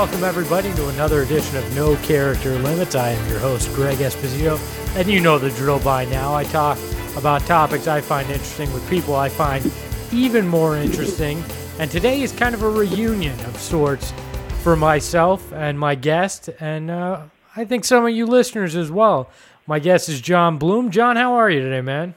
Welcome 0.00 0.24
everybody 0.24 0.72
to 0.76 0.88
another 0.88 1.20
edition 1.20 1.58
of 1.58 1.76
No 1.76 1.94
Character 1.96 2.58
Limits. 2.60 2.94
I 2.94 3.10
am 3.10 3.28
your 3.28 3.38
host, 3.38 3.70
Greg 3.74 3.98
Esposito, 3.98 4.58
and 4.96 5.06
you 5.06 5.20
know 5.20 5.38
the 5.38 5.50
drill 5.50 5.78
by 5.80 6.06
now. 6.06 6.34
I 6.34 6.44
talk 6.44 6.78
about 7.18 7.42
topics 7.42 7.86
I 7.86 8.00
find 8.00 8.26
interesting 8.30 8.72
with 8.72 8.88
people 8.88 9.14
I 9.14 9.28
find 9.28 9.70
even 10.10 10.48
more 10.48 10.74
interesting. 10.78 11.44
And 11.78 11.90
today 11.90 12.22
is 12.22 12.32
kind 12.32 12.54
of 12.54 12.62
a 12.62 12.70
reunion 12.70 13.38
of 13.40 13.58
sorts 13.58 14.14
for 14.62 14.74
myself 14.74 15.52
and 15.52 15.78
my 15.78 15.96
guest, 15.96 16.48
and 16.60 16.90
uh, 16.90 17.24
I 17.54 17.66
think 17.66 17.84
some 17.84 18.06
of 18.06 18.10
you 18.10 18.24
listeners 18.24 18.76
as 18.76 18.90
well. 18.90 19.28
My 19.66 19.80
guest 19.80 20.08
is 20.08 20.22
Jon 20.22 20.56
Bloom. 20.56 20.90
Jon, 20.90 21.16
how 21.16 21.34
are 21.34 21.50
you 21.50 21.60
today, 21.60 21.82
man? 21.82 22.14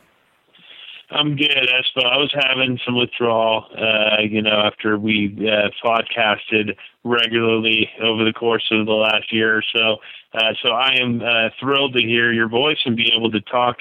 I'm 1.13 1.35
good, 1.35 1.49
Espo. 1.51 2.05
I 2.05 2.17
was 2.17 2.33
having 2.33 2.79
some 2.85 2.97
withdrawal, 2.97 3.67
uh, 3.77 4.21
you 4.21 4.41
know, 4.41 4.63
after 4.65 4.97
we 4.97 5.35
uh, 5.39 5.69
podcasted 5.85 6.75
regularly 7.03 7.89
over 8.01 8.23
the 8.23 8.33
course 8.33 8.63
of 8.71 8.85
the 8.85 8.93
last 8.93 9.31
year 9.31 9.57
or 9.57 9.63
so. 9.75 9.97
Uh, 10.33 10.53
so 10.63 10.69
I 10.69 10.95
am 10.99 11.21
uh, 11.21 11.49
thrilled 11.59 11.93
to 11.93 11.99
hear 11.99 12.33
your 12.33 12.49
voice 12.49 12.77
and 12.85 12.95
be 12.95 13.11
able 13.15 13.29
to 13.31 13.41
talk 13.41 13.77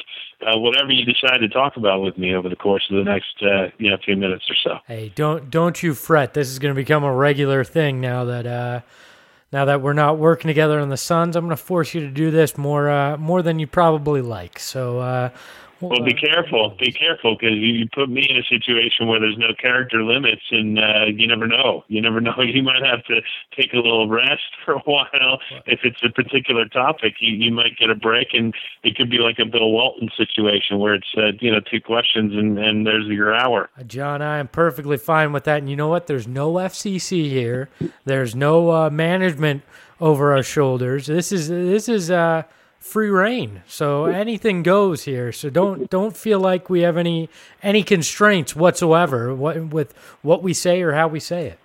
uh, 0.46 0.58
whatever 0.58 0.90
you 0.90 1.04
decide 1.04 1.38
to 1.38 1.48
talk 1.48 1.76
about 1.76 2.02
with 2.02 2.18
me 2.18 2.34
over 2.34 2.48
the 2.48 2.56
course 2.56 2.82
of 2.90 2.96
the 2.96 3.04
next, 3.04 3.42
uh, 3.42 3.68
you 3.78 3.90
know, 3.90 3.96
few 4.04 4.16
minutes 4.16 4.44
or 4.50 4.56
so. 4.62 4.78
Hey, 4.86 5.12
don't 5.14 5.50
don't 5.50 5.82
you 5.82 5.94
fret. 5.94 6.34
This 6.34 6.48
is 6.48 6.58
going 6.58 6.74
to 6.74 6.80
become 6.80 7.04
a 7.04 7.14
regular 7.14 7.64
thing 7.64 8.00
now 8.00 8.24
that. 8.24 8.46
Uh, 8.46 8.80
now 9.54 9.66
that 9.66 9.82
we're 9.82 9.92
not 9.92 10.16
working 10.16 10.48
together 10.48 10.80
on 10.80 10.88
the 10.88 10.96
Suns, 10.96 11.36
I'm 11.36 11.44
going 11.44 11.54
to 11.54 11.62
force 11.62 11.92
you 11.92 12.00
to 12.00 12.08
do 12.08 12.30
this 12.30 12.56
more 12.56 12.88
uh, 12.88 13.18
more 13.18 13.42
than 13.42 13.58
you 13.58 13.66
probably 13.66 14.22
like. 14.22 14.58
So 14.58 15.00
uh, 15.00 15.28
well, 15.82 16.04
be 16.04 16.14
careful. 16.14 16.76
Be 16.78 16.92
careful 16.92 17.34
because 17.34 17.56
you 17.56 17.88
put 17.92 18.08
me 18.08 18.24
in 18.28 18.36
a 18.36 18.44
situation 18.44 19.08
where 19.08 19.18
there's 19.18 19.36
no 19.36 19.52
character 19.60 20.02
limits, 20.04 20.42
and 20.50 20.78
uh, 20.78 21.06
you 21.06 21.26
never 21.26 21.46
know. 21.46 21.84
You 21.88 22.00
never 22.00 22.20
know. 22.20 22.32
You 22.52 22.62
might 22.62 22.84
have 22.84 23.02
to 23.06 23.20
take 23.56 23.72
a 23.72 23.76
little 23.76 24.08
rest 24.08 24.42
for 24.64 24.74
a 24.74 24.80
while. 24.80 25.38
If 25.66 25.80
it's 25.84 26.02
a 26.04 26.10
particular 26.10 26.66
topic, 26.66 27.14
you, 27.20 27.32
you 27.34 27.50
might 27.50 27.78
get 27.78 27.88
a 27.88 27.94
break, 27.94 28.28
and 28.34 28.54
it 28.84 28.94
could 28.94 29.10
be 29.10 29.18
like 29.18 29.38
a 29.38 29.46
Bill 29.46 29.70
Walton 29.70 30.10
situation 30.16 30.78
where 30.78 30.94
it's 30.94 31.06
uh, 31.16 31.32
you 31.40 31.50
know 31.50 31.60
two 31.60 31.80
questions 31.80 32.34
and 32.34 32.58
and 32.58 32.86
there's 32.86 33.06
your 33.06 33.34
hour. 33.34 33.70
Uh, 33.78 33.84
John, 33.84 34.22
I 34.22 34.38
am 34.38 34.48
perfectly 34.48 34.98
fine 34.98 35.32
with 35.32 35.44
that. 35.44 35.58
And 35.58 35.70
you 35.70 35.76
know 35.76 35.88
what? 35.88 36.06
There's 36.06 36.28
no 36.28 36.52
FCC 36.54 37.28
here. 37.30 37.70
There's 38.04 38.34
no 38.34 38.70
uh, 38.70 38.90
management 38.90 39.62
over 40.00 40.32
our 40.32 40.42
shoulders. 40.42 41.06
This 41.06 41.32
is 41.32 41.48
this 41.48 41.88
is. 41.88 42.10
uh 42.10 42.42
free 42.82 43.08
reign. 43.08 43.62
So 43.66 44.06
anything 44.06 44.62
goes 44.62 45.04
here. 45.04 45.32
So 45.32 45.48
don't 45.48 45.88
don't 45.88 46.16
feel 46.16 46.40
like 46.40 46.68
we 46.68 46.80
have 46.80 46.96
any 46.96 47.30
any 47.62 47.82
constraints 47.82 48.56
whatsoever 48.56 49.34
what, 49.34 49.68
with 49.68 49.94
what 50.22 50.42
we 50.42 50.52
say 50.52 50.82
or 50.82 50.92
how 50.92 51.08
we 51.08 51.20
say 51.20 51.46
it. 51.46 51.58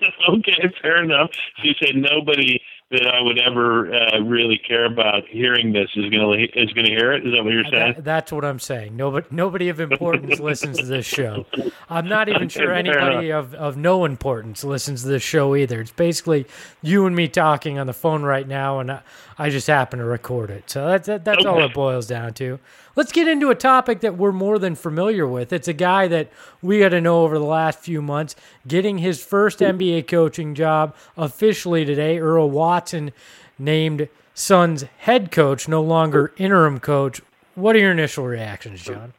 okay, 0.28 0.72
fair 0.80 1.02
enough. 1.02 1.30
So 1.56 1.64
you 1.64 1.74
say 1.82 1.92
nobody 1.92 2.60
that 2.90 3.06
I 3.06 3.20
would 3.22 3.38
ever 3.38 3.94
uh, 3.94 4.18
really 4.18 4.58
care 4.58 4.84
about 4.84 5.22
hearing 5.28 5.72
this 5.72 5.88
is 5.94 6.10
going 6.10 6.38
to 6.38 6.60
is 6.60 6.72
going 6.72 6.86
to 6.86 6.90
hear 6.90 7.12
it. 7.12 7.24
Is 7.24 7.32
that 7.32 7.44
what 7.44 7.52
you're 7.52 7.64
saying? 7.70 7.94
That, 7.94 8.04
that's 8.04 8.32
what 8.32 8.44
I'm 8.44 8.58
saying. 8.58 8.96
Nobody 8.96 9.26
nobody 9.30 9.68
of 9.68 9.78
importance 9.78 10.40
listens 10.40 10.78
to 10.78 10.86
this 10.86 11.06
show. 11.06 11.46
I'm 11.88 12.08
not 12.08 12.28
even 12.28 12.48
sure 12.48 12.72
anybody 12.74 13.30
of, 13.30 13.54
of 13.54 13.76
no 13.76 14.04
importance 14.04 14.64
listens 14.64 15.02
to 15.02 15.08
this 15.08 15.22
show 15.22 15.54
either. 15.54 15.80
It's 15.80 15.92
basically 15.92 16.46
you 16.82 17.06
and 17.06 17.14
me 17.14 17.28
talking 17.28 17.78
on 17.78 17.86
the 17.86 17.92
phone 17.92 18.24
right 18.24 18.46
now, 18.46 18.80
and 18.80 19.00
I, 19.44 19.50
just 19.50 19.66
happen 19.66 19.98
to 19.98 20.04
record 20.04 20.50
it. 20.50 20.70
So 20.70 20.86
that's 20.86 21.06
that, 21.06 21.24
that's 21.24 21.40
okay. 21.40 21.48
all 21.48 21.62
it 21.62 21.74
boils 21.74 22.06
down 22.06 22.34
to. 22.34 22.58
Let's 22.96 23.12
get 23.12 23.28
into 23.28 23.50
a 23.50 23.54
topic 23.54 24.00
that 24.00 24.16
we're 24.16 24.32
more 24.32 24.58
than 24.58 24.74
familiar 24.74 25.26
with. 25.26 25.52
It's 25.52 25.68
a 25.68 25.72
guy 25.72 26.08
that 26.08 26.30
we 26.60 26.78
got 26.78 26.90
to 26.90 27.00
know 27.00 27.22
over 27.22 27.38
the 27.38 27.44
last 27.44 27.78
few 27.78 28.02
months, 28.02 28.36
getting 28.66 28.98
his 28.98 29.24
first 29.24 29.60
NBA 29.60 30.08
coaching 30.08 30.54
job 30.54 30.94
officially 31.16 31.84
today. 31.84 32.18
Earl 32.18 32.50
Watson 32.50 33.12
named 33.58 34.08
Suns 34.34 34.84
head 34.98 35.30
coach, 35.30 35.68
no 35.68 35.82
longer 35.82 36.32
interim 36.36 36.80
coach. 36.80 37.20
What 37.54 37.76
are 37.76 37.80
your 37.80 37.92
initial 37.92 38.26
reactions, 38.26 38.82
Jon? 38.82 39.12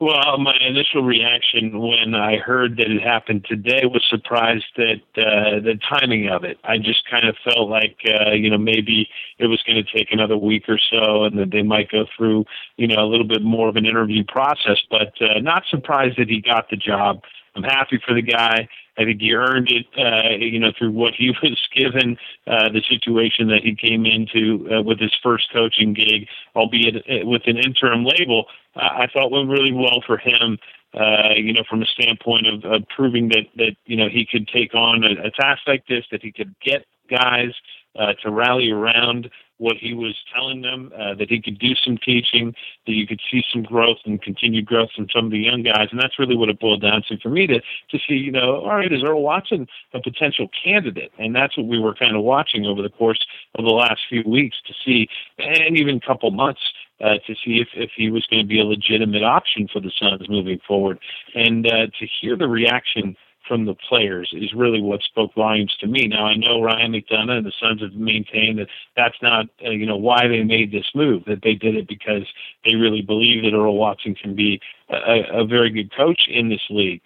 Well, 0.00 0.38
my 0.38 0.56
initial 0.66 1.02
reaction 1.02 1.78
when 1.78 2.14
I 2.14 2.36
heard 2.36 2.78
that 2.78 2.90
it 2.90 3.02
happened 3.02 3.44
today 3.48 3.82
was 3.84 4.02
surprised 4.08 4.64
at 4.78 5.02
uh, 5.22 5.60
the 5.60 5.78
timing 5.88 6.28
of 6.28 6.42
it. 6.42 6.58
I 6.64 6.78
just 6.78 7.08
kind 7.08 7.28
of 7.28 7.36
felt 7.44 7.68
like, 7.68 7.98
uh, 8.08 8.32
you 8.32 8.50
know, 8.50 8.58
maybe 8.58 9.08
it 9.38 9.46
was 9.46 9.62
going 9.66 9.82
to 9.84 9.96
take 9.96 10.08
another 10.10 10.36
week 10.36 10.64
or 10.68 10.78
so, 10.90 11.24
and 11.24 11.38
that 11.38 11.50
they 11.50 11.62
might 11.62 11.90
go 11.90 12.06
through, 12.16 12.44
you 12.76 12.86
know, 12.86 13.04
a 13.04 13.08
little 13.08 13.26
bit 13.26 13.42
more 13.42 13.68
of 13.68 13.76
an 13.76 13.84
interview 13.84 14.24
process. 14.24 14.78
But 14.90 15.12
uh, 15.20 15.40
not 15.40 15.64
surprised 15.68 16.18
that 16.18 16.28
he 16.28 16.40
got 16.40 16.70
the 16.70 16.76
job. 16.76 17.22
I'm 17.54 17.62
happy 17.62 18.00
for 18.04 18.14
the 18.14 18.22
guy. 18.22 18.68
I 18.98 19.04
think 19.04 19.20
he 19.20 19.34
earned 19.34 19.70
it, 19.70 19.86
uh, 19.98 20.36
you 20.36 20.58
know, 20.58 20.72
through 20.76 20.92
what 20.92 21.14
he 21.14 21.30
was 21.42 21.60
given, 21.74 22.16
uh, 22.46 22.68
the 22.70 22.82
situation 22.88 23.48
that 23.48 23.62
he 23.62 23.74
came 23.74 24.06
into 24.06 24.68
uh, 24.72 24.82
with 24.82 25.00
his 25.00 25.12
first 25.22 25.52
coaching 25.52 25.94
gig, 25.94 26.28
albeit 26.54 26.96
uh, 26.96 27.26
with 27.26 27.42
an 27.46 27.58
interim 27.58 28.04
label. 28.04 28.46
I 28.76 29.06
thought 29.12 29.30
went 29.30 29.48
really 29.48 29.72
well 29.72 30.02
for 30.06 30.18
him. 30.18 30.58
Uh, 30.92 31.34
you 31.34 31.52
know, 31.52 31.64
from 31.68 31.82
a 31.82 31.86
standpoint 31.86 32.46
of, 32.46 32.64
of 32.64 32.88
proving 32.88 33.28
that 33.28 33.46
that 33.56 33.74
you 33.84 33.96
know 33.96 34.08
he 34.08 34.24
could 34.24 34.46
take 34.46 34.74
on 34.76 35.02
a, 35.02 35.26
a 35.26 35.30
task 35.30 35.62
like 35.66 35.84
this, 35.88 36.04
that 36.12 36.22
he 36.22 36.30
could 36.30 36.54
get 36.60 36.86
guys 37.10 37.52
uh, 37.98 38.12
to 38.22 38.30
rally 38.30 38.70
around 38.70 39.28
what 39.58 39.76
he 39.76 39.94
was 39.94 40.16
telling 40.34 40.62
them, 40.62 40.92
uh, 40.98 41.14
that 41.14 41.30
he 41.30 41.40
could 41.40 41.58
do 41.58 41.74
some 41.74 41.96
teaching, 41.98 42.54
that 42.86 42.92
you 42.92 43.06
could 43.06 43.20
see 43.30 43.42
some 43.52 43.62
growth 43.62 43.98
and 44.04 44.20
continued 44.20 44.66
growth 44.66 44.90
from 44.94 45.06
some 45.14 45.26
of 45.26 45.30
the 45.30 45.38
young 45.38 45.62
guys. 45.62 45.88
And 45.90 46.00
that's 46.00 46.18
really 46.18 46.36
what 46.36 46.48
it 46.48 46.58
boiled 46.58 46.82
down 46.82 47.02
to 47.08 47.18
for 47.18 47.28
me 47.28 47.46
to, 47.46 47.60
to 47.60 47.98
see, 48.06 48.14
you 48.14 48.32
know, 48.32 48.62
all 48.62 48.74
right, 48.74 48.92
is 48.92 49.04
Earl 49.04 49.22
Watson 49.22 49.66
a 49.92 50.00
potential 50.00 50.48
candidate? 50.62 51.12
And 51.18 51.34
that's 51.34 51.56
what 51.56 51.66
we 51.66 51.78
were 51.78 51.94
kind 51.94 52.16
of 52.16 52.22
watching 52.22 52.66
over 52.66 52.82
the 52.82 52.88
course 52.88 53.24
of 53.54 53.64
the 53.64 53.70
last 53.70 54.00
few 54.08 54.22
weeks 54.26 54.56
to 54.66 54.74
see, 54.84 55.08
and 55.38 55.76
even 55.76 55.96
a 55.96 56.06
couple 56.06 56.30
months. 56.30 56.60
Uh, 57.00 57.18
to 57.26 57.34
see 57.44 57.60
if, 57.60 57.66
if 57.74 57.90
he 57.96 58.08
was 58.08 58.24
going 58.30 58.40
to 58.40 58.46
be 58.46 58.60
a 58.60 58.64
legitimate 58.64 59.24
option 59.24 59.66
for 59.70 59.80
the 59.80 59.90
Suns 59.98 60.28
moving 60.28 60.60
forward. 60.66 60.96
And 61.34 61.66
uh, 61.66 61.88
to 61.88 62.06
hear 62.20 62.36
the 62.36 62.46
reaction 62.46 63.16
from 63.46 63.64
the 63.64 63.74
players 63.74 64.30
is 64.32 64.52
really 64.54 64.80
what 64.80 65.02
spoke 65.02 65.34
volumes 65.34 65.74
to 65.80 65.86
me. 65.86 66.06
Now 66.08 66.26
I 66.26 66.36
know 66.36 66.62
Ryan 66.62 66.92
McDonough 66.92 67.38
and 67.38 67.46
the 67.46 67.52
Suns 67.60 67.82
have 67.82 67.94
maintained 67.94 68.58
that 68.58 68.68
that's 68.96 69.20
not 69.22 69.46
uh, 69.64 69.70
you 69.70 69.86
know 69.86 69.96
why 69.96 70.26
they 70.28 70.42
made 70.42 70.72
this 70.72 70.86
move. 70.94 71.24
That 71.26 71.42
they 71.42 71.54
did 71.54 71.76
it 71.76 71.88
because 71.88 72.26
they 72.64 72.74
really 72.74 73.02
believe 73.02 73.42
that 73.42 73.56
Earl 73.56 73.76
Watson 73.76 74.14
can 74.14 74.34
be 74.34 74.60
a, 74.88 75.40
a 75.40 75.46
very 75.46 75.70
good 75.70 75.94
coach 75.94 76.28
in 76.28 76.48
this 76.48 76.62
league. 76.70 77.02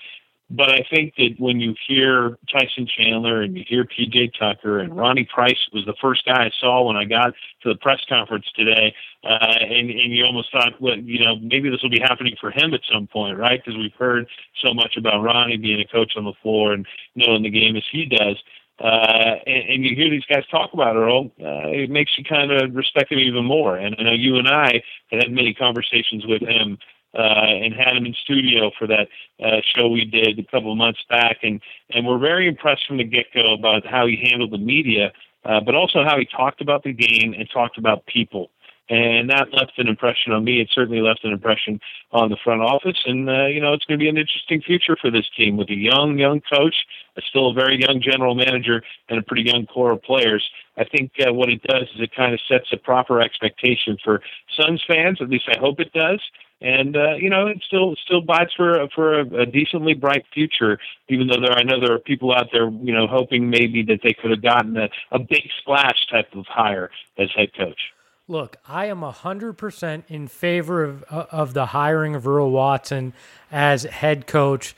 But 0.51 0.71
I 0.71 0.83
think 0.91 1.15
that 1.17 1.35
when 1.39 1.61
you 1.61 1.75
hear 1.87 2.39
Tyson 2.51 2.87
Chandler 2.87 3.43
and 3.43 3.55
you 3.57 3.65
hear 3.69 3.85
PJ 3.85 4.33
Tucker 4.39 4.79
and 4.79 4.97
Ronnie 4.97 5.29
Price 5.33 5.59
was 5.75 5.85
the 5.85 5.95
first 6.01 6.25
guy 6.25 6.47
I 6.47 6.51
saw 6.59 6.87
when 6.87 6.97
I 6.97 7.05
got 7.05 7.35
to 7.63 7.69
the 7.69 7.75
press 7.75 8.01
conference 8.09 8.47
today, 8.57 8.95
uh, 9.25 9.29
and 9.61 9.91
and 9.91 10.13
you 10.13 10.25
almost 10.25 10.51
thought, 10.51 10.81
well, 10.81 10.97
you 10.97 11.23
know, 11.23 11.37
maybe 11.37 11.69
this 11.69 11.83
will 11.83 11.91
be 11.91 12.01
happening 12.01 12.35
for 12.41 12.51
him 12.51 12.73
at 12.73 12.81
some 12.91 13.07
point, 13.07 13.37
right? 13.37 13.63
Because 13.63 13.79
we've 13.79 13.93
heard 13.99 14.27
so 14.63 14.73
much 14.73 14.97
about 14.97 15.23
Ronnie 15.23 15.59
being 15.59 15.81
a 15.81 15.87
coach 15.87 16.13
on 16.17 16.25
the 16.25 16.35
floor 16.43 16.73
and 16.73 16.87
knowing 17.15 17.43
the 17.43 17.51
game 17.51 17.77
as 17.77 17.85
he 17.93 18.07
does. 18.07 18.37
Uh, 18.81 19.35
and, 19.47 19.69
and 19.69 19.85
you 19.85 19.97
hear 19.97 20.09
these 20.09 20.25
guys 20.31 20.47
talk 20.51 20.73
about 20.73 20.97
Earl, 20.97 21.27
uh, 21.43 21.69
it 21.69 21.91
makes 21.91 22.13
you 22.17 22.25
kind 22.25 22.53
of 22.53 22.75
respect 22.75 23.13
him 23.13 23.19
even 23.19 23.45
more. 23.45 23.77
And 23.77 23.97
I 23.99 24.03
know 24.05 24.13
you 24.13 24.37
and 24.37 24.49
I 24.49 24.83
had 25.11 25.25
had 25.25 25.33
many 25.33 25.53
conversations 25.53 26.25
with 26.25 26.43
him 26.43 26.79
uh, 27.15 27.21
and 27.21 27.75
had 27.75 27.97
him 27.97 28.07
in 28.07 28.15
studio 28.15 28.71
for 28.79 28.87
that 28.87 29.09
uh, 29.43 29.61
show 29.75 29.89
we 29.89 30.05
did 30.05 30.39
a 30.39 30.45
couple 30.45 30.73
of 30.73 30.79
months 30.79 31.01
back, 31.09 31.39
and 31.43 31.61
and 31.91 32.07
we're 32.07 32.19
very 32.19 32.49
impressed 32.49 32.87
from 32.87 32.99
the 32.99 33.05
get 33.05 33.27
go 33.35 33.55
about 33.55 33.87
how 33.87 34.07
he 34.07 34.17
handled 34.31 34.51
the 34.51 34.59
media, 34.59 35.13
uh, 35.45 35.61
but 35.61 35.75
also 35.75 36.05
how 36.05 36.19
he 36.19 36.27
talked 36.27 36.61
about 36.61 36.83
the 36.83 36.93
game 36.93 37.35
and 37.35 37.49
talked 37.51 37.79
about 37.79 38.05
people. 38.07 38.51
And 38.91 39.29
that 39.29 39.53
left 39.53 39.79
an 39.79 39.87
impression 39.87 40.33
on 40.33 40.45
me. 40.45 40.63
It 40.63 40.69
certainly 40.73 41.03
left 41.03 41.23
an 41.23 41.33
impression 41.33 41.79
on 42.13 42.31
the 42.31 42.39
front 42.43 42.63
office. 42.63 42.97
And, 43.05 43.29
uh, 43.29 43.45
you 43.45 43.61
know, 43.61 43.75
it's 43.75 43.85
going 43.85 43.99
to 43.99 44.03
be 44.03 44.09
an 44.09 44.17
interesting 44.17 44.63
future 44.63 44.97
for 44.99 45.11
this 45.11 45.29
team 45.37 45.59
with 45.59 45.69
a 45.69 45.77
young, 45.77 46.19
young 46.19 46.41
coach, 46.41 46.75
a 47.17 47.21
still 47.21 47.51
a 47.51 47.53
very 47.53 47.79
young 47.79 48.01
general 48.01 48.35
manager, 48.35 48.83
and 49.11 49.19
a 49.19 49.23
pretty 49.23 49.43
young 49.43 49.67
core 49.67 49.91
of 49.91 50.03
players. 50.03 50.43
I 50.79 50.85
think 50.85 51.13
uh, 51.21 51.35
what 51.35 51.51
it 51.51 51.63
does 51.65 51.83
is 51.95 52.01
it 52.01 52.15
kind 52.17 52.33
of 52.33 52.41
sets 52.49 52.73
a 52.73 52.79
proper 52.79 53.21
expectation 53.21 53.99
for 54.03 54.23
Suns 54.59 54.83
fans. 54.89 55.19
At 55.21 55.29
least 55.29 55.51
I 55.55 55.59
hope 55.59 55.81
it 55.81 55.93
does 55.93 56.23
and 56.61 56.97
uh, 56.97 57.15
you 57.15 57.31
know 57.31 57.47
it 57.47 57.63
still 57.67 57.95
still 58.05 58.21
bides 58.21 58.53
for 58.57 58.89
for 58.95 59.21
a, 59.21 59.43
a 59.43 59.47
decently 59.47 59.95
bright 59.95 60.25
future. 60.33 60.79
Even 61.09 61.29
though 61.29 61.41
there, 61.41 61.53
I 61.53 61.63
know 61.63 61.81
there 61.81 61.95
are 61.95 61.99
people 61.99 62.35
out 62.35 62.49
there, 62.53 62.69
you 62.69 62.93
know, 62.93 63.07
hoping 63.07 63.51
maybe 63.51 63.83
that 63.85 64.01
they 64.03 64.13
could 64.13 64.31
have 64.31 64.43
gotten 64.43 64.77
a, 64.77 64.89
a 65.13 65.19
big 65.19 65.49
splash 65.61 66.07
type 66.11 66.35
of 66.35 66.47
hire 66.47 66.91
as 67.17 67.31
head 67.35 67.55
coach. 67.55 67.93
Look, 68.27 68.57
I 68.67 68.87
am 68.87 69.03
hundred 69.03 69.55
percent 69.55 70.05
in 70.09 70.29
favor 70.29 70.83
of 70.85 71.03
of 71.05 71.55
the 71.55 71.67
hiring 71.67 72.15
of 72.15 72.27
Earl 72.27 72.51
Watson 72.51 73.15
as 73.51 73.85
head 73.85 74.27
coach 74.27 74.75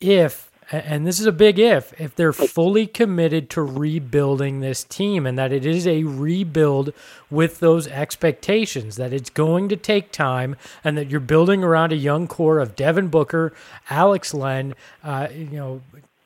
if 0.00 0.50
and 0.70 1.06
this 1.06 1.20
is 1.20 1.26
a 1.26 1.32
big 1.32 1.58
if, 1.58 1.98
if 2.00 2.14
they're 2.14 2.32
fully 2.32 2.86
committed 2.86 3.50
to 3.50 3.62
rebuilding 3.62 4.60
this 4.60 4.84
team 4.84 5.26
and 5.26 5.38
that 5.38 5.52
it 5.52 5.66
is 5.66 5.86
a 5.86 6.04
rebuild 6.04 6.92
with 7.30 7.60
those 7.60 7.86
expectations, 7.88 8.96
that 8.96 9.12
it's 9.12 9.30
going 9.30 9.68
to 9.68 9.76
take 9.76 10.10
time 10.10 10.56
and 10.82 10.96
that 10.96 11.10
you're 11.10 11.20
building 11.20 11.62
around 11.62 11.92
a 11.92 11.96
young 11.96 12.26
core 12.26 12.58
of 12.58 12.76
Devin 12.76 13.08
Booker, 13.08 13.52
Alex 13.90 14.32
Len, 14.32 14.74
uh, 15.02 15.28
you 15.34 15.46
know, 15.46 15.82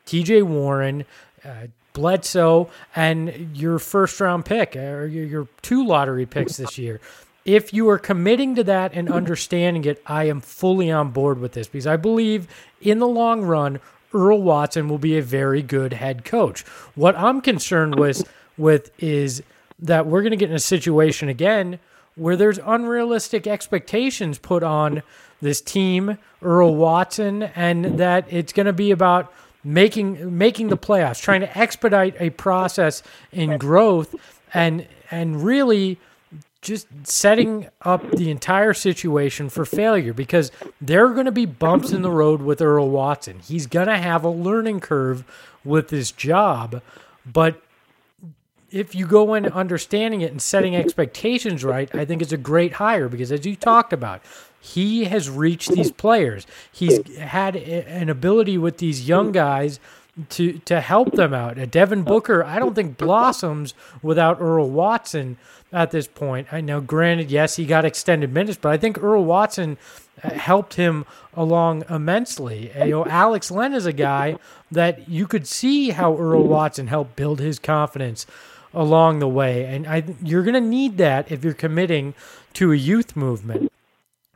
T.J. 0.07 0.43
Warren. 0.43 1.05
Uh, 1.45 1.69
Bledsoe 1.95 2.71
and 2.95 3.57
your 3.57 3.81
first 3.81 4.21
round 4.21 4.45
pick 4.45 4.77
or 4.77 5.07
your, 5.07 5.25
your 5.25 5.49
two 5.63 5.85
lottery 5.85 6.27
picks 6.27 6.57
this 6.57 6.79
year. 6.79 7.01
If 7.45 7.73
you 7.73 7.89
are 7.89 7.99
committing 7.99 8.55
to 8.55 8.65
that 8.65 8.93
and 8.95 9.11
understanding 9.11 9.85
it, 9.85 10.01
I 10.07 10.25
am 10.25 10.41
fully 10.41 10.93
on 10.93 11.11
board 11.11 11.41
with 11.41 11.53
this 11.53 11.67
because 11.67 11.89
I 11.89 11.97
believe 11.97 12.47
in 12.81 13.01
the 13.01 13.09
long 13.09 13.43
run, 13.43 13.81
Earl 14.13 14.43
Watson 14.43 14.89
will 14.89 14.99
be 14.99 15.19
a 15.19 15.23
very 15.23 15.63
good 15.63 15.93
head 15.93 16.25
coach. 16.25 16.63
What 16.95 17.17
I'm 17.17 17.41
concerned 17.41 17.97
with 17.97 18.29
with 18.57 18.91
is 19.03 19.43
that 19.79 20.07
we're 20.07 20.23
going 20.23 20.33
to 20.33 20.37
get 20.37 20.51
in 20.51 20.57
a 20.57 20.61
situation 20.61 21.29
again 21.29 21.79
where 22.17 22.37
there's 22.37 22.59
unrealistic 22.59 23.47
expectations 23.47 24.39
put 24.39 24.63
on 24.63 25.03
this 25.41 25.61
team, 25.61 26.19
Earl 26.43 26.75
Watson, 26.75 27.45
and 27.45 27.99
that 27.99 28.27
it's 28.29 28.53
going 28.53 28.67
to 28.67 28.73
be 28.73 28.91
about 28.91 29.33
making 29.63 30.37
making 30.37 30.69
the 30.69 30.77
playoffs, 30.77 31.21
trying 31.23 31.41
to 31.41 31.59
expedite 31.59 32.17
a 32.19 32.31
process 32.31 33.03
in 33.33 33.57
growth, 33.57 34.15
and 34.53 34.87
and 35.11 35.45
really 35.45 35.99
just 36.61 36.89
setting 37.05 37.69
up 37.83 38.11
the 38.11 38.31
entire 38.31 38.75
situation 38.75 39.49
for 39.49 39.65
failure 39.65 40.13
because 40.13 40.51
there 40.81 41.07
are 41.07 41.15
going 41.15 41.27
to 41.27 41.33
be 41.33 41.47
bumps 41.47 41.93
in 41.93 42.03
the 42.03 42.11
road 42.11 42.43
with 42.43 42.61
Earl 42.61 42.91
Watson. 42.91 43.39
He's 43.39 43.67
going 43.67 43.87
to 43.87 43.97
have 43.97 44.25
a 44.25 44.31
learning 44.31 44.81
curve 44.81 45.25
with 45.65 45.89
this 45.89 46.11
job, 46.11 46.83
but 47.25 47.63
if 48.71 48.95
you 48.95 49.07
go 49.07 49.35
in 49.35 49.47
understanding 49.47 50.21
it 50.21 50.31
and 50.31 50.43
setting 50.43 50.77
expectations 50.77 51.65
right, 51.65 51.93
I 51.95 52.05
think 52.05 52.21
it's 52.21 52.33
a 52.33 52.37
great 52.37 52.75
hire 52.75 53.09
because 53.09 53.33
as 53.33 53.47
you 53.47 53.57
talked 53.57 53.93
about, 53.93 54.23
he 54.61 55.05
has 55.05 55.31
reached 55.31 55.71
these 55.73 55.91
players. 55.91 56.47
He's 56.71 57.17
had 57.17 57.57
an 57.57 58.09
ability 58.09 58.59
with 58.59 58.79
these 58.79 59.09
young 59.09 59.33
guys 59.33 59.81
to 60.31 60.59
to 60.59 60.81
help 60.81 61.13
them 61.13 61.33
out. 61.33 61.71
Devin 61.71 62.03
Booker, 62.03 62.45
I 62.45 62.59
don't 62.59 62.75
think 62.75 62.97
blossoms 62.97 63.75
without 64.03 64.41
Earl 64.41 64.71
Watson 64.71 65.37
at 65.73 65.91
this 65.91 66.07
point. 66.07 66.53
I 66.53 66.61
know, 66.61 66.81
granted, 66.81 67.31
yes, 67.31 67.57
he 67.57 67.67
got 67.67 67.85
extended 67.85 68.33
minutes, 68.33 68.59
but 68.61 68.73
I 68.73 68.77
think 68.77 69.03
Earl 69.03 69.25
Watson 69.25 69.77
uh, 70.23 70.31
helped 70.31 70.75
him 70.75 71.05
along 71.35 71.85
immensely. 71.89 72.73
You 72.79 72.91
know, 72.91 73.07
Alex 73.07 73.51
Len 73.51 73.75
is 73.75 73.87
a 73.87 73.93
guy 73.93 74.37
that 74.71 75.09
you 75.09 75.27
could 75.27 75.47
see 75.47 75.91
how 75.91 76.17
Earl 76.17 76.45
Watson 76.45 76.87
helped 76.89 77.17
build 77.17 77.41
his 77.41 77.59
confidence 77.59 78.27
along 78.75 79.19
the 79.19 79.29
way, 79.29 79.65
and 79.65 79.87
I, 79.87 80.05
you're 80.23 80.43
going 80.43 80.55
to 80.55 80.61
need 80.61 80.99
that 80.99 81.31
if 81.31 81.45
you're 81.45 81.55
committing 81.55 82.15
to 82.55 82.73
a 82.73 82.77
youth 82.77 83.17
movement. 83.17 83.73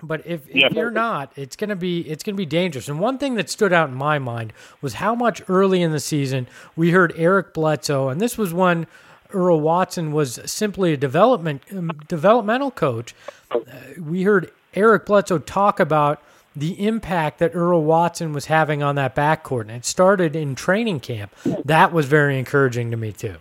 But 0.03 0.27
if, 0.27 0.49
if 0.49 0.57
yeah. 0.57 0.69
you're 0.73 0.91
not, 0.91 1.33
it's 1.37 1.55
gonna 1.55 1.77
be 1.77 2.01
it's 2.01 2.25
gonna 2.25 2.37
be 2.37 2.47
dangerous. 2.47 2.89
And 2.89 2.99
one 2.99 3.19
thing 3.19 3.37
that 3.37 3.49
stood 3.49 3.73
out 3.73 3.89
in 3.89 3.95
my 3.95 4.19
mind 4.19 4.53
was 4.81 4.95
how 4.95 5.15
much 5.15 5.43
early 5.49 5.81
in 5.81 5.93
the 5.93 6.01
season 6.01 6.49
we 6.75 6.91
heard 6.91 7.13
Eric 7.17 7.55
Bledsoe, 7.55 8.09
and 8.09 8.21
this 8.21 8.37
was 8.37 8.53
when 8.53 8.87
Earl 9.33 9.61
Watson 9.61 10.13
was 10.13 10.41
simply 10.45 10.93
a 10.93 10.97
development 10.97 11.63
um, 11.71 11.93
developmental 12.09 12.71
coach. 12.71 13.15
Uh, 13.51 13.61
we 14.01 14.25
heard 14.25 14.51
Eric 14.75 15.07
Bledsoe 15.07 15.39
talk 15.39 15.79
about 15.79 16.23
the 16.55 16.85
impact 16.85 17.39
that 17.39 17.55
Earl 17.55 17.83
Watson 17.83 18.33
was 18.33 18.47
having 18.47 18.83
on 18.83 18.97
that 18.97 19.15
backcourt, 19.15 19.63
and 19.63 19.71
it 19.71 19.85
started 19.85 20.37
in 20.37 20.55
training 20.55 21.01
camp. 21.01 21.33
That 21.65 21.93
was 21.93 22.07
very 22.07 22.39
encouraging 22.39 22.91
to 22.91 22.97
me 22.97 23.13
too. 23.13 23.37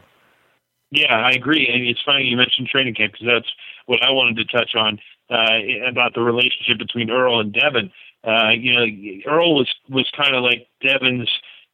Yeah, 0.92 1.16
I 1.18 1.32
agree, 1.32 1.68
and 1.68 1.84
it's 1.88 2.02
funny 2.06 2.26
you 2.26 2.38
mentioned 2.38 2.68
training 2.68 2.96
camp 2.96 3.14
because 3.14 3.28
that's 3.28 3.52
what 3.86 4.04
I 4.04 4.12
wanted 4.12 4.36
to 4.38 4.46
touch 4.46 4.76
on 4.76 5.00
uh, 5.32 5.88
about 5.88 6.14
the 6.14 6.22
relationship 6.22 6.78
between 6.78 7.10
Earl 7.10 7.40
and 7.40 7.54
Devin. 7.54 7.92
Uh, 8.24 8.50
you 8.50 8.74
know, 8.74 9.32
Earl 9.32 9.56
was 9.56 9.74
was 9.90 10.10
kind 10.16 10.36
of 10.36 10.44
like 10.44 10.68
Devin's 10.82 11.30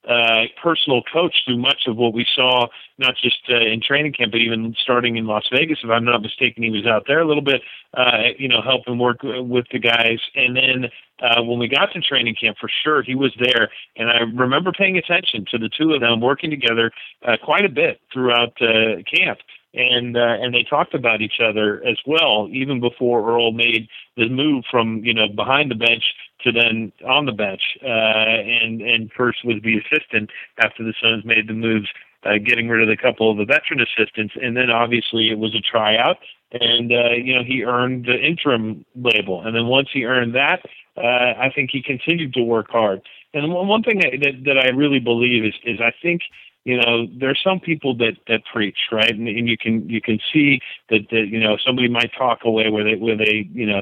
uh, 0.07 0.43
personal 0.61 1.01
coach 1.11 1.35
through 1.45 1.57
much 1.57 1.81
of 1.87 1.97
what 1.97 2.13
we 2.13 2.25
saw, 2.33 2.67
not 2.97 3.15
just 3.21 3.39
uh, 3.49 3.57
in 3.57 3.81
training 3.81 4.13
camp, 4.13 4.31
but 4.31 4.39
even 4.39 4.73
starting 4.81 5.17
in 5.17 5.27
Las 5.27 5.43
Vegas. 5.51 5.79
If 5.83 5.89
I'm 5.89 6.05
not 6.05 6.21
mistaken, 6.21 6.63
he 6.63 6.69
was 6.69 6.85
out 6.85 7.03
there 7.07 7.19
a 7.19 7.27
little 7.27 7.43
bit, 7.43 7.61
uh, 7.93 8.29
you 8.37 8.47
know, 8.47 8.61
helping 8.61 8.97
work 8.97 9.17
with 9.23 9.65
the 9.71 9.79
guys. 9.79 10.19
And 10.33 10.55
then 10.55 10.85
uh, 11.21 11.43
when 11.43 11.59
we 11.59 11.67
got 11.67 11.91
to 11.91 11.99
training 11.99 12.35
camp, 12.39 12.57
for 12.59 12.69
sure, 12.83 13.03
he 13.03 13.15
was 13.15 13.33
there. 13.37 13.69
And 13.97 14.09
I 14.09 14.19
remember 14.19 14.71
paying 14.71 14.97
attention 14.97 15.45
to 15.51 15.57
the 15.57 15.69
two 15.69 15.91
of 15.91 15.99
them 15.99 16.21
working 16.21 16.51
together 16.51 16.91
uh, 17.27 17.35
quite 17.43 17.65
a 17.65 17.69
bit 17.69 17.99
throughout 18.13 18.53
uh, 18.61 19.03
camp 19.13 19.39
and 19.77 20.17
uh, 20.17 20.37
and 20.41 20.53
they 20.53 20.63
talked 20.63 20.93
about 20.93 21.21
each 21.21 21.39
other 21.39 21.83
as 21.85 21.97
well, 22.05 22.49
even 22.51 22.79
before 22.79 23.29
Earl 23.29 23.51
made 23.51 23.87
the 24.15 24.27
move 24.27 24.65
from 24.69 25.03
you 25.05 25.13
know 25.13 25.27
behind 25.27 25.69
the 25.71 25.75
bench 25.75 26.03
to 26.43 26.51
then 26.51 26.91
on 27.07 27.25
the 27.25 27.31
bench, 27.31 27.61
uh, 27.83 27.87
and 27.87 28.81
and 28.81 29.11
first 29.11 29.45
was 29.45 29.57
the 29.63 29.77
assistant 29.77 30.31
after 30.59 30.83
the 30.83 30.93
Suns 31.01 31.23
made 31.25 31.47
the 31.47 31.53
moves, 31.53 31.87
uh, 32.25 32.37
getting 32.43 32.67
rid 32.69 32.81
of 32.81 32.89
a 32.89 33.01
couple 33.01 33.29
of 33.29 33.37
the 33.37 33.45
veteran 33.45 33.79
assistants, 33.79 34.33
and 34.41 34.57
then 34.57 34.71
obviously 34.71 35.29
it 35.29 35.37
was 35.37 35.53
a 35.55 35.61
tryout, 35.61 36.17
and 36.51 36.91
uh, 36.91 37.11
you 37.11 37.35
know 37.35 37.43
he 37.43 37.63
earned 37.63 38.05
the 38.05 38.17
interim 38.19 38.83
label, 38.95 39.45
and 39.45 39.55
then 39.55 39.67
once 39.67 39.89
he 39.93 40.05
earned 40.05 40.33
that, 40.35 40.61
uh, 40.97 41.33
I 41.39 41.51
think 41.53 41.69
he 41.71 41.81
continued 41.83 42.33
to 42.33 42.41
work 42.41 42.69
hard. 42.71 43.01
And 43.33 43.53
one, 43.53 43.83
thing 43.83 43.99
that, 43.99 44.19
that 44.21 44.43
that 44.45 44.57
I 44.57 44.69
really 44.69 44.99
believe 44.99 45.45
is 45.45 45.53
is 45.63 45.79
I 45.79 45.91
think 46.01 46.21
you 46.67 46.75
know, 46.75 47.07
there 47.17 47.29
are 47.29 47.41
some 47.41 47.61
people 47.61 47.95
that 47.95 48.17
that 48.27 48.41
preach, 48.51 48.77
right? 48.91 49.09
And, 49.09 49.25
and 49.25 49.47
you 49.47 49.57
can 49.57 49.87
you 49.89 50.01
can 50.01 50.19
see 50.33 50.59
that 50.89 51.07
that 51.11 51.27
you 51.29 51.39
know 51.39 51.55
somebody 51.65 51.87
might 51.87 52.11
talk 52.17 52.39
away 52.43 52.69
where 52.69 52.83
they 52.83 52.95
where 52.95 53.15
they 53.15 53.47
you 53.53 53.65
know 53.65 53.81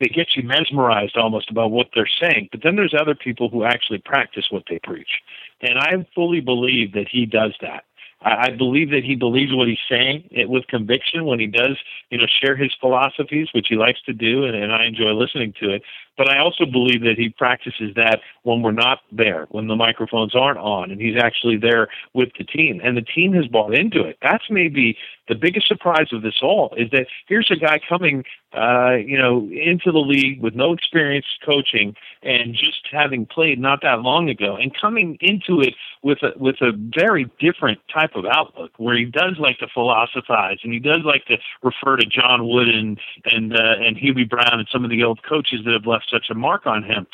they 0.00 0.08
get 0.08 0.34
you 0.34 0.42
mesmerized 0.42 1.16
almost 1.16 1.52
about 1.52 1.70
what 1.70 1.86
they're 1.94 2.10
saying. 2.20 2.48
But 2.50 2.64
then 2.64 2.74
there's 2.74 2.94
other 3.00 3.14
people 3.14 3.48
who 3.48 3.62
actually 3.62 3.98
practice 3.98 4.46
what 4.50 4.64
they 4.68 4.80
preach, 4.80 5.22
and 5.62 5.78
I 5.78 6.04
fully 6.16 6.40
believe 6.40 6.94
that 6.94 7.06
he 7.08 7.26
does 7.26 7.54
that. 7.60 7.84
I, 8.22 8.50
believe 8.50 8.90
that 8.90 9.04
he 9.04 9.14
believes 9.14 9.54
what 9.54 9.68
he's 9.68 9.78
saying 9.88 10.28
it, 10.32 10.48
with 10.48 10.66
conviction 10.66 11.26
when 11.26 11.38
he 11.38 11.46
does, 11.46 11.76
you 12.10 12.18
know, 12.18 12.26
share 12.26 12.56
his 12.56 12.72
philosophies, 12.80 13.48
which 13.52 13.66
he 13.68 13.76
likes 13.76 14.00
to 14.06 14.12
do, 14.12 14.44
and, 14.44 14.56
and 14.56 14.72
I 14.72 14.86
enjoy 14.86 15.12
listening 15.12 15.52
to 15.60 15.74
it. 15.74 15.82
But 16.16 16.30
I 16.30 16.38
also 16.38 16.64
believe 16.64 17.02
that 17.02 17.16
he 17.16 17.28
practices 17.28 17.94
that 17.96 18.20
when 18.42 18.62
we're 18.62 18.72
not 18.72 19.00
there, 19.12 19.46
when 19.50 19.66
the 19.66 19.76
microphones 19.76 20.34
aren't 20.34 20.58
on, 20.58 20.90
and 20.90 21.00
he's 21.00 21.16
actually 21.20 21.56
there 21.56 21.88
with 22.14 22.30
the 22.38 22.44
team. 22.44 22.80
And 22.82 22.96
the 22.96 23.02
team 23.02 23.32
has 23.34 23.46
bought 23.46 23.74
into 23.74 24.02
it. 24.02 24.18
That's 24.22 24.44
maybe 24.50 24.96
the 25.28 25.34
biggest 25.34 25.66
surprise 25.66 26.08
of 26.12 26.22
this 26.22 26.36
all 26.42 26.72
is 26.76 26.90
that 26.92 27.06
here's 27.28 27.50
a 27.50 27.56
guy 27.56 27.80
coming, 27.88 28.24
uh, 28.52 28.94
you 28.94 29.18
know, 29.18 29.48
into 29.50 29.90
the 29.90 29.98
league 29.98 30.40
with 30.40 30.54
no 30.54 30.72
experience 30.72 31.26
coaching 31.44 31.94
and 32.22 32.54
just 32.54 32.86
having 32.90 33.26
played 33.26 33.58
not 33.58 33.80
that 33.82 34.00
long 34.02 34.28
ago, 34.30 34.56
and 34.56 34.72
coming 34.78 35.18
into 35.20 35.60
it 35.60 35.74
with 36.02 36.18
a 36.22 36.32
with 36.38 36.56
a 36.60 36.72
very 36.94 37.30
different 37.40 37.80
type 37.92 38.14
of 38.14 38.24
outlook, 38.24 38.70
where 38.76 38.96
he 38.96 39.04
does 39.04 39.36
like 39.38 39.58
to 39.58 39.66
philosophize 39.74 40.58
and 40.62 40.72
he 40.72 40.78
does 40.78 41.00
like 41.04 41.24
to 41.26 41.36
refer 41.62 41.96
to 41.96 42.06
John 42.06 42.48
Wooden 42.48 42.96
and 43.24 43.52
uh, 43.52 43.74
and 43.80 43.96
Hubie 43.96 44.28
Brown 44.28 44.60
and 44.60 44.68
some 44.70 44.84
of 44.84 44.90
the 44.90 45.02
old 45.02 45.22
coaches 45.22 45.60
that 45.64 45.72
have 45.72 45.86
left 45.86 46.05
such 46.10 46.26
a 46.30 46.34
mark 46.34 46.66
on 46.66 46.82
him. 46.82 47.06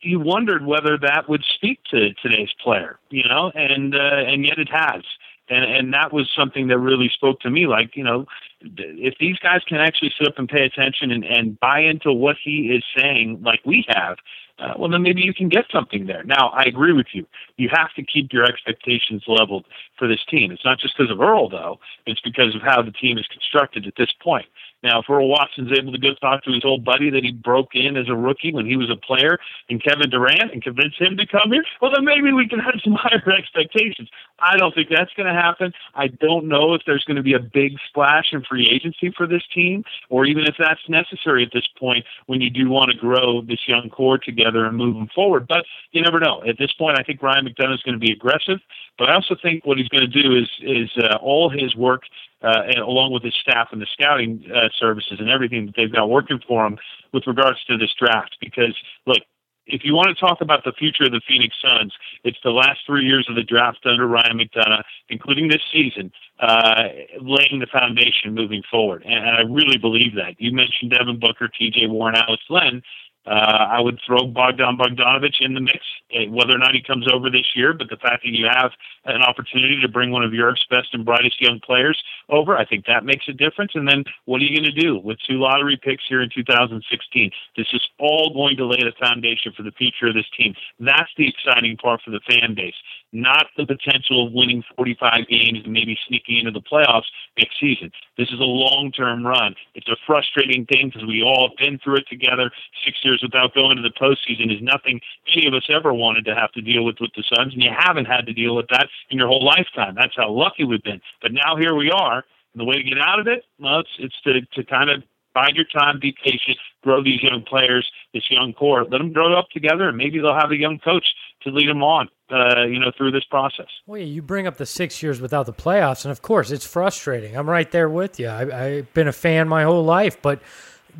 You 0.00 0.20
wondered 0.20 0.64
whether 0.64 0.98
that 0.98 1.28
would 1.28 1.44
speak 1.54 1.80
to 1.90 2.12
today's 2.22 2.52
player, 2.62 2.98
you 3.10 3.24
know, 3.28 3.50
and 3.54 3.94
uh, 3.94 3.98
and 3.98 4.44
yet 4.44 4.58
it 4.58 4.68
has, 4.70 5.02
and 5.48 5.64
and 5.64 5.92
that 5.94 6.12
was 6.12 6.30
something 6.36 6.68
that 6.68 6.78
really 6.78 7.08
spoke 7.08 7.40
to 7.40 7.50
me. 7.50 7.66
Like, 7.66 7.96
you 7.96 8.04
know, 8.04 8.26
if 8.60 9.14
these 9.18 9.38
guys 9.38 9.62
can 9.66 9.78
actually 9.78 10.12
sit 10.18 10.28
up 10.28 10.38
and 10.38 10.48
pay 10.48 10.62
attention 10.64 11.10
and, 11.10 11.24
and 11.24 11.58
buy 11.60 11.80
into 11.80 12.12
what 12.12 12.36
he 12.42 12.72
is 12.76 12.84
saying, 12.96 13.42
like 13.42 13.60
we 13.64 13.84
have, 13.88 14.16
uh, 14.58 14.72
well, 14.78 14.90
then 14.90 15.02
maybe 15.02 15.20
you 15.20 15.34
can 15.34 15.48
get 15.48 15.64
something 15.70 16.06
there. 16.06 16.24
Now, 16.24 16.48
I 16.48 16.62
agree 16.64 16.92
with 16.92 17.08
you. 17.12 17.26
You 17.56 17.68
have 17.72 17.92
to 17.94 18.02
keep 18.02 18.32
your 18.32 18.44
expectations 18.44 19.22
leveled 19.26 19.66
for 19.98 20.08
this 20.08 20.24
team. 20.30 20.50
It's 20.50 20.64
not 20.64 20.78
just 20.78 20.96
because 20.96 21.10
of 21.10 21.20
Earl, 21.20 21.50
though. 21.50 21.78
It's 22.06 22.20
because 22.20 22.54
of 22.54 22.62
how 22.62 22.80
the 22.80 22.92
team 22.92 23.18
is 23.18 23.26
constructed 23.26 23.86
at 23.86 23.94
this 23.98 24.12
point. 24.22 24.46
Now, 24.86 25.00
if 25.00 25.10
Earl 25.10 25.28
Watson's 25.28 25.72
able 25.76 25.90
to 25.90 25.98
go 25.98 26.14
talk 26.20 26.44
to 26.44 26.52
his 26.52 26.64
old 26.64 26.84
buddy 26.84 27.10
that 27.10 27.24
he 27.24 27.32
broke 27.32 27.74
in 27.74 27.96
as 27.96 28.08
a 28.08 28.14
rookie 28.14 28.52
when 28.52 28.66
he 28.66 28.76
was 28.76 28.88
a 28.88 28.94
player 28.94 29.36
and 29.68 29.82
Kevin 29.82 30.08
Durant 30.08 30.52
and 30.52 30.62
convince 30.62 30.94
him 30.96 31.16
to 31.16 31.26
come 31.26 31.50
here, 31.50 31.64
well, 31.82 31.90
then 31.92 32.04
maybe 32.04 32.32
we 32.32 32.46
can 32.46 32.60
have 32.60 32.76
some 32.84 32.94
higher 32.94 33.32
expectations. 33.32 34.08
I 34.38 34.56
don't 34.56 34.72
think 34.72 34.88
that's 34.88 35.12
going 35.14 35.26
to 35.26 35.34
happen. 35.34 35.72
I 35.96 36.06
don't 36.06 36.46
know 36.46 36.74
if 36.74 36.82
there's 36.86 37.02
going 37.02 37.16
to 37.16 37.22
be 37.24 37.34
a 37.34 37.40
big 37.40 37.72
splash 37.88 38.26
in 38.30 38.44
free 38.44 38.70
agency 38.70 39.12
for 39.16 39.26
this 39.26 39.42
team 39.52 39.82
or 40.08 40.24
even 40.24 40.44
if 40.44 40.54
that's 40.56 40.88
necessary 40.88 41.42
at 41.42 41.50
this 41.52 41.66
point 41.76 42.04
when 42.26 42.40
you 42.40 42.48
do 42.48 42.70
want 42.70 42.92
to 42.92 42.96
grow 42.96 43.42
this 43.42 43.66
young 43.66 43.90
core 43.90 44.18
together 44.18 44.66
and 44.66 44.76
move 44.76 44.94
them 44.94 45.08
forward. 45.12 45.48
But 45.48 45.64
you 45.90 46.00
never 46.00 46.20
know. 46.20 46.44
At 46.48 46.58
this 46.58 46.72
point, 46.74 46.96
I 46.96 47.02
think 47.02 47.20
Ryan 47.20 47.46
McDonough 47.46 47.74
is 47.74 47.82
going 47.82 47.98
to 47.98 48.06
be 48.06 48.12
aggressive, 48.12 48.60
but 48.98 49.10
I 49.10 49.14
also 49.14 49.34
think 49.42 49.66
what 49.66 49.78
he's 49.78 49.88
going 49.88 50.08
to 50.08 50.22
do 50.22 50.36
is, 50.36 50.48
is 50.62 50.90
uh, 51.02 51.16
all 51.16 51.50
his 51.50 51.74
work 51.74 52.02
uh, 52.42 52.62
and 52.66 52.78
along 52.78 53.12
with 53.12 53.22
his 53.22 53.34
staff 53.34 53.68
and 53.72 53.80
the 53.80 53.86
scouting 53.92 54.44
uh, 54.54 54.68
services 54.78 55.18
and 55.18 55.30
everything 55.30 55.66
that 55.66 55.74
they've 55.76 55.92
got 55.92 56.08
working 56.10 56.40
for 56.46 56.66
him 56.66 56.78
with 57.12 57.26
regards 57.26 57.62
to 57.64 57.76
this 57.76 57.92
draft. 57.98 58.36
Because 58.40 58.76
look, 59.06 59.18
if 59.66 59.84
you 59.84 59.94
want 59.94 60.08
to 60.08 60.14
talk 60.14 60.40
about 60.40 60.64
the 60.64 60.72
future 60.72 61.04
of 61.04 61.10
the 61.10 61.20
Phoenix 61.26 61.56
Suns, 61.60 61.92
it's 62.24 62.38
the 62.44 62.50
last 62.50 62.80
three 62.86 63.04
years 63.04 63.26
of 63.28 63.34
the 63.34 63.42
draft 63.42 63.84
under 63.84 64.06
Ryan 64.06 64.38
McDonough, 64.38 64.82
including 65.08 65.48
this 65.48 65.62
season, 65.72 66.12
uh, 66.40 66.84
laying 67.20 67.58
the 67.58 67.66
foundation 67.72 68.34
moving 68.34 68.62
forward. 68.70 69.02
And 69.04 69.24
I 69.24 69.40
really 69.40 69.78
believe 69.78 70.14
that. 70.14 70.34
You 70.38 70.52
mentioned 70.52 70.92
Devin 70.92 71.18
Booker, 71.18 71.48
T.J. 71.48 71.88
Warren, 71.88 72.14
Alex 72.14 72.42
Len. 72.48 72.82
Uh, 73.26 73.66
I 73.70 73.80
would 73.80 73.98
throw 74.06 74.26
Bogdan 74.26 74.78
Bogdanovic 74.78 75.40
in 75.40 75.54
the 75.54 75.60
mix, 75.60 75.80
eh, 76.12 76.26
whether 76.28 76.54
or 76.54 76.58
not 76.58 76.74
he 76.74 76.82
comes 76.82 77.06
over 77.12 77.28
this 77.28 77.56
year. 77.56 77.72
But 77.72 77.90
the 77.90 77.96
fact 77.96 78.22
that 78.24 78.30
you 78.30 78.46
have 78.46 78.70
an 79.04 79.22
opportunity 79.22 79.80
to 79.80 79.88
bring 79.88 80.10
one 80.10 80.22
of 80.22 80.32
Europe's 80.32 80.64
best 80.70 80.88
and 80.92 81.04
brightest 81.04 81.40
young 81.40 81.60
players 81.60 82.00
over, 82.28 82.56
I 82.56 82.64
think 82.64 82.86
that 82.86 83.04
makes 83.04 83.26
a 83.28 83.32
difference. 83.32 83.72
And 83.74 83.88
then 83.88 84.04
what 84.26 84.40
are 84.40 84.44
you 84.44 84.56
going 84.56 84.72
to 84.72 84.80
do 84.80 84.98
with 84.98 85.18
two 85.28 85.40
lottery 85.40 85.78
picks 85.82 86.04
here 86.08 86.22
in 86.22 86.30
2016? 86.34 87.30
This 87.56 87.66
is 87.72 87.82
all 87.98 88.32
going 88.32 88.56
to 88.58 88.66
lay 88.66 88.78
the 88.78 88.92
foundation 89.00 89.52
for 89.56 89.62
the 89.62 89.72
future 89.72 90.06
of 90.06 90.14
this 90.14 90.30
team. 90.36 90.54
That's 90.78 91.10
the 91.16 91.28
exciting 91.28 91.76
part 91.76 92.02
for 92.04 92.10
the 92.10 92.20
fan 92.28 92.54
base 92.54 92.74
not 93.16 93.46
the 93.56 93.66
potential 93.66 94.26
of 94.26 94.32
winning 94.32 94.62
45 94.76 95.26
games 95.28 95.60
and 95.64 95.72
maybe 95.72 95.98
sneaking 96.06 96.38
into 96.38 96.50
the 96.50 96.60
playoffs 96.60 97.08
next 97.38 97.58
season. 97.60 97.90
This 98.18 98.28
is 98.28 98.38
a 98.40 98.44
long 98.44 98.92
term 98.92 99.26
run. 99.26 99.54
It's 99.74 99.88
a 99.88 99.96
frustrating 100.06 100.66
thing 100.66 100.90
because 100.92 101.06
we 101.06 101.22
all 101.22 101.48
have 101.48 101.56
been 101.56 101.78
through 101.78 101.96
it 101.96 102.08
together. 102.08 102.50
Six 102.84 102.98
years 103.02 103.15
without 103.22 103.54
going 103.54 103.76
to 103.76 103.82
the 103.82 103.90
postseason 103.90 104.54
is 104.54 104.62
nothing 104.62 105.00
any 105.34 105.46
of 105.46 105.54
us 105.54 105.68
ever 105.68 105.92
wanted 105.92 106.24
to 106.26 106.34
have 106.34 106.52
to 106.52 106.60
deal 106.60 106.84
with 106.84 106.96
with 107.00 107.10
the 107.16 107.24
Suns, 107.34 107.52
and 107.52 107.62
you 107.62 107.70
haven't 107.76 108.06
had 108.06 108.26
to 108.26 108.32
deal 108.32 108.54
with 108.56 108.68
that 108.68 108.88
in 109.10 109.18
your 109.18 109.28
whole 109.28 109.44
lifetime. 109.44 109.94
That's 109.94 110.16
how 110.16 110.30
lucky 110.30 110.64
we've 110.64 110.82
been. 110.82 111.00
But 111.22 111.32
now 111.32 111.56
here 111.56 111.74
we 111.74 111.90
are. 111.90 112.24
And 112.52 112.60
the 112.60 112.64
way 112.64 112.76
to 112.76 112.82
get 112.82 112.98
out 112.98 113.18
of 113.18 113.26
it, 113.26 113.44
well, 113.58 113.80
it's, 113.80 113.90
it's 113.98 114.20
to, 114.22 114.40
to 114.40 114.64
kind 114.64 114.88
of 114.88 115.02
bide 115.34 115.54
your 115.54 115.66
time, 115.66 116.00
be 116.00 116.14
patient, 116.24 116.56
grow 116.82 117.04
these 117.04 117.22
young 117.22 117.42
players, 117.42 117.86
this 118.14 118.24
young 118.30 118.54
core, 118.54 118.84
let 118.84 118.98
them 118.98 119.12
grow 119.12 119.38
up 119.38 119.50
together, 119.50 119.88
and 119.88 119.96
maybe 119.96 120.18
they'll 120.18 120.34
have 120.34 120.50
a 120.50 120.56
young 120.56 120.78
coach 120.78 121.04
to 121.42 121.50
lead 121.50 121.68
them 121.68 121.82
on, 121.82 122.08
uh, 122.30 122.62
you 122.62 122.78
know, 122.78 122.90
through 122.96 123.10
this 123.10 123.24
process. 123.24 123.66
Well, 123.86 123.98
yeah, 123.98 124.06
you 124.06 124.22
bring 124.22 124.46
up 124.46 124.56
the 124.56 124.64
six 124.64 125.02
years 125.02 125.20
without 125.20 125.44
the 125.44 125.52
playoffs, 125.52 126.06
and 126.06 126.12
of 126.12 126.22
course, 126.22 126.50
it's 126.50 126.66
frustrating. 126.66 127.36
I'm 127.36 127.50
right 127.50 127.70
there 127.70 127.90
with 127.90 128.18
you. 128.18 128.28
I, 128.28 128.64
I've 128.64 128.94
been 128.94 129.08
a 129.08 129.12
fan 129.12 129.46
my 129.46 129.64
whole 129.64 129.84
life, 129.84 130.22
but 130.22 130.40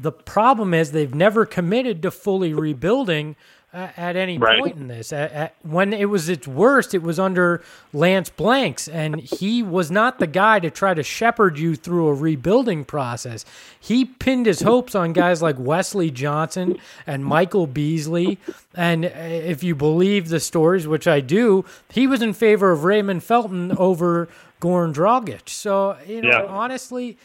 the 0.00 0.12
problem 0.12 0.74
is 0.74 0.92
they've 0.92 1.14
never 1.14 1.46
committed 1.46 2.02
to 2.02 2.10
fully 2.10 2.52
rebuilding 2.52 3.36
at 3.76 4.16
any 4.16 4.38
right. 4.38 4.58
point 4.58 4.76
in 4.76 4.88
this. 4.88 5.12
At, 5.12 5.32
at, 5.32 5.54
when 5.62 5.92
it 5.92 6.06
was 6.06 6.28
its 6.28 6.48
worst, 6.48 6.94
it 6.94 7.02
was 7.02 7.18
under 7.18 7.62
Lance 7.92 8.30
Blanks, 8.30 8.88
and 8.88 9.20
he 9.20 9.62
was 9.62 9.90
not 9.90 10.18
the 10.18 10.26
guy 10.26 10.60
to 10.60 10.70
try 10.70 10.94
to 10.94 11.02
shepherd 11.02 11.58
you 11.58 11.74
through 11.74 12.08
a 12.08 12.14
rebuilding 12.14 12.84
process. 12.84 13.44
He 13.78 14.06
pinned 14.06 14.46
his 14.46 14.62
hopes 14.62 14.94
on 14.94 15.12
guys 15.12 15.42
like 15.42 15.56
Wesley 15.58 16.10
Johnson 16.10 16.78
and 17.06 17.24
Michael 17.24 17.66
Beasley. 17.66 18.38
And 18.74 19.04
uh, 19.04 19.08
if 19.08 19.62
you 19.62 19.74
believe 19.74 20.30
the 20.30 20.40
stories, 20.40 20.86
which 20.86 21.06
I 21.06 21.20
do, 21.20 21.64
he 21.90 22.06
was 22.06 22.22
in 22.22 22.32
favor 22.32 22.72
of 22.72 22.84
Raymond 22.84 23.24
Felton 23.24 23.72
over 23.76 24.28
Goran 24.60 24.94
Dragic. 24.94 25.48
So, 25.50 25.98
you 26.06 26.22
know, 26.22 26.28
yeah. 26.30 26.44
honestly, 26.44 27.18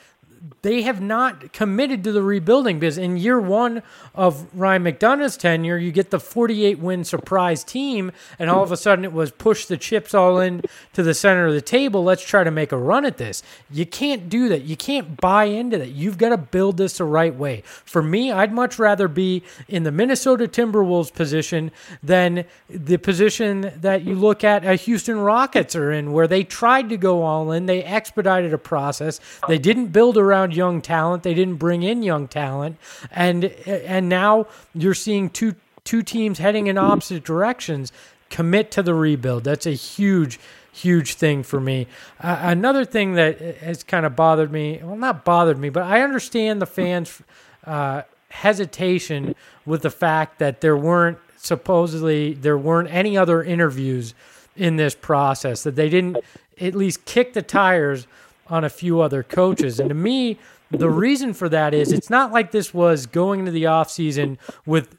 they 0.62 0.81
have 0.81 1.01
not 1.01 1.53
committed 1.53 2.03
to 2.03 2.12
the 2.12 2.24
rebuilding 2.24 2.79
because 2.79 2.98
in 2.98 3.17
year 3.17 3.39
one 3.39 3.83
of 4.15 4.48
Ryan 4.53 4.83
McDonough's 4.83 5.38
tenure, 5.38 5.77
you 5.77 5.91
get 5.91 6.10
the 6.10 6.19
48 6.19 6.79
win 6.79 7.03
surprise 7.03 7.63
team, 7.63 8.12
and 8.39 8.50
all 8.50 8.63
of 8.63 8.71
a 8.71 8.77
sudden 8.77 9.05
it 9.05 9.13
was 9.13 9.31
push 9.31 9.65
the 9.65 9.77
chips 9.77 10.13
all 10.13 10.39
in 10.39 10.62
to 10.93 11.03
the 11.03 11.13
center 11.13 11.48
of 11.48 11.53
the 11.53 11.62
table. 11.62 12.03
Let's 12.03 12.24
try 12.24 12.43
to 12.43 12.51
make 12.51 12.71
a 12.71 12.77
run 12.77 13.05
at 13.05 13.17
this. 13.17 13.43
You 13.69 13.86
can't 13.86 14.29
do 14.29 14.50
that. 14.50 14.63
You 14.63 14.75
can't 14.75 15.19
buy 15.19 15.45
into 15.45 15.77
that. 15.77 15.89
You've 15.89 16.17
got 16.17 16.29
to 16.29 16.38
build 16.38 16.77
this 16.77 16.98
the 16.98 17.05
right 17.05 17.33
way. 17.33 17.62
For 17.65 18.01
me, 18.01 18.31
I'd 18.31 18.53
much 18.53 18.79
rather 18.79 19.07
be 19.07 19.43
in 19.67 19.83
the 19.83 19.91
Minnesota 19.91 20.48
Timberwolves 20.48 21.13
position 21.13 21.71
than 22.01 22.45
the 22.69 22.98
position 22.98 23.71
that 23.77 24.03
you 24.03 24.15
look 24.15 24.43
at 24.43 24.65
a 24.65 24.75
Houston 24.75 25.19
Rockets 25.19 25.75
are 25.75 25.91
in, 25.91 26.12
where 26.12 26.27
they 26.27 26.43
tried 26.43 26.89
to 26.89 26.98
go 26.98 27.24
all 27.24 27.51
in. 27.51 27.65
They 27.65 27.83
expedited 27.83 28.53
a 28.53 28.57
process. 28.57 29.19
They 29.48 29.57
didn't 29.57 29.88
build 29.88 30.17
a 30.17 30.24
around 30.31 30.55
young 30.55 30.81
talent. 30.81 31.23
They 31.23 31.33
didn't 31.33 31.55
bring 31.55 31.83
in 31.83 32.03
young 32.03 32.27
talent, 32.27 32.77
and 33.11 33.45
and 33.65 34.09
now 34.09 34.47
you're 34.73 34.93
seeing 34.93 35.29
two 35.29 35.55
two 35.83 36.01
teams 36.01 36.39
heading 36.39 36.67
in 36.67 36.77
opposite 36.77 37.23
directions 37.23 37.91
commit 38.29 38.71
to 38.71 38.83
the 38.83 38.93
rebuild. 38.93 39.43
That's 39.43 39.65
a 39.65 39.71
huge 39.71 40.39
huge 40.71 41.15
thing 41.15 41.43
for 41.43 41.59
me. 41.59 41.88
Uh, 42.19 42.38
another 42.41 42.85
thing 42.85 43.13
that 43.13 43.39
has 43.57 43.83
kind 43.83 44.05
of 44.05 44.15
bothered 44.15 44.51
me, 44.51 44.79
well, 44.81 44.95
not 44.95 45.25
bothered 45.25 45.59
me, 45.59 45.69
but 45.69 45.83
I 45.83 46.01
understand 46.01 46.61
the 46.61 46.65
fans' 46.65 47.21
uh, 47.65 48.03
hesitation 48.29 49.35
with 49.65 49.81
the 49.81 49.89
fact 49.89 50.39
that 50.39 50.61
there 50.61 50.77
weren't 50.77 51.17
supposedly 51.38 52.33
there 52.33 52.57
weren't 52.57 52.89
any 52.91 53.17
other 53.17 53.43
interviews 53.43 54.13
in 54.55 54.75
this 54.75 54.95
process 54.95 55.63
that 55.63 55.75
they 55.75 55.89
didn't 55.89 56.17
at 56.59 56.75
least 56.75 57.03
kick 57.05 57.33
the 57.33 57.41
tires 57.41 58.05
on 58.51 58.63
a 58.63 58.70
few 58.70 59.01
other 59.01 59.24
coaches. 59.24 59.79
And 59.79 59.89
to 59.89 59.96
me, 59.96 60.38
the 60.70 60.89
reason 60.89 61.34
for 61.34 61.50
that 61.50 61.74
is 61.74 61.91
it's 61.91 62.10
not 62.10 62.31
like 62.31 62.51
this 62.51 62.74
was 62.74 63.08
going 63.08 63.39
into 63.39 63.51
the 63.51 63.63
offseason 63.63 64.38
with 64.65 64.96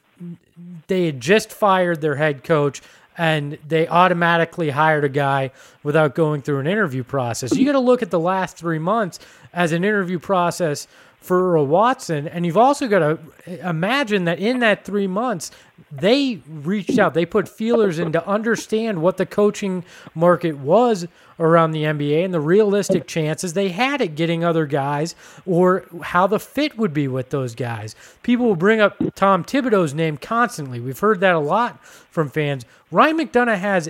they 0.87 1.05
had 1.05 1.21
just 1.21 1.51
fired 1.51 2.01
their 2.01 2.15
head 2.15 2.43
coach 2.43 2.81
and 3.17 3.57
they 3.67 3.87
automatically 3.87 4.71
hired 4.71 5.03
a 5.03 5.09
guy 5.09 5.51
without 5.83 6.15
going 6.15 6.41
through 6.41 6.59
an 6.59 6.67
interview 6.67 7.03
process. 7.03 7.55
You 7.55 7.65
got 7.65 7.73
to 7.73 7.79
look 7.79 8.01
at 8.01 8.11
the 8.11 8.19
last 8.19 8.57
three 8.57 8.79
months 8.79 9.19
as 9.53 9.71
an 9.71 9.83
interview 9.83 10.19
process 10.19 10.87
for 11.23 11.63
Watson, 11.63 12.27
and 12.27 12.45
you've 12.45 12.57
also 12.57 12.87
got 12.87 12.99
to 12.99 13.67
imagine 13.67 14.25
that 14.25 14.39
in 14.39 14.59
that 14.59 14.83
three 14.83 15.07
months, 15.07 15.51
they 15.89 16.41
reached 16.47 16.99
out, 16.99 17.13
they 17.13 17.25
put 17.25 17.47
feelers 17.47 17.97
in 17.97 18.11
to 18.11 18.27
understand 18.27 19.01
what 19.01 19.15
the 19.15 19.25
coaching 19.25 19.85
market 20.13 20.57
was 20.57 21.07
around 21.39 21.71
the 21.71 21.83
NBA 21.83 22.25
and 22.25 22.33
the 22.33 22.41
realistic 22.41 23.07
chances 23.07 23.53
they 23.53 23.69
had 23.69 24.01
at 24.01 24.15
getting 24.15 24.43
other 24.43 24.65
guys 24.65 25.15
or 25.45 25.85
how 26.01 26.27
the 26.27 26.39
fit 26.39 26.77
would 26.77 26.93
be 26.93 27.07
with 27.07 27.29
those 27.29 27.55
guys. 27.55 27.95
People 28.21 28.45
will 28.45 28.55
bring 28.55 28.81
up 28.81 28.97
Tom 29.15 29.45
Thibodeau's 29.45 29.93
name 29.93 30.17
constantly. 30.17 30.79
We've 30.79 30.99
heard 30.99 31.21
that 31.21 31.35
a 31.35 31.39
lot 31.39 31.83
from 31.85 32.29
fans. 32.29 32.65
Ryan 32.91 33.17
McDonough 33.19 33.57
has 33.57 33.89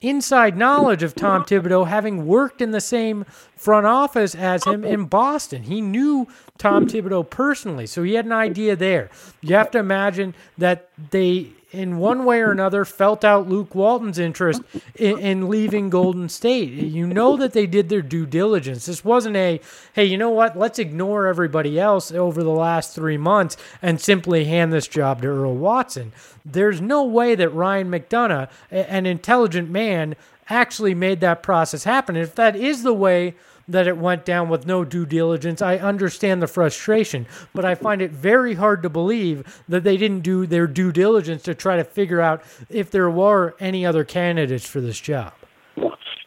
inside 0.00 0.56
knowledge 0.56 1.02
of 1.02 1.14
Tom 1.14 1.44
Thibodeau, 1.44 1.86
having 1.86 2.26
worked 2.26 2.60
in 2.60 2.70
the 2.70 2.80
same 2.80 3.24
front 3.56 3.86
office 3.86 4.34
as 4.34 4.64
him 4.64 4.84
in 4.84 5.06
Boston. 5.06 5.62
He 5.62 5.80
knew 5.80 6.28
Tom 6.58 6.86
Thibodeau 6.86 7.28
personally, 7.28 7.86
so 7.86 8.02
he 8.02 8.14
had 8.14 8.26
an 8.26 8.32
idea 8.32 8.76
there. 8.76 9.10
You 9.40 9.54
have 9.56 9.70
to 9.72 9.78
imagine 9.78 10.34
that 10.58 10.88
they 11.10 11.48
in 11.76 11.98
one 11.98 12.24
way 12.24 12.40
or 12.40 12.50
another 12.50 12.84
felt 12.84 13.24
out 13.24 13.48
Luke 13.48 13.74
Walton's 13.74 14.18
interest 14.18 14.62
in, 14.94 15.18
in, 15.18 15.48
leaving 15.48 15.90
Golden 15.90 16.28
State. 16.28 16.70
You 16.72 17.06
know 17.06 17.36
that 17.36 17.52
they 17.52 17.66
did 17.66 17.88
their 17.88 18.02
due 18.02 18.26
diligence. 18.26 18.86
This 18.86 19.04
wasn't 19.04 19.36
a, 19.36 19.60
hey, 19.92 20.04
you 20.04 20.16
know 20.16 20.30
what? 20.30 20.58
Let's 20.58 20.78
ignore 20.78 21.26
everybody 21.26 21.78
else 21.78 22.10
over 22.10 22.42
the 22.42 22.50
last 22.50 22.94
three 22.94 23.18
months 23.18 23.56
and 23.82 24.00
simply 24.00 24.46
hand 24.46 24.72
this 24.72 24.88
job 24.88 25.22
to 25.22 25.28
Earl 25.28 25.54
Watson. 25.54 26.12
There's 26.44 26.80
no 26.80 27.04
way 27.04 27.34
that 27.34 27.50
Ryan 27.50 27.90
McDonough, 27.90 28.48
an 28.70 29.06
intelligent 29.06 29.68
man, 29.68 30.16
actually 30.48 30.94
made 30.94 31.20
that 31.20 31.42
process 31.42 31.84
happen. 31.84 32.16
If 32.16 32.34
that 32.36 32.56
is 32.56 32.82
the 32.82 32.94
way 32.94 33.34
that 33.68 33.86
it 33.86 33.96
went 33.96 34.24
down 34.24 34.48
with 34.48 34.66
no 34.66 34.84
due 34.84 35.06
diligence. 35.06 35.60
I 35.60 35.76
understand 35.76 36.42
the 36.42 36.46
frustration, 36.46 37.26
but 37.54 37.64
I 37.64 37.74
find 37.74 38.00
it 38.00 38.10
very 38.10 38.54
hard 38.54 38.82
to 38.82 38.88
believe 38.88 39.62
that 39.68 39.84
they 39.84 39.96
didn't 39.96 40.20
do 40.20 40.46
their 40.46 40.66
due 40.66 40.92
diligence 40.92 41.42
to 41.44 41.54
try 41.54 41.76
to 41.76 41.84
figure 41.84 42.20
out 42.20 42.42
if 42.68 42.90
there 42.90 43.10
were 43.10 43.56
any 43.60 43.84
other 43.84 44.04
candidates 44.04 44.66
for 44.66 44.80
this 44.80 45.00
job. 45.00 45.32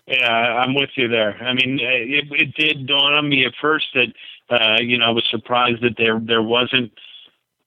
Yeah, 0.08 0.32
I'm 0.32 0.74
with 0.74 0.90
you 0.96 1.08
there. 1.08 1.36
I 1.36 1.54
mean, 1.54 1.80
it, 1.80 2.26
it 2.32 2.56
did 2.56 2.88
dawn 2.88 3.14
on 3.14 3.30
me 3.30 3.46
at 3.46 3.54
first 3.62 3.86
that 3.94 4.08
uh, 4.50 4.82
you 4.82 4.98
know 4.98 5.06
I 5.06 5.10
was 5.12 5.24
surprised 5.30 5.84
that 5.84 5.98
there 5.98 6.20
there 6.20 6.42
wasn't 6.42 6.92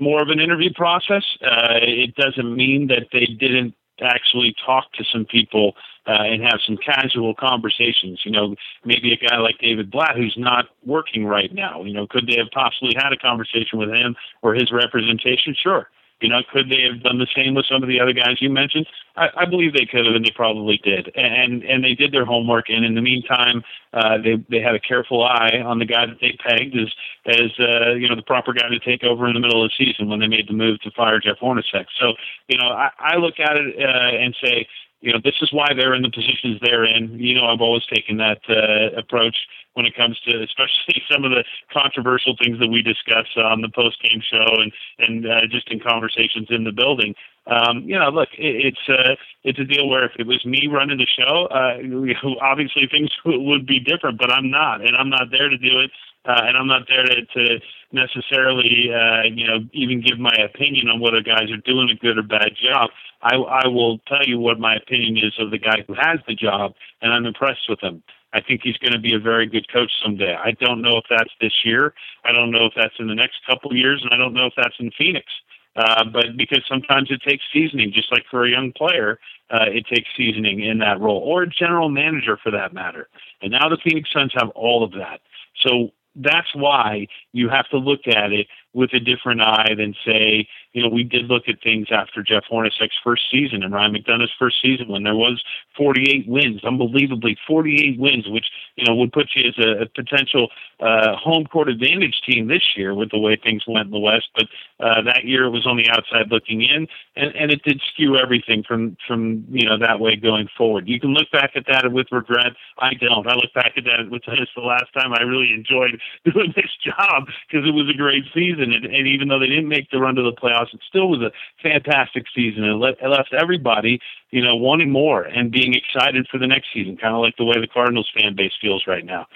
more 0.00 0.20
of 0.20 0.28
an 0.28 0.40
interview 0.40 0.72
process. 0.74 1.22
Uh, 1.40 1.78
it 1.80 2.16
doesn't 2.16 2.56
mean 2.56 2.88
that 2.88 3.06
they 3.12 3.26
didn't 3.26 3.74
actually 4.00 4.54
talk 4.64 4.92
to 4.94 5.04
some 5.12 5.24
people 5.24 5.74
uh, 6.06 6.22
and 6.22 6.42
have 6.42 6.60
some 6.66 6.76
casual 6.76 7.34
conversations. 7.34 8.20
You 8.24 8.32
know, 8.32 8.56
maybe 8.84 9.12
a 9.12 9.28
guy 9.28 9.36
like 9.38 9.58
David 9.58 9.90
Blatt 9.90 10.16
who's 10.16 10.34
not 10.36 10.66
working 10.84 11.24
right 11.24 11.52
now. 11.52 11.84
You 11.84 11.94
know, 11.94 12.06
could 12.06 12.26
they 12.26 12.36
have 12.38 12.50
possibly 12.52 12.94
had 12.96 13.12
a 13.12 13.16
conversation 13.16 13.78
with 13.78 13.90
him 13.90 14.16
or 14.42 14.54
his 14.54 14.72
representation? 14.72 15.54
Sure. 15.60 15.88
You 16.22 16.28
know, 16.28 16.42
could 16.52 16.70
they 16.70 16.82
have 16.82 17.02
done 17.02 17.18
the 17.18 17.26
same 17.34 17.54
with 17.54 17.66
some 17.66 17.82
of 17.82 17.88
the 17.88 18.00
other 18.00 18.12
guys 18.12 18.40
you 18.40 18.50
mentioned? 18.50 18.86
I, 19.16 19.28
I 19.36 19.44
believe 19.44 19.72
they 19.72 19.86
could 19.86 20.06
have, 20.06 20.14
and 20.14 20.24
they 20.24 20.30
probably 20.30 20.80
did. 20.82 21.10
And 21.14 21.62
and 21.64 21.84
they 21.84 21.94
did 21.94 22.12
their 22.12 22.24
homework. 22.24 22.68
And 22.68 22.84
in 22.84 22.94
the 22.94 23.02
meantime, 23.02 23.62
uh, 23.92 24.18
they 24.18 24.42
they 24.48 24.60
had 24.60 24.74
a 24.74 24.80
careful 24.80 25.24
eye 25.24 25.60
on 25.64 25.78
the 25.78 25.84
guy 25.84 26.06
that 26.06 26.18
they 26.20 26.38
pegged 26.38 26.76
as 26.76 26.88
as 27.26 27.50
uh, 27.58 27.92
you 27.92 28.08
know 28.08 28.16
the 28.16 28.22
proper 28.22 28.52
guy 28.52 28.68
to 28.68 28.78
take 28.78 29.04
over 29.04 29.26
in 29.26 29.34
the 29.34 29.40
middle 29.40 29.64
of 29.64 29.70
the 29.70 29.84
season 29.84 30.08
when 30.08 30.20
they 30.20 30.28
made 30.28 30.48
the 30.48 30.54
move 30.54 30.80
to 30.82 30.90
fire 30.92 31.20
Jeff 31.20 31.38
Hornacek. 31.42 31.86
So 32.00 32.14
you 32.48 32.58
know, 32.58 32.68
I, 32.68 32.90
I 32.98 33.16
look 33.16 33.38
at 33.38 33.56
it 33.56 33.76
uh, 33.78 34.16
and 34.16 34.34
say, 34.42 34.66
you 35.02 35.12
know, 35.12 35.18
this 35.22 35.34
is 35.42 35.52
why 35.52 35.68
they're 35.76 35.94
in 35.94 36.02
the 36.02 36.10
positions 36.10 36.58
they're 36.62 36.84
in. 36.84 37.18
You 37.18 37.34
know, 37.34 37.46
I've 37.46 37.60
always 37.60 37.84
taken 37.92 38.16
that 38.18 38.40
uh, 38.48 38.96
approach 38.96 39.36
when 39.74 39.84
it 39.84 39.96
comes 39.96 40.18
to 40.20 40.42
especially 40.42 41.02
some 41.10 41.24
of 41.24 41.32
the 41.32 41.44
controversial 41.72 42.36
things 42.42 42.58
that 42.60 42.68
we 42.68 42.82
discuss 42.82 43.26
on 43.36 43.60
the 43.60 43.68
post 43.68 44.02
game 44.02 44.22
show 44.22 44.46
and 44.62 44.72
and 44.98 45.26
uh, 45.26 45.40
just 45.50 45.70
in 45.70 45.80
conversations 45.80 46.48
in 46.50 46.64
the 46.64 46.72
building. 46.72 47.14
Um, 47.46 47.82
you 47.82 47.98
know, 47.98 48.08
look, 48.10 48.28
it, 48.38 48.72
it's 48.72 48.88
uh, 48.88 49.16
it's 49.42 49.58
a 49.58 49.64
deal 49.64 49.88
where 49.88 50.04
if 50.04 50.12
it 50.18 50.26
was 50.26 50.44
me 50.46 50.68
running 50.70 50.98
the 50.98 51.06
show, 51.06 51.46
uh, 51.50 52.38
obviously 52.40 52.86
things 52.86 53.10
would 53.24 53.66
be 53.66 53.80
different, 53.80 54.18
but 54.18 54.30
I'm 54.30 54.50
not, 54.50 54.80
and 54.80 54.96
I'm 54.96 55.10
not 55.10 55.30
there 55.30 55.48
to 55.48 55.58
do 55.58 55.80
it. 55.80 55.90
Uh, 56.24 56.40
and 56.44 56.56
I'm 56.56 56.68
not 56.68 56.82
there 56.88 57.04
to, 57.04 57.24
to 57.24 57.60
necessarily, 57.90 58.90
uh, 58.94 59.22
you 59.24 59.46
know, 59.46 59.58
even 59.72 60.00
give 60.00 60.18
my 60.18 60.34
opinion 60.34 60.88
on 60.88 61.00
whether 61.00 61.20
guys 61.20 61.50
are 61.50 61.56
doing 61.58 61.90
a 61.90 61.96
good 61.96 62.16
or 62.16 62.22
bad 62.22 62.52
job. 62.62 62.90
I, 63.22 63.34
I 63.34 63.66
will 63.66 63.98
tell 64.06 64.24
you 64.24 64.38
what 64.38 64.60
my 64.60 64.76
opinion 64.76 65.18
is 65.18 65.34
of 65.38 65.50
the 65.50 65.58
guy 65.58 65.82
who 65.86 65.94
has 65.94 66.20
the 66.28 66.34
job, 66.34 66.74
and 67.00 67.12
I'm 67.12 67.26
impressed 67.26 67.68
with 67.68 67.80
him. 67.80 68.02
I 68.32 68.40
think 68.40 68.62
he's 68.62 68.78
going 68.78 68.92
to 68.92 69.00
be 69.00 69.14
a 69.14 69.18
very 69.18 69.46
good 69.46 69.70
coach 69.70 69.90
someday. 70.02 70.34
I 70.34 70.52
don't 70.52 70.80
know 70.80 70.96
if 70.96 71.04
that's 71.10 71.30
this 71.40 71.52
year. 71.64 71.92
I 72.24 72.32
don't 72.32 72.50
know 72.50 72.66
if 72.66 72.72
that's 72.76 72.94
in 72.98 73.08
the 73.08 73.14
next 73.14 73.36
couple 73.46 73.70
of 73.70 73.76
years, 73.76 74.00
and 74.02 74.14
I 74.14 74.16
don't 74.16 74.32
know 74.32 74.46
if 74.46 74.54
that's 74.56 74.76
in 74.78 74.90
Phoenix. 74.96 75.26
Uh, 75.74 76.04
but 76.04 76.36
because 76.36 76.62
sometimes 76.68 77.10
it 77.10 77.20
takes 77.26 77.42
seasoning, 77.52 77.92
just 77.92 78.12
like 78.12 78.24
for 78.30 78.44
a 78.44 78.50
young 78.50 78.72
player, 78.72 79.18
uh, 79.50 79.64
it 79.68 79.86
takes 79.86 80.08
seasoning 80.16 80.60
in 80.62 80.78
that 80.78 81.00
role, 81.00 81.18
or 81.18 81.42
a 81.42 81.48
general 81.48 81.88
manager 81.88 82.38
for 82.42 82.50
that 82.50 82.72
matter. 82.72 83.08
And 83.40 83.52
now 83.52 83.68
the 83.68 83.78
Phoenix 83.82 84.10
Suns 84.12 84.32
have 84.36 84.50
all 84.50 84.84
of 84.84 84.92
that. 84.92 85.20
So 85.66 85.90
that's 86.16 86.54
why 86.54 87.06
you 87.32 87.48
have 87.48 87.68
to 87.70 87.78
look 87.78 88.06
at 88.06 88.32
it 88.32 88.46
with 88.74 88.92
a 88.94 89.00
different 89.00 89.40
eye 89.42 89.74
than 89.76 89.94
say, 90.04 90.48
you 90.72 90.82
know, 90.82 90.88
we 90.88 91.04
did 91.04 91.26
look 91.26 91.44
at 91.48 91.62
things 91.62 91.88
after 91.90 92.22
Jeff 92.22 92.44
Hornacek's 92.50 92.96
first 93.04 93.22
season 93.30 93.62
and 93.62 93.74
Ryan 93.74 93.92
McDonough's 93.92 94.32
first 94.38 94.56
season 94.62 94.88
when 94.88 95.02
there 95.02 95.14
was 95.14 95.42
48 95.76 96.26
wins, 96.26 96.64
unbelievably 96.64 97.36
48 97.46 98.00
wins, 98.00 98.28
which 98.28 98.46
you 98.76 98.84
know 98.86 98.94
would 98.94 99.12
put 99.12 99.28
you 99.34 99.48
as 99.48 99.58
a, 99.58 99.82
a 99.82 99.86
potential 99.86 100.48
uh, 100.80 101.14
home 101.16 101.44
court 101.44 101.68
advantage 101.68 102.22
team 102.26 102.48
this 102.48 102.62
year 102.74 102.94
with 102.94 103.10
the 103.10 103.18
way 103.18 103.36
things 103.36 103.62
went 103.66 103.86
in 103.86 103.92
the 103.92 103.98
West. 103.98 104.28
But 104.34 104.46
uh, 104.80 105.02
that 105.02 105.24
year 105.24 105.50
was 105.50 105.66
on 105.66 105.76
the 105.76 105.88
outside 105.90 106.30
looking 106.30 106.62
in, 106.62 106.88
and, 107.16 107.34
and 107.36 107.50
it 107.50 107.62
did 107.64 107.80
skew 107.92 108.16
everything 108.16 108.64
from 108.66 108.96
from 109.06 109.44
you 109.50 109.66
know 109.68 109.78
that 109.78 110.00
way 110.00 110.16
going 110.16 110.48
forward. 110.56 110.88
You 110.88 110.98
can 110.98 111.10
look 111.10 111.30
back 111.30 111.52
at 111.54 111.66
that 111.66 111.92
with 111.92 112.06
regret. 112.10 112.52
I 112.78 112.94
don't. 112.94 113.26
I 113.26 113.34
look 113.34 113.52
back 113.54 113.74
at 113.76 113.84
that 113.84 114.10
with 114.10 114.22
the 114.56 114.62
last 114.62 114.92
time 114.94 115.12
I 115.12 115.22
really 115.22 115.52
enjoyed 115.52 116.00
doing 116.32 116.52
this 116.56 116.70
job 116.82 117.28
because 117.46 117.66
it 117.68 117.72
was 117.72 117.90
a 117.92 117.96
great 117.96 118.24
season 118.32 118.61
season, 118.62 118.74
and, 118.74 118.94
and 118.94 119.06
even 119.06 119.28
though 119.28 119.38
they 119.38 119.46
didn't 119.46 119.68
make 119.68 119.90
the 119.90 119.98
run 119.98 120.14
to 120.14 120.22
the 120.22 120.32
playoffs, 120.32 120.72
it 120.74 120.80
still 120.88 121.08
was 121.08 121.20
a 121.20 121.30
fantastic 121.62 122.24
season. 122.34 122.64
And 122.64 122.82
it 122.82 123.08
left 123.08 123.32
everybody, 123.32 124.00
you 124.30 124.42
know, 124.42 124.56
wanting 124.56 124.90
more 124.90 125.22
and 125.22 125.50
being 125.50 125.74
excited 125.74 126.26
for 126.30 126.38
the 126.38 126.46
next 126.46 126.68
season, 126.72 126.96
kind 126.96 127.14
of 127.14 127.20
like 127.20 127.36
the 127.36 127.44
way 127.44 127.60
the 127.60 127.66
Cardinals 127.66 128.10
fan 128.18 128.34
base 128.36 128.52
feels 128.60 128.84
right 128.86 129.04
now. 129.04 129.26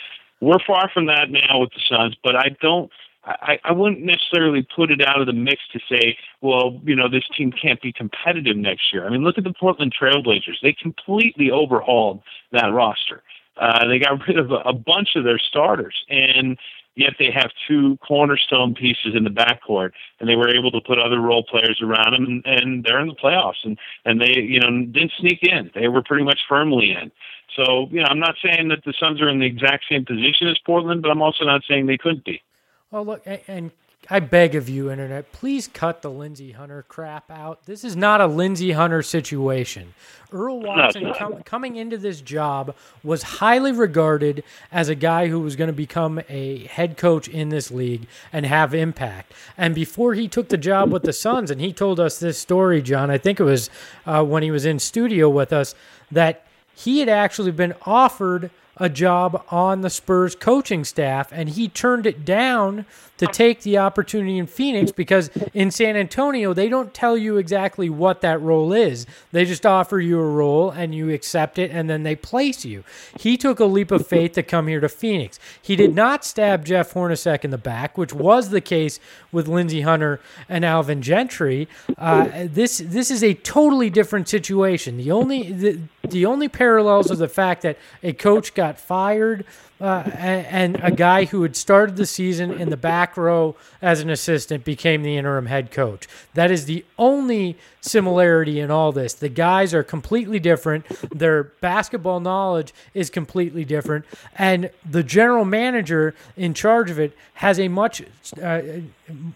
We're 0.40 0.58
far 0.66 0.90
from 0.92 1.06
that 1.06 1.30
now 1.30 1.60
with 1.60 1.70
the 1.70 1.80
Suns, 1.88 2.16
but 2.22 2.36
I 2.36 2.56
don't. 2.60 2.90
I, 3.28 3.58
I 3.64 3.72
wouldn't 3.72 4.02
necessarily 4.02 4.64
put 4.76 4.92
it 4.92 5.04
out 5.04 5.20
of 5.20 5.26
the 5.26 5.32
mix 5.32 5.60
to 5.72 5.80
say, 5.90 6.16
well, 6.42 6.80
you 6.84 6.94
know, 6.94 7.08
this 7.08 7.24
team 7.36 7.50
can't 7.50 7.82
be 7.82 7.92
competitive 7.92 8.56
next 8.56 8.92
year. 8.92 9.04
I 9.04 9.10
mean, 9.10 9.24
look 9.24 9.36
at 9.36 9.42
the 9.42 9.52
Portland 9.52 9.92
Trailblazers. 10.00 10.60
They 10.62 10.72
completely 10.80 11.50
overhauled 11.50 12.22
that 12.52 12.66
roster. 12.66 13.24
Uh, 13.60 13.88
they 13.88 13.98
got 13.98 14.24
rid 14.28 14.38
of 14.38 14.52
a, 14.52 14.58
a 14.66 14.72
bunch 14.72 15.16
of 15.16 15.24
their 15.24 15.40
starters, 15.40 15.96
and 16.08 16.56
yet 16.96 17.14
they 17.18 17.30
have 17.30 17.50
two 17.68 17.96
cornerstone 17.98 18.74
pieces 18.74 19.14
in 19.14 19.22
the 19.22 19.30
backcourt, 19.30 19.92
and 20.18 20.28
they 20.28 20.34
were 20.34 20.48
able 20.48 20.70
to 20.72 20.80
put 20.80 20.98
other 20.98 21.20
role 21.20 21.44
players 21.44 21.80
around 21.82 22.12
them, 22.12 22.42
and, 22.44 22.46
and 22.46 22.84
they're 22.84 23.00
in 23.00 23.08
the 23.08 23.14
playoffs, 23.14 23.64
and 23.64 23.78
and 24.04 24.20
they 24.20 24.40
you 24.40 24.58
know 24.58 24.70
didn't 24.86 25.12
sneak 25.18 25.42
in; 25.42 25.70
they 25.74 25.88
were 25.88 26.02
pretty 26.02 26.24
much 26.24 26.40
firmly 26.48 26.90
in. 26.90 27.12
So 27.54 27.88
you 27.90 28.00
know, 28.00 28.08
I'm 28.08 28.18
not 28.18 28.34
saying 28.42 28.68
that 28.68 28.84
the 28.84 28.94
Suns 28.98 29.20
are 29.20 29.28
in 29.28 29.38
the 29.38 29.46
exact 29.46 29.84
same 29.88 30.04
position 30.04 30.48
as 30.48 30.58
Portland, 30.64 31.02
but 31.02 31.10
I'm 31.10 31.22
also 31.22 31.44
not 31.44 31.62
saying 31.68 31.86
they 31.86 31.98
couldn't 31.98 32.24
be. 32.24 32.42
Well, 32.90 33.04
look, 33.04 33.26
and 33.46 33.70
I 34.08 34.20
beg 34.20 34.54
of 34.54 34.68
you, 34.68 34.90
Internet, 34.90 35.32
please 35.32 35.66
cut 35.66 36.02
the 36.02 36.10
Lindsey 36.10 36.52
Hunter 36.52 36.84
crap 36.86 37.28
out. 37.30 37.66
This 37.66 37.82
is 37.82 37.96
not 37.96 38.20
a 38.20 38.26
Lindsey 38.26 38.72
Hunter 38.72 39.02
situation. 39.02 39.94
Earl 40.32 40.60
Watson 40.60 41.12
com- 41.14 41.42
coming 41.42 41.76
into 41.76 41.98
this 41.98 42.20
job 42.20 42.74
was 43.02 43.22
highly 43.22 43.72
regarded 43.72 44.44
as 44.70 44.88
a 44.88 44.94
guy 44.94 45.26
who 45.26 45.40
was 45.40 45.56
going 45.56 45.68
to 45.68 45.72
become 45.72 46.20
a 46.28 46.66
head 46.66 46.96
coach 46.96 47.26
in 47.26 47.48
this 47.48 47.70
league 47.70 48.06
and 48.32 48.46
have 48.46 48.74
impact. 48.74 49.32
And 49.56 49.74
before 49.74 50.14
he 50.14 50.28
took 50.28 50.48
the 50.48 50.56
job 50.56 50.92
with 50.92 51.02
the 51.02 51.12
Suns, 51.12 51.50
and 51.50 51.60
he 51.60 51.72
told 51.72 51.98
us 51.98 52.18
this 52.18 52.38
story, 52.38 52.82
Jon, 52.82 53.10
I 53.10 53.18
think 53.18 53.40
it 53.40 53.44
was 53.44 53.70
uh, 54.04 54.24
when 54.24 54.42
he 54.42 54.52
was 54.52 54.64
in 54.64 54.78
studio 54.78 55.28
with 55.28 55.52
us, 55.52 55.74
that 56.12 56.44
he 56.74 57.00
had 57.00 57.08
actually 57.08 57.50
been 57.50 57.74
offered 57.82 58.50
a 58.76 58.88
job 58.88 59.44
on 59.50 59.80
the 59.80 59.90
Spurs 59.90 60.34
coaching 60.34 60.84
staff, 60.84 61.30
and 61.32 61.50
he 61.50 61.68
turned 61.68 62.06
it 62.06 62.24
down 62.24 62.84
to 63.18 63.26
take 63.26 63.62
the 63.62 63.78
opportunity 63.78 64.38
in 64.38 64.46
Phoenix 64.46 64.92
because 64.92 65.30
in 65.54 65.70
San 65.70 65.96
Antonio, 65.96 66.52
they 66.52 66.68
don't 66.68 66.92
tell 66.92 67.16
you 67.16 67.38
exactly 67.38 67.88
what 67.88 68.20
that 68.20 68.40
role 68.40 68.72
is. 68.72 69.06
They 69.32 69.44
just 69.44 69.64
offer 69.64 69.98
you 69.98 70.18
a 70.18 70.28
role 70.28 70.70
and 70.70 70.94
you 70.94 71.10
accept 71.10 71.58
it 71.58 71.70
and 71.70 71.88
then 71.88 72.02
they 72.02 72.14
place 72.14 72.64
you. 72.64 72.84
He 73.18 73.36
took 73.36 73.58
a 73.58 73.64
leap 73.64 73.90
of 73.90 74.06
faith 74.06 74.32
to 74.32 74.42
come 74.42 74.66
here 74.66 74.80
to 74.80 74.88
Phoenix. 74.88 75.38
He 75.60 75.76
did 75.76 75.94
not 75.94 76.24
stab 76.24 76.64
Jeff 76.64 76.92
Hornacek 76.92 77.44
in 77.44 77.50
the 77.50 77.58
back, 77.58 77.96
which 77.96 78.12
was 78.12 78.50
the 78.50 78.60
case 78.60 79.00
with 79.32 79.48
Lindsey 79.48 79.80
Hunter 79.80 80.20
and 80.48 80.64
Alvin 80.64 81.00
Gentry. 81.00 81.68
Uh, 81.96 82.28
this 82.44 82.78
this 82.78 83.10
is 83.10 83.22
a 83.22 83.34
totally 83.34 83.90
different 83.90 84.28
situation. 84.28 84.96
The 84.96 85.10
only 85.10 85.52
the, 85.52 85.80
the 86.10 86.26
only 86.26 86.48
parallels 86.48 87.10
are 87.10 87.16
the 87.16 87.28
fact 87.28 87.62
that 87.62 87.78
a 88.02 88.12
coach 88.12 88.54
got 88.54 88.78
fired 88.78 89.44
uh, 89.80 90.02
and, 90.14 90.46
and, 90.46 90.80
a 90.82 90.90
guy 90.90 91.26
who 91.26 91.42
had 91.42 91.54
started 91.54 91.96
the 91.96 92.06
season 92.06 92.50
in 92.50 92.70
the 92.70 92.76
back 92.78 93.16
row 93.16 93.54
as 93.82 94.00
an 94.00 94.08
assistant 94.08 94.64
became 94.64 95.02
the 95.02 95.18
interim 95.18 95.46
head 95.46 95.70
coach. 95.70 96.08
That 96.32 96.50
is 96.50 96.64
the 96.64 96.82
only 96.98 97.58
similarity 97.82 98.58
in 98.58 98.70
all 98.70 98.90
this. 98.90 99.12
The 99.12 99.28
guys 99.28 99.74
are 99.74 99.82
completely 99.82 100.38
different. 100.38 100.86
Their 101.10 101.44
basketball 101.44 102.20
knowledge 102.20 102.72
is 102.94 103.10
completely 103.10 103.64
different, 103.64 104.06
and 104.34 104.70
the 104.88 105.02
general 105.02 105.44
manager 105.44 106.14
in 106.36 106.54
charge 106.54 106.90
of 106.90 106.98
it 106.98 107.16
has 107.34 107.60
a 107.60 107.68
much 107.68 108.02
uh, 108.42 108.62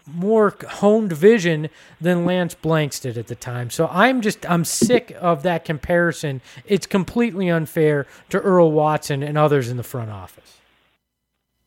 more 0.07 0.55
honed 0.68 1.12
vision 1.12 1.68
than 2.00 2.24
Lance 2.24 2.55
Blanks 2.55 2.98
did 3.00 3.16
at 3.18 3.26
the 3.26 3.35
time. 3.35 3.70
So 3.70 3.88
I'm 3.92 4.20
just 4.20 4.48
I'm 4.50 4.64
sick 4.64 5.16
of 5.20 5.42
that 5.42 5.64
comparison. 5.64 6.40
It's 6.64 6.87
completely 6.87 7.48
unfair 7.50 8.07
to 8.31 8.40
Earl 8.40 8.72
Watson 8.72 9.22
and 9.22 9.37
others 9.38 9.68
in 9.68 9.76
the 9.76 9.83
front 9.83 10.11
office. 10.11 10.39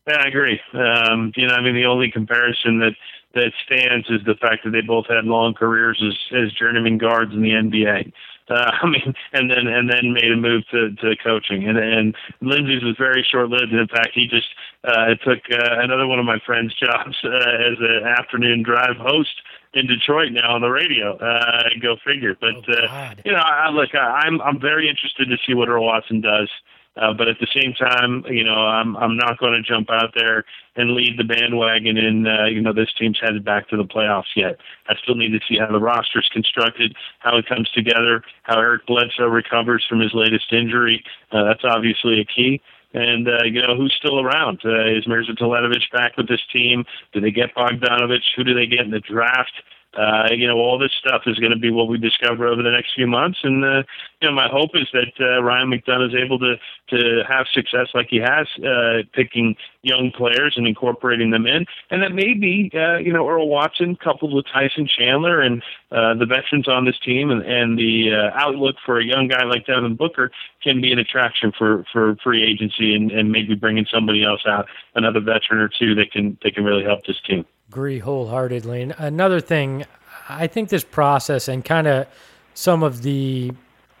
Yeah, 0.06 0.18
I 0.20 0.28
agree. 0.28 0.60
Um, 0.74 1.32
you 1.34 1.46
know, 1.46 1.54
I 1.54 1.62
mean, 1.62 1.74
the 1.74 1.86
only 1.86 2.10
comparison 2.10 2.78
that 2.80 2.92
that 3.34 3.52
stands 3.66 4.08
is 4.08 4.20
the 4.24 4.36
fact 4.36 4.64
that 4.64 4.70
they 4.70 4.80
both 4.80 5.06
had 5.08 5.24
long 5.24 5.54
careers 5.54 6.02
as 6.04 6.14
as 6.36 6.52
journeyman 6.52 6.98
guards 6.98 7.32
in 7.32 7.42
the 7.42 7.50
NBA. 7.50 8.12
Uh, 8.48 8.70
I 8.82 8.86
mean, 8.86 9.14
and 9.32 9.50
then 9.50 9.66
and 9.66 9.90
then 9.90 10.12
made 10.12 10.30
a 10.30 10.36
move 10.36 10.64
to 10.72 10.90
to 10.90 11.16
coaching. 11.22 11.66
And 11.68 11.78
and 11.78 12.14
Lindsey's 12.40 12.84
was 12.84 12.96
very 12.98 13.26
short 13.28 13.48
lived. 13.48 13.72
In 13.72 13.88
fact, 13.88 14.10
he 14.14 14.26
just 14.26 14.48
uh, 14.84 15.14
took 15.24 15.40
uh, 15.50 15.80
another 15.80 16.06
one 16.06 16.18
of 16.18 16.26
my 16.26 16.38
friend's 16.44 16.74
jobs 16.78 17.16
uh, 17.24 17.28
as 17.28 17.78
an 17.80 18.04
afternoon 18.06 18.62
drive 18.62 18.96
host 18.96 19.40
in 19.72 19.86
Detroit 19.86 20.32
now 20.32 20.54
on 20.54 20.60
the 20.60 20.68
radio. 20.68 21.16
Uh, 21.16 21.62
go 21.80 21.96
figure. 22.04 22.36
But 22.38 22.56
oh, 22.68 22.72
uh, 22.72 23.14
you 23.24 23.32
know, 23.32 23.38
I, 23.38 23.70
look, 23.70 23.94
I, 23.94 24.22
I'm 24.26 24.40
I'm 24.42 24.60
very 24.60 24.88
interested 24.88 25.28
to 25.28 25.36
see 25.46 25.54
what 25.54 25.68
Earl 25.68 25.86
Watson 25.86 26.20
does. 26.20 26.50
Uh, 26.50 26.83
but 26.94 27.28
at 27.28 27.38
the 27.40 27.48
same 27.54 27.74
time, 27.74 28.24
you 28.28 28.44
know, 28.44 28.54
I'm 28.54 28.96
I'm 28.96 29.16
not 29.16 29.38
going 29.38 29.52
to 29.52 29.62
jump 29.62 29.90
out 29.90 30.14
there 30.14 30.44
and 30.76 30.92
lead 30.92 31.18
the 31.18 31.24
bandwagon. 31.24 31.96
And 31.96 32.26
uh, 32.26 32.44
you 32.44 32.60
know, 32.60 32.72
this 32.72 32.92
team's 32.98 33.18
headed 33.20 33.44
back 33.44 33.68
to 33.68 33.76
the 33.76 33.84
playoffs 33.84 34.34
yet. 34.36 34.58
I 34.88 34.94
still 35.02 35.14
need 35.14 35.30
to 35.30 35.40
see 35.48 35.58
how 35.58 35.70
the 35.70 35.80
roster's 35.80 36.28
constructed, 36.32 36.94
how 37.18 37.36
it 37.36 37.46
comes 37.46 37.70
together, 37.70 38.22
how 38.44 38.58
Eric 38.58 38.86
Bledsoe 38.86 39.26
recovers 39.26 39.84
from 39.88 40.00
his 40.00 40.14
latest 40.14 40.52
injury. 40.52 41.04
Uh, 41.32 41.44
that's 41.44 41.64
obviously 41.64 42.20
a 42.20 42.24
key. 42.24 42.60
And 42.92 43.28
uh, 43.28 43.44
you 43.44 43.60
know 43.60 43.76
who's 43.76 43.94
still 43.98 44.20
around? 44.20 44.60
Uh, 44.64 44.86
is 44.86 45.06
Mirza 45.08 45.32
Teletovic 45.32 45.90
back 45.92 46.16
with 46.16 46.28
this 46.28 46.42
team? 46.52 46.84
Do 47.12 47.20
they 47.20 47.32
get 47.32 47.54
Bogdanovich? 47.54 48.22
Who 48.36 48.44
do 48.44 48.54
they 48.54 48.66
get 48.66 48.80
in 48.80 48.92
the 48.92 49.00
draft? 49.00 49.52
Uh, 49.96 50.28
you 50.32 50.46
know, 50.46 50.56
all 50.56 50.78
this 50.78 50.92
stuff 50.98 51.22
is 51.26 51.38
going 51.38 51.52
to 51.52 51.58
be 51.58 51.70
what 51.70 51.88
we 51.88 51.98
discover 51.98 52.46
over 52.46 52.62
the 52.62 52.70
next 52.70 52.94
few 52.94 53.06
months. 53.06 53.38
And 53.42 53.64
uh, 53.64 53.82
you 54.20 54.28
know, 54.28 54.34
my 54.34 54.48
hope 54.48 54.70
is 54.74 54.88
that 54.92 55.12
uh, 55.20 55.42
Ryan 55.42 55.70
McDonough 55.70 56.08
is 56.08 56.14
able 56.14 56.38
to 56.40 56.56
to 56.90 57.22
have 57.28 57.46
success 57.52 57.88
like 57.94 58.08
he 58.10 58.18
has, 58.18 58.46
uh, 58.64 59.02
picking 59.12 59.56
young 59.82 60.12
players 60.14 60.54
and 60.56 60.66
incorporating 60.66 61.30
them 61.30 61.46
in, 61.46 61.66
and 61.90 62.02
that 62.02 62.12
maybe 62.12 62.70
uh, 62.74 62.98
you 62.98 63.12
know 63.12 63.28
Earl 63.28 63.48
Watson 63.48 63.96
coupled 63.96 64.32
with 64.34 64.46
Tyson 64.52 64.88
Chandler 64.88 65.40
and 65.40 65.62
uh, 65.92 66.14
the 66.14 66.26
veterans 66.26 66.68
on 66.68 66.84
this 66.84 66.98
team 67.04 67.30
and, 67.30 67.42
and 67.42 67.78
the 67.78 68.10
uh, 68.12 68.38
outlook 68.38 68.76
for 68.84 68.98
a 68.98 69.04
young 69.04 69.28
guy 69.28 69.44
like 69.44 69.66
Devin 69.66 69.96
Booker 69.96 70.30
can 70.64 70.80
be 70.80 70.90
an 70.90 70.98
attraction 70.98 71.52
for 71.56 71.84
for 71.92 72.16
free 72.24 72.42
agency 72.42 72.94
and, 72.94 73.12
and 73.12 73.30
maybe 73.30 73.54
bringing 73.54 73.86
somebody 73.92 74.24
else 74.24 74.40
out, 74.46 74.66
another 74.96 75.20
veteran 75.20 75.60
or 75.60 75.68
two 75.68 75.94
that 75.94 76.10
can 76.10 76.36
that 76.42 76.54
can 76.54 76.64
really 76.64 76.82
help 76.82 77.04
this 77.06 77.20
team 77.26 77.44
agree 77.74 77.98
wholeheartedly. 77.98 78.82
And 78.82 78.94
another 78.98 79.40
thing, 79.40 79.84
I 80.28 80.46
think 80.46 80.68
this 80.68 80.84
process 80.84 81.48
and 81.48 81.64
kind 81.64 81.86
of 81.86 82.06
some 82.54 82.82
of 82.82 83.02
the 83.02 83.52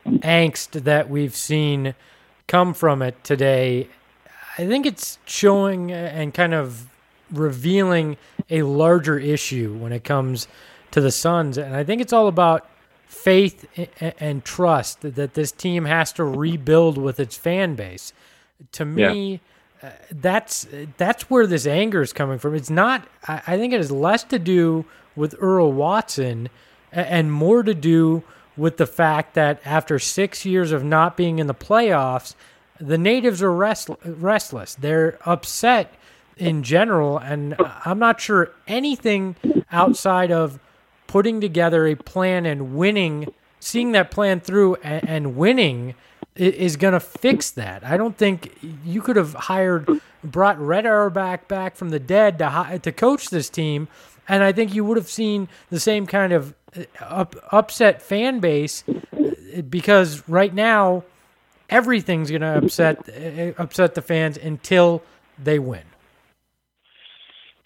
angst 0.06 0.84
that 0.84 1.10
we've 1.10 1.34
seen 1.34 1.94
come 2.46 2.74
from 2.74 3.02
it 3.02 3.22
today, 3.24 3.88
I 4.58 4.66
think 4.66 4.86
it's 4.86 5.18
showing 5.24 5.90
and 5.90 6.32
kind 6.32 6.54
of 6.54 6.86
revealing 7.32 8.16
a 8.50 8.62
larger 8.62 9.18
issue 9.18 9.74
when 9.74 9.92
it 9.92 10.04
comes 10.04 10.46
to 10.92 11.00
the 11.00 11.10
Suns. 11.10 11.58
And 11.58 11.74
I 11.74 11.82
think 11.82 12.00
it's 12.00 12.12
all 12.12 12.28
about 12.28 12.68
faith 13.14 13.66
and 14.20 14.44
trust 14.44 15.00
that 15.02 15.34
this 15.34 15.52
team 15.52 15.84
has 15.84 16.12
to 16.14 16.24
rebuild 16.24 16.98
with 16.98 17.18
its 17.20 17.36
fan 17.36 17.74
base. 17.74 18.12
To 18.72 18.84
me, 18.84 19.32
yeah 19.32 19.38
that's 20.10 20.66
that's 20.96 21.28
where 21.30 21.46
this 21.46 21.66
anger 21.66 22.02
is 22.02 22.12
coming 22.12 22.38
from. 22.38 22.54
It's 22.54 22.70
not. 22.70 23.06
I, 23.26 23.42
I 23.46 23.58
think 23.58 23.72
it 23.72 23.78
has 23.78 23.90
less 23.90 24.24
to 24.24 24.38
do 24.38 24.84
with 25.16 25.34
Earl 25.38 25.72
Watson 25.72 26.48
and 26.92 27.32
more 27.32 27.62
to 27.62 27.74
do 27.74 28.22
with 28.56 28.76
the 28.76 28.86
fact 28.86 29.34
that 29.34 29.60
after 29.64 29.98
six 29.98 30.44
years 30.44 30.72
of 30.72 30.84
not 30.84 31.16
being 31.16 31.38
in 31.38 31.46
the 31.48 31.54
playoffs, 31.54 32.34
the 32.78 32.98
natives 32.98 33.42
are 33.42 33.52
rest, 33.52 33.90
restless. 34.04 34.74
They're 34.76 35.18
upset 35.26 35.94
in 36.36 36.62
general, 36.62 37.18
and 37.18 37.56
I'm 37.84 37.98
not 37.98 38.20
sure 38.20 38.52
anything 38.66 39.36
outside 39.70 40.30
of 40.30 40.58
putting 41.14 41.40
together 41.40 41.86
a 41.86 41.94
plan 41.94 42.44
and 42.44 42.74
winning, 42.74 43.32
seeing 43.60 43.92
that 43.92 44.10
plan 44.10 44.40
through 44.40 44.74
and, 44.82 45.08
and 45.08 45.36
winning 45.36 45.94
is 46.34 46.74
going 46.74 46.92
to 46.92 46.98
fix 46.98 47.52
that. 47.52 47.84
I 47.84 47.96
don't 47.96 48.18
think 48.18 48.58
you 48.84 49.00
could 49.00 49.14
have 49.14 49.32
hired, 49.32 49.88
brought 50.24 50.58
Red 50.58 50.86
Auerbach 50.86 51.46
back 51.46 51.76
from 51.76 51.90
the 51.90 52.00
dead 52.00 52.40
to 52.40 52.80
to 52.82 52.90
coach 52.90 53.30
this 53.30 53.48
team, 53.48 53.86
and 54.26 54.42
I 54.42 54.50
think 54.50 54.74
you 54.74 54.84
would 54.84 54.96
have 54.96 55.08
seen 55.08 55.46
the 55.70 55.78
same 55.78 56.04
kind 56.04 56.32
of 56.32 56.52
uh, 56.76 56.82
up, 57.00 57.36
upset 57.52 58.02
fan 58.02 58.40
base 58.40 58.82
because 59.70 60.28
right 60.28 60.52
now 60.52 61.04
everything's 61.70 62.28
going 62.28 62.42
to 62.42 62.58
upset 62.58 63.08
uh, 63.08 63.62
upset 63.62 63.94
the 63.94 64.02
fans 64.02 64.36
until 64.36 65.00
they 65.40 65.60
win. 65.60 65.84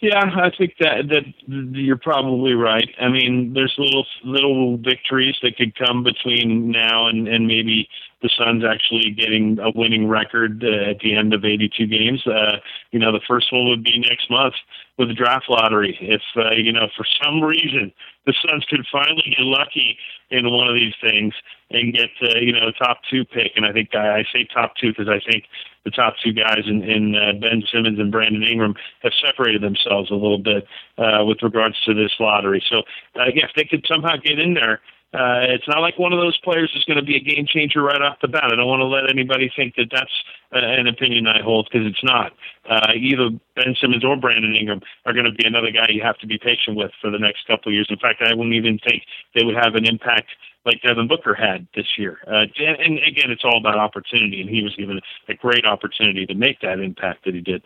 Yeah, 0.01 0.21
I 0.21 0.51
think 0.57 0.75
that 0.79 1.09
that 1.09 1.25
you're 1.49 1.99
probably 1.99 2.53
right. 2.53 2.89
I 3.01 3.09
mean, 3.09 3.53
there's 3.53 3.75
little 3.79 4.07
little 4.23 4.77
victories 4.77 5.37
that 5.43 5.57
could 5.57 5.75
come 5.75 6.05
between 6.05 6.71
now 6.71 7.09
and 7.09 7.27
and 7.27 7.49
maybe 7.49 7.89
the 8.23 8.31
Suns 8.39 8.63
actually 8.65 9.11
getting 9.11 9.59
a 9.59 9.71
winning 9.75 10.07
record 10.07 10.63
uh, 10.65 10.91
at 10.91 11.01
the 11.01 11.15
end 11.17 11.35
of 11.35 11.45
82 11.45 11.87
games. 11.87 12.25
Uh, 12.27 12.59
you 12.93 12.99
know, 13.01 13.11
the 13.11 13.21
first 13.27 13.53
one 13.53 13.69
would 13.69 13.83
be 13.83 13.99
next 13.99 14.31
month 14.31 14.55
with 14.99 15.09
the 15.09 15.15
draft 15.15 15.47
lottery. 15.49 15.97
If 16.01 16.23
uh, 16.37 16.55
you 16.55 16.73
know, 16.73 16.89
for 16.97 17.07
some 17.23 17.41
reason, 17.43 17.93
the 18.27 18.35
Suns 18.45 18.65
could 18.69 18.85
finally 18.91 19.23
get 19.25 19.41
lucky 19.41 19.97
in 20.31 20.51
one 20.51 20.69
of 20.69 20.75
these 20.75 20.95
things 21.01 21.33
and 21.71 21.95
get 21.95 22.11
uh, 22.23 22.39
you 22.39 22.53
know 22.53 22.73
top 22.73 22.99
two 23.11 23.25
pick. 23.25 23.53
And 23.57 23.65
I 23.65 23.73
think 23.73 23.95
I, 23.95 24.19
I 24.19 24.25
say 24.33 24.47
top 24.53 24.75
two 24.77 24.89
because 24.89 25.09
I 25.09 25.21
think 25.31 25.45
the 25.85 25.91
top 25.91 26.15
two 26.23 26.33
guys 26.33 26.65
in, 26.67 26.83
in 26.83 27.15
uh, 27.15 27.33
Ben 27.41 27.63
Simmons 27.73 27.99
and 27.99 28.11
Brandon 28.13 28.43
Ingram 28.43 28.75
have 29.03 29.13
separated 29.25 29.63
themselves 29.63 30.11
a 30.11 30.15
little 30.15 30.39
bit 30.39 30.67
uh, 30.99 31.25
with 31.25 31.43
regards 31.43 31.81
to 31.87 31.95
this 31.95 32.13
lottery. 32.19 32.63
So 32.69 32.79
uh, 33.17 33.31
yeah, 33.35 33.47
if 33.47 33.53
they 33.57 33.65
could 33.65 33.87
somehow 33.89 34.17
get 34.17 34.39
in 34.39 34.55
there 34.55 34.81
uh, 35.15 35.41
it's 35.49 35.67
not 35.67 35.81
like 35.81 35.99
one 35.99 36.13
of 36.13 36.21
those 36.21 36.37
players 36.39 36.71
is 36.77 36.85
going 36.85 36.99
to 36.99 37.05
be 37.05 37.17
a 37.17 37.21
game 37.21 37.47
changer 37.47 37.83
right 37.83 38.03
off 38.03 38.19
the 38.21 38.29
bat. 38.29 38.45
I 38.53 38.57
don't 38.57 38.67
want 38.67 38.81
to 38.81 38.87
let 38.87 39.09
anybody 39.09 39.51
think 39.57 39.75
that 39.77 39.89
that's 39.91 40.13
uh, 40.55 40.59
an 40.59 40.87
opinion 40.87 41.27
I 41.27 41.41
hold 41.41 41.69
because 41.71 41.87
it's 41.87 42.05
not. 42.05 42.33
Uh, 42.69 42.93
either 42.95 43.31
Ben 43.57 43.75
Simmons 43.81 44.05
or 44.05 44.17
Brandon 44.17 44.55
Ingram 44.55 44.83
are 45.07 45.15
going 45.15 45.25
to 45.25 45.33
be 45.33 45.47
another 45.47 45.71
guy 45.71 45.87
you 45.89 46.03
have 46.03 46.19
to 46.19 46.27
be 46.27 46.37
patient 46.37 46.77
with 46.77 46.91
for 47.01 47.11
the 47.11 47.19
next 47.19 47.47
couple 47.47 47.71
of 47.71 47.75
years. 47.75 47.87
In 47.89 47.99
fact, 47.99 48.21
I 48.21 48.35
wouldn't 48.35 48.55
even 48.55 48.79
think 48.87 49.05
they 49.35 49.45
would 49.45 49.57
have 49.57 49.77
an 49.77 49.87
impact 49.87 50.29
like 50.67 50.83
Devin 50.83 51.09
Booker 51.09 51.35
had 51.35 51.67
this 51.75 51.87
year. 51.97 52.19
Uh, 52.27 52.45
and, 52.59 52.77
and 52.77 52.99
again, 52.99 53.31
it's 53.31 53.45
all 53.45 53.57
about 53.57 53.79
opportunity, 53.79 54.43
and 54.43 54.51
he 54.51 54.63
was 54.63 54.77
given 54.77 55.01
a 55.29 55.35
great 55.35 55.65
opportunity 55.65 56.27
to 56.27 56.35
make 56.35 56.61
that 56.61 56.81
impact 56.81 57.25
that 57.25 57.35
he 57.35 57.41
did. 57.41 57.63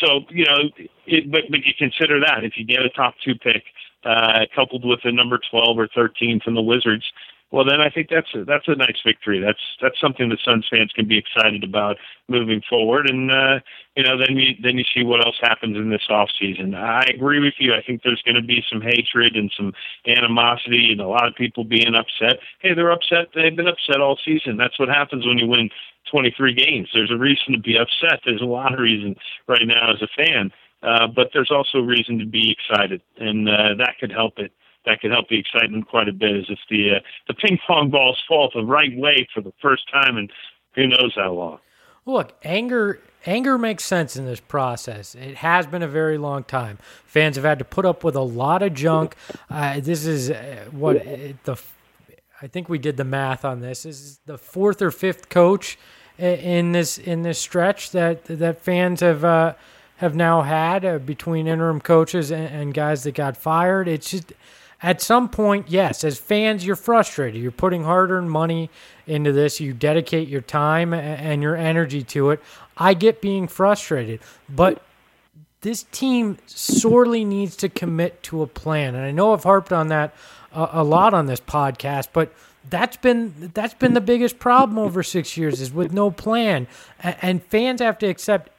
So, 0.00 0.20
you 0.30 0.44
know, 0.44 0.70
it, 1.06 1.30
but, 1.30 1.42
but 1.50 1.60
you 1.64 1.72
consider 1.78 2.20
that 2.20 2.44
if 2.44 2.54
you 2.56 2.64
get 2.64 2.82
a 2.82 2.90
top 2.90 3.14
two 3.24 3.34
pick 3.34 3.62
uh, 4.04 4.40
coupled 4.54 4.84
with 4.84 5.00
a 5.04 5.12
number 5.12 5.38
12 5.50 5.78
or 5.78 5.88
13 5.94 6.40
from 6.44 6.54
the 6.54 6.62
Wizards, 6.62 7.04
well, 7.54 7.64
then 7.64 7.80
I 7.80 7.88
think 7.88 8.08
that's 8.10 8.34
a, 8.34 8.44
that's 8.44 8.66
a 8.66 8.74
nice 8.74 8.98
victory. 9.06 9.38
That's 9.38 9.60
that's 9.80 10.00
something 10.00 10.28
the 10.28 10.38
Suns 10.44 10.66
fans 10.68 10.90
can 10.92 11.06
be 11.06 11.16
excited 11.16 11.62
about 11.62 11.98
moving 12.26 12.60
forward. 12.68 13.08
And 13.08 13.30
uh, 13.30 13.60
you 13.94 14.02
know, 14.02 14.18
then 14.18 14.36
you 14.36 14.54
then 14.60 14.76
you 14.76 14.82
see 14.92 15.04
what 15.04 15.24
else 15.24 15.36
happens 15.40 15.76
in 15.76 15.88
this 15.88 16.02
off 16.10 16.30
season. 16.36 16.74
I 16.74 17.04
agree 17.14 17.38
with 17.38 17.54
you. 17.60 17.72
I 17.72 17.80
think 17.80 18.02
there's 18.02 18.22
going 18.22 18.34
to 18.34 18.42
be 18.42 18.64
some 18.68 18.80
hatred 18.80 19.36
and 19.36 19.52
some 19.56 19.72
animosity, 20.04 20.88
and 20.90 21.00
a 21.00 21.06
lot 21.06 21.28
of 21.28 21.36
people 21.36 21.62
being 21.62 21.94
upset. 21.94 22.40
Hey, 22.58 22.74
they're 22.74 22.90
upset. 22.90 23.28
They've 23.36 23.54
been 23.54 23.68
upset 23.68 24.00
all 24.00 24.18
season. 24.24 24.56
That's 24.56 24.76
what 24.80 24.88
happens 24.88 25.24
when 25.24 25.38
you 25.38 25.46
win 25.46 25.70
23 26.10 26.54
games. 26.54 26.88
There's 26.92 27.10
a 27.10 27.16
reason 27.16 27.52
to 27.52 27.58
be 27.58 27.76
upset. 27.76 28.20
There's 28.24 28.42
a 28.42 28.46
lot 28.46 28.72
of 28.72 28.80
reason 28.80 29.16
right 29.48 29.66
now 29.66 29.92
as 29.92 30.02
a 30.02 30.08
fan. 30.16 30.50
Uh, 30.84 31.06
but 31.06 31.30
there's 31.32 31.50
also 31.50 31.78
reason 31.78 32.18
to 32.18 32.26
be 32.26 32.52
excited, 32.52 33.00
and 33.16 33.48
uh, 33.48 33.74
that 33.78 33.94
could 33.98 34.12
help 34.12 34.38
it. 34.38 34.52
That 34.84 35.00
could 35.00 35.12
help 35.12 35.30
the 35.30 35.38
excitement 35.38 35.88
quite 35.88 36.08
a 36.08 36.12
bit, 36.12 36.36
as 36.36 36.44
if 36.50 36.58
the 36.68 36.96
uh, 36.96 37.00
the 37.26 37.32
ping 37.32 37.58
pong 37.66 37.88
balls 37.90 38.22
fall 38.28 38.50
the 38.54 38.62
right 38.62 38.94
way 38.94 39.26
for 39.34 39.40
the 39.40 39.52
first 39.62 39.90
time, 39.90 40.18
and 40.18 40.30
who 40.74 40.86
knows 40.86 41.14
how 41.16 41.32
long. 41.32 41.58
Look, 42.04 42.36
anger 42.44 43.00
anger 43.24 43.56
makes 43.56 43.82
sense 43.84 44.14
in 44.14 44.26
this 44.26 44.40
process. 44.40 45.14
It 45.14 45.36
has 45.36 45.66
been 45.66 45.82
a 45.82 45.88
very 45.88 46.18
long 46.18 46.44
time. 46.44 46.78
Fans 47.06 47.36
have 47.36 47.46
had 47.46 47.58
to 47.60 47.64
put 47.64 47.86
up 47.86 48.04
with 48.04 48.14
a 48.14 48.20
lot 48.20 48.62
of 48.62 48.74
junk. 48.74 49.16
Uh, 49.48 49.80
this 49.80 50.04
is 50.04 50.30
uh, 50.30 50.66
what 50.70 51.02
the 51.44 51.58
I 52.42 52.46
think 52.46 52.68
we 52.68 52.78
did 52.78 52.96
the 52.96 53.04
math 53.04 53.44
on 53.44 53.60
this. 53.60 53.84
this 53.84 54.00
is 54.00 54.20
the 54.26 54.38
fourth 54.38 54.82
or 54.82 54.90
fifth 54.90 55.28
coach 55.28 55.78
in 56.18 56.72
this 56.72 56.98
in 56.98 57.22
this 57.22 57.38
stretch 57.38 57.90
that 57.90 58.24
that 58.24 58.60
fans 58.60 59.00
have 59.00 59.24
uh, 59.24 59.54
have 59.96 60.14
now 60.14 60.42
had 60.42 60.84
uh, 60.84 60.98
between 60.98 61.46
interim 61.46 61.80
coaches 61.80 62.30
and, 62.30 62.46
and 62.46 62.74
guys 62.74 63.02
that 63.04 63.14
got 63.14 63.36
fired. 63.36 63.88
It's 63.88 64.10
just 64.10 64.32
at 64.82 65.00
some 65.00 65.30
point, 65.30 65.70
yes, 65.70 66.04
as 66.04 66.18
fans, 66.18 66.66
you're 66.66 66.76
frustrated. 66.76 67.40
You're 67.40 67.50
putting 67.50 67.84
hard 67.84 68.10
earned 68.10 68.30
money 68.30 68.68
into 69.06 69.32
this. 69.32 69.58
You 69.58 69.72
dedicate 69.72 70.28
your 70.28 70.42
time 70.42 70.92
and 70.92 71.42
your 71.42 71.56
energy 71.56 72.02
to 72.02 72.30
it. 72.30 72.42
I 72.76 72.92
get 72.92 73.22
being 73.22 73.48
frustrated, 73.48 74.20
but 74.46 74.82
this 75.62 75.84
team 75.84 76.36
sorely 76.44 77.24
needs 77.24 77.56
to 77.56 77.70
commit 77.70 78.22
to 78.24 78.42
a 78.42 78.46
plan. 78.46 78.94
And 78.94 79.04
I 79.04 79.10
know 79.10 79.32
I've 79.32 79.44
harped 79.44 79.72
on 79.72 79.88
that 79.88 80.14
a, 80.54 80.70
a 80.74 80.84
lot 80.84 81.14
on 81.14 81.26
this 81.26 81.40
podcast, 81.40 82.08
but 82.12 82.32
that's 82.70 82.96
been 82.96 83.50
that's 83.54 83.74
been 83.74 83.94
the 83.94 84.00
biggest 84.00 84.38
problem 84.38 84.78
over 84.78 85.02
six 85.02 85.36
years 85.36 85.60
is 85.60 85.72
with 85.72 85.92
no 85.92 86.10
plan, 86.10 86.66
and 87.02 87.42
fans 87.42 87.80
have 87.80 87.98
to 87.98 88.06
accept 88.06 88.50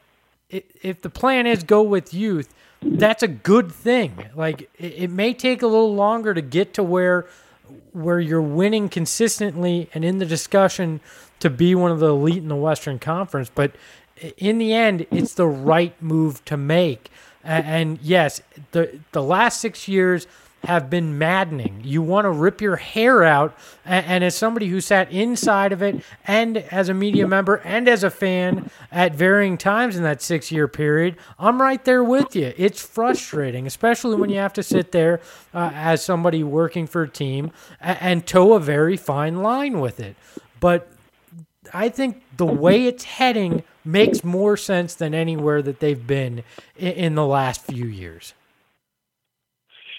if 0.50 1.02
the 1.02 1.10
plan 1.10 1.48
is 1.48 1.64
go 1.64 1.82
with 1.82 2.14
youth, 2.14 2.54
that's 2.82 3.24
a 3.24 3.28
good 3.28 3.72
thing. 3.72 4.30
Like 4.36 4.70
it, 4.78 5.10
may 5.10 5.34
take 5.34 5.62
a 5.62 5.68
little 5.68 5.96
longer 5.96 6.34
to 6.34 6.42
get 6.42 6.74
to 6.76 6.84
where 6.84 7.26
where 7.94 8.20
you're 8.20 8.42
winning 8.42 8.90
consistently 8.90 9.90
and 9.94 10.06
in 10.06 10.20
the 10.20 10.26
discussion 10.26 11.00
to 11.40 11.50
be 11.50 11.74
one 11.74 11.92
of 11.92 12.00
the 12.00 12.10
elite 12.10 12.38
in 12.38 12.48
the 12.48 12.56
Western 12.56 13.00
Conference, 13.00 13.50
but 13.54 13.72
in 14.38 14.60
the 14.60 14.74
end, 14.74 15.06
it's 15.12 15.34
the 15.34 15.48
right 15.48 16.00
move 16.02 16.44
to 16.46 16.58
make. 16.58 17.10
And 17.44 18.00
yes, 18.02 18.42
the 18.72 19.00
the 19.12 19.24
last 19.24 19.60
six 19.60 19.88
years 19.88 20.28
have 20.66 20.90
been 20.90 21.18
maddening. 21.18 21.82
You 21.84 22.02
want 22.02 22.26
to 22.26 22.30
rip 22.30 22.62
your 22.62 22.76
hair 22.76 23.24
out. 23.24 23.58
And, 23.86 24.24
as 24.24 24.36
somebody 24.36 24.68
who 24.68 24.82
sat 24.82 25.12
inside 25.12 25.72
of 25.72 25.84
it, 25.84 26.04
and 26.26 26.58
as 26.58 26.90
a 26.90 26.94
media 26.94 27.28
member, 27.28 27.58
and 27.58 27.88
as 27.88 28.04
a 28.04 28.10
fan 28.10 28.70
at 28.92 29.14
varying 29.14 29.58
times 29.58 29.96
in 29.96 30.04
that 30.04 30.22
six 30.22 30.52
year 30.52 30.68
period, 30.68 31.18
I'm 31.38 31.62
right 31.62 31.84
there 31.86 32.04
with 32.04 32.36
you. 32.36 32.54
It's 32.58 32.82
frustrating, 32.84 33.68
especially 33.68 34.16
when 34.16 34.30
you 34.30 34.38
have 34.38 34.54
to 34.54 34.64
sit 34.64 34.92
there 34.92 35.22
uh, 35.54 35.72
as 35.74 36.04
somebody 36.04 36.44
working 36.44 36.88
for 36.88 37.04
a 37.04 37.10
team 37.10 37.52
and, 37.80 37.98
and 38.02 38.28
toe 38.28 38.54
a 38.54 38.60
very 38.60 38.98
fine 38.98 39.44
line 39.44 39.80
with 39.80 40.00
it. 40.00 40.16
But 40.60 40.92
I 41.74 41.90
think 41.90 42.24
the 42.38 42.46
way 42.46 42.88
it's 42.88 43.04
heading 43.04 43.64
makes 43.84 44.24
more 44.24 44.58
sense 44.58 44.96
than 44.96 45.14
anywhere 45.14 45.62
that 45.62 45.80
they've 45.80 46.08
been 46.08 46.44
in, 46.76 46.92
in 46.94 47.16
the 47.16 47.26
last 47.26 47.62
few 47.62 47.86
years. 47.86 48.34